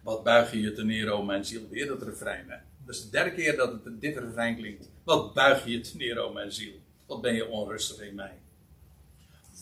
Wat 0.03 0.23
buig 0.23 0.53
je 0.53 0.61
je 0.61 0.73
te 0.73 0.85
neer, 0.85 1.25
mijn 1.25 1.45
ziel. 1.45 1.69
Weer 1.71 1.87
dat 1.87 2.03
refrein. 2.03 2.45
Hè? 2.49 2.57
Dat 2.85 2.95
is 2.95 3.03
de 3.03 3.11
derde 3.11 3.33
keer 3.33 3.57
dat 3.57 3.73
het, 3.73 4.01
dit 4.01 4.17
refrein 4.17 4.57
klinkt. 4.57 4.89
Wat 5.05 5.35
buig 5.35 5.65
je 5.65 5.71
je 5.71 5.81
te 5.81 5.97
neer, 5.97 6.33
mijn 6.33 6.53
ziel. 6.53 6.73
Wat 7.07 7.21
ben 7.21 7.35
je 7.35 7.49
onrustig 7.49 8.01
in 8.01 8.15
mij. 8.15 8.39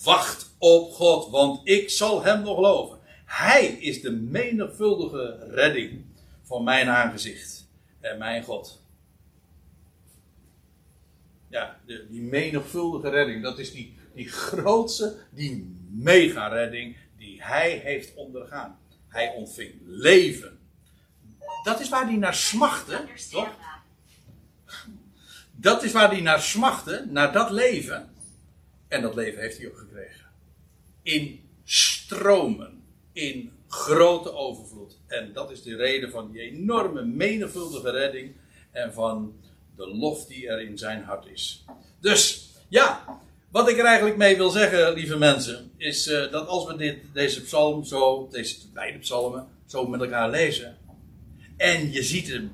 Wacht 0.04 0.54
op 0.58 0.92
God, 0.92 1.30
want 1.30 1.68
ik 1.68 1.90
zal 1.90 2.22
hem 2.22 2.42
nog 2.42 2.58
loven. 2.58 2.98
Hij 3.24 3.66
is 3.66 4.00
de 4.00 4.10
menigvuldige 4.10 5.46
redding 5.50 6.04
van 6.42 6.64
mijn 6.64 6.88
aangezicht 6.88 7.68
en 8.00 8.18
mijn 8.18 8.42
God. 8.42 8.82
Ja, 11.48 11.80
de, 11.86 12.06
die 12.10 12.22
menigvuldige 12.22 13.08
redding, 13.08 13.42
dat 13.42 13.58
is 13.58 13.72
die, 13.72 13.94
die 14.14 14.28
grootste, 14.28 15.16
die 15.30 15.76
mega-redding 15.90 16.96
die 17.16 17.42
hij 17.42 17.70
heeft 17.70 18.14
ondergaan. 18.14 18.78
Hij 19.08 19.34
ontving 19.34 19.74
leven. 19.84 20.58
Dat 21.62 21.80
is 21.80 21.88
waar 21.88 22.06
hij 22.06 22.16
naar 22.16 22.34
smachtte, 22.34 23.04
toch? 23.30 23.50
Dat 25.50 25.82
is 25.82 25.92
waar 25.92 26.10
hij 26.10 26.20
naar 26.20 26.40
smachtte, 26.40 27.06
naar 27.08 27.32
dat 27.32 27.50
leven. 27.50 28.10
En 28.88 29.02
dat 29.02 29.14
leven 29.14 29.40
heeft 29.40 29.58
hij 29.58 29.66
ook 29.68 29.78
gekregen. 29.78 30.26
In 31.02 31.40
stromen, 31.64 32.82
in 33.12 33.52
grote 33.68 34.32
overvloed. 34.32 34.98
En 35.06 35.32
dat 35.32 35.50
is 35.50 35.62
de 35.62 35.76
reden 35.76 36.10
van 36.10 36.30
die 36.30 36.40
enorme 36.40 37.04
menigvuldige 37.04 37.90
redding 37.90 38.34
en 38.70 38.92
van 38.92 39.40
de 39.76 39.88
lof 39.88 40.26
die 40.26 40.48
er 40.48 40.60
in 40.60 40.78
zijn 40.78 41.02
hart 41.02 41.26
is. 41.26 41.64
Dus 42.00 42.50
ja, 42.68 43.20
wat 43.50 43.68
ik 43.68 43.78
er 43.78 43.84
eigenlijk 43.84 44.16
mee 44.16 44.36
wil 44.36 44.50
zeggen, 44.50 44.92
lieve 44.92 45.16
mensen, 45.16 45.70
is 45.76 46.08
uh, 46.08 46.30
dat 46.30 46.46
als 46.46 46.66
we 46.66 46.76
dit, 46.76 46.98
deze 47.12 47.42
psalm 47.42 47.84
zo, 47.84 48.28
deze 48.30 48.56
beide 48.74 48.98
psalmen, 48.98 49.46
zo 49.66 49.86
met 49.86 50.00
elkaar 50.00 50.30
lezen, 50.30 50.76
en 51.56 51.92
je 51.92 52.02
ziet 52.02 52.28
hem, 52.28 52.52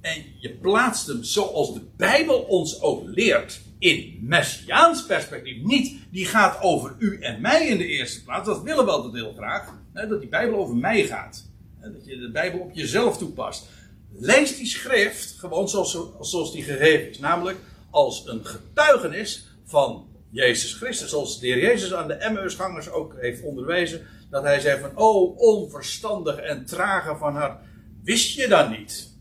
en 0.00 0.24
je 0.38 0.50
plaatst 0.50 1.06
hem 1.06 1.24
zoals 1.24 1.74
de 1.74 1.80
Bijbel 1.96 2.38
ons 2.40 2.80
ook 2.80 3.02
leert, 3.06 3.60
in 3.78 4.18
messiaans 4.20 5.06
perspectief, 5.06 5.62
niet 5.62 5.96
die 6.10 6.26
gaat 6.26 6.60
over 6.60 6.94
u 6.98 7.20
en 7.20 7.40
mij 7.40 7.66
in 7.66 7.78
de 7.78 7.86
eerste 7.86 8.22
plaats, 8.22 8.46
dat 8.46 8.62
willen 8.62 8.84
we 8.84 8.90
altijd 8.90 9.14
heel 9.14 9.32
graag, 9.32 9.74
hè, 9.92 10.06
dat 10.06 10.20
die 10.20 10.28
Bijbel 10.28 10.58
over 10.58 10.76
mij 10.76 11.04
gaat, 11.04 11.48
hè, 11.78 11.92
dat 11.92 12.04
je 12.04 12.18
de 12.18 12.30
Bijbel 12.30 12.60
op 12.60 12.70
jezelf 12.74 13.18
toepast. 13.18 13.68
Lees 14.12 14.56
die 14.56 14.66
schrift 14.66 15.34
gewoon 15.38 15.68
zoals, 15.68 15.98
zoals 16.20 16.52
die 16.52 16.62
gegeven 16.62 17.10
is, 17.10 17.18
namelijk 17.18 17.58
als 17.90 18.26
een 18.26 18.44
getuigenis 18.44 19.46
van 19.72 20.08
Jezus 20.30 20.74
Christus. 20.74 21.10
Zoals 21.10 21.40
de 21.40 21.46
heer 21.46 21.58
Jezus 21.58 21.94
aan 21.94 22.08
de 22.08 22.14
Emmausgangers 22.14 22.90
ook 22.90 23.14
heeft 23.20 23.42
onderwezen. 23.42 24.06
Dat 24.30 24.42
hij 24.42 24.60
zei 24.60 24.80
van, 24.80 24.96
oh 24.96 25.38
onverstandig 25.38 26.36
en 26.36 26.66
trage 26.66 27.16
van 27.16 27.36
hart. 27.36 27.60
Wist 28.04 28.34
je 28.34 28.48
dan 28.48 28.70
niet 28.70 29.12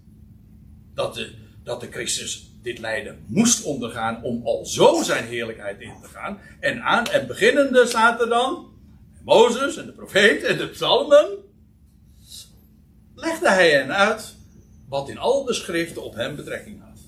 dat 0.93 1.14
de, 1.14 1.34
dat 1.64 1.82
de 1.82 1.91
Christus 1.91 2.52
dit 2.62 2.80
lijden 2.80 3.24
moest 3.28 3.64
ondergaan 3.64 4.24
om 4.24 4.41
al 4.45 4.66
zo 4.66 5.04
zijn 5.04 5.26
heerlijkheid 5.26 5.82
in 5.82 5.93
te 6.02 6.08
gaan. 6.08 6.39
En 6.60 6.82
aan 6.82 7.06
en 7.06 7.28
beginnende 7.28 7.86
staat 7.86 8.22
er 8.22 8.30
dan 8.30 8.70
Mozes 9.24 9.78
en 9.78 9.86
de 9.86 9.91
profeet 9.91 10.43
en 10.43 10.58
de 10.58 10.68
psalmen. 10.68 11.28
Legde 13.16 13.49
hij 13.49 13.72
hen 13.72 13.95
uit 13.95 14.36
wat 14.89 15.10
in 15.10 15.18
al 15.18 15.43
de 15.43 15.54
schriften 15.54 16.04
op 16.04 16.16
hem 16.16 16.36
betrekking 16.36 16.82
had. 16.82 16.99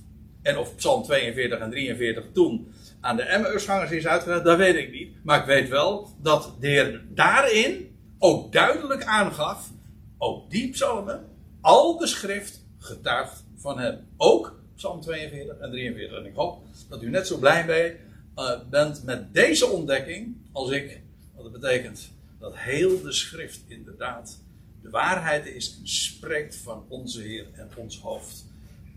En 0.41 0.57
of 0.57 0.75
Psalm 0.75 1.03
42 1.03 1.59
en 1.59 1.69
43 1.69 2.23
toen 2.33 2.73
aan 3.03 3.15
de 3.15 3.23
Emmausgangers 3.23 3.91
is 3.91 4.07
uitgelegd, 4.07 4.43
dat 4.43 4.57
weet 4.57 4.75
ik 4.75 4.91
niet. 4.91 5.15
Maar 5.23 5.39
ik 5.39 5.45
weet 5.45 5.69
wel 5.69 6.09
dat 6.21 6.55
de 6.59 6.67
Heer 6.67 7.01
daarin 7.09 7.97
ook 8.19 8.51
duidelijk 8.51 9.03
aangaf, 9.03 9.69
ook 10.17 10.49
die 10.49 10.69
psalmen, 10.69 11.25
al 11.61 11.97
de 11.97 12.07
schrift 12.07 12.65
getuigt 12.77 13.43
van 13.57 13.79
hem. 13.79 14.07
Ook 14.17 14.61
Psalm 14.75 15.01
42 15.01 15.57
en 15.57 15.71
43. 15.71 16.17
En 16.17 16.25
ik 16.25 16.35
hoop 16.35 16.63
dat 16.89 17.03
u 17.03 17.09
net 17.09 17.27
zo 17.27 17.37
blij 17.37 17.99
uh, 18.35 18.51
bent 18.69 19.03
met 19.03 19.33
deze 19.33 19.65
ontdekking 19.65 20.35
als 20.51 20.71
ik. 20.71 21.01
Wat 21.35 21.43
het 21.43 21.53
betekent 21.53 22.11
dat 22.39 22.57
heel 22.57 23.01
de 23.01 23.11
schrift 23.11 23.61
inderdaad 23.67 24.39
de 24.81 24.89
waarheid 24.89 25.45
is 25.45 25.77
en 25.79 25.87
spreekt 25.87 26.55
van 26.55 26.85
onze 26.87 27.21
Heer 27.21 27.45
en 27.53 27.69
ons 27.75 27.99
hoofd. 27.99 28.45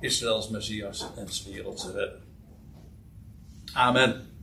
Israëls 0.00 0.48
Messias 0.48 1.07
en 1.16 1.52
wereldse 1.52 1.92
redder. 1.92 2.26
Amen. 3.77 4.36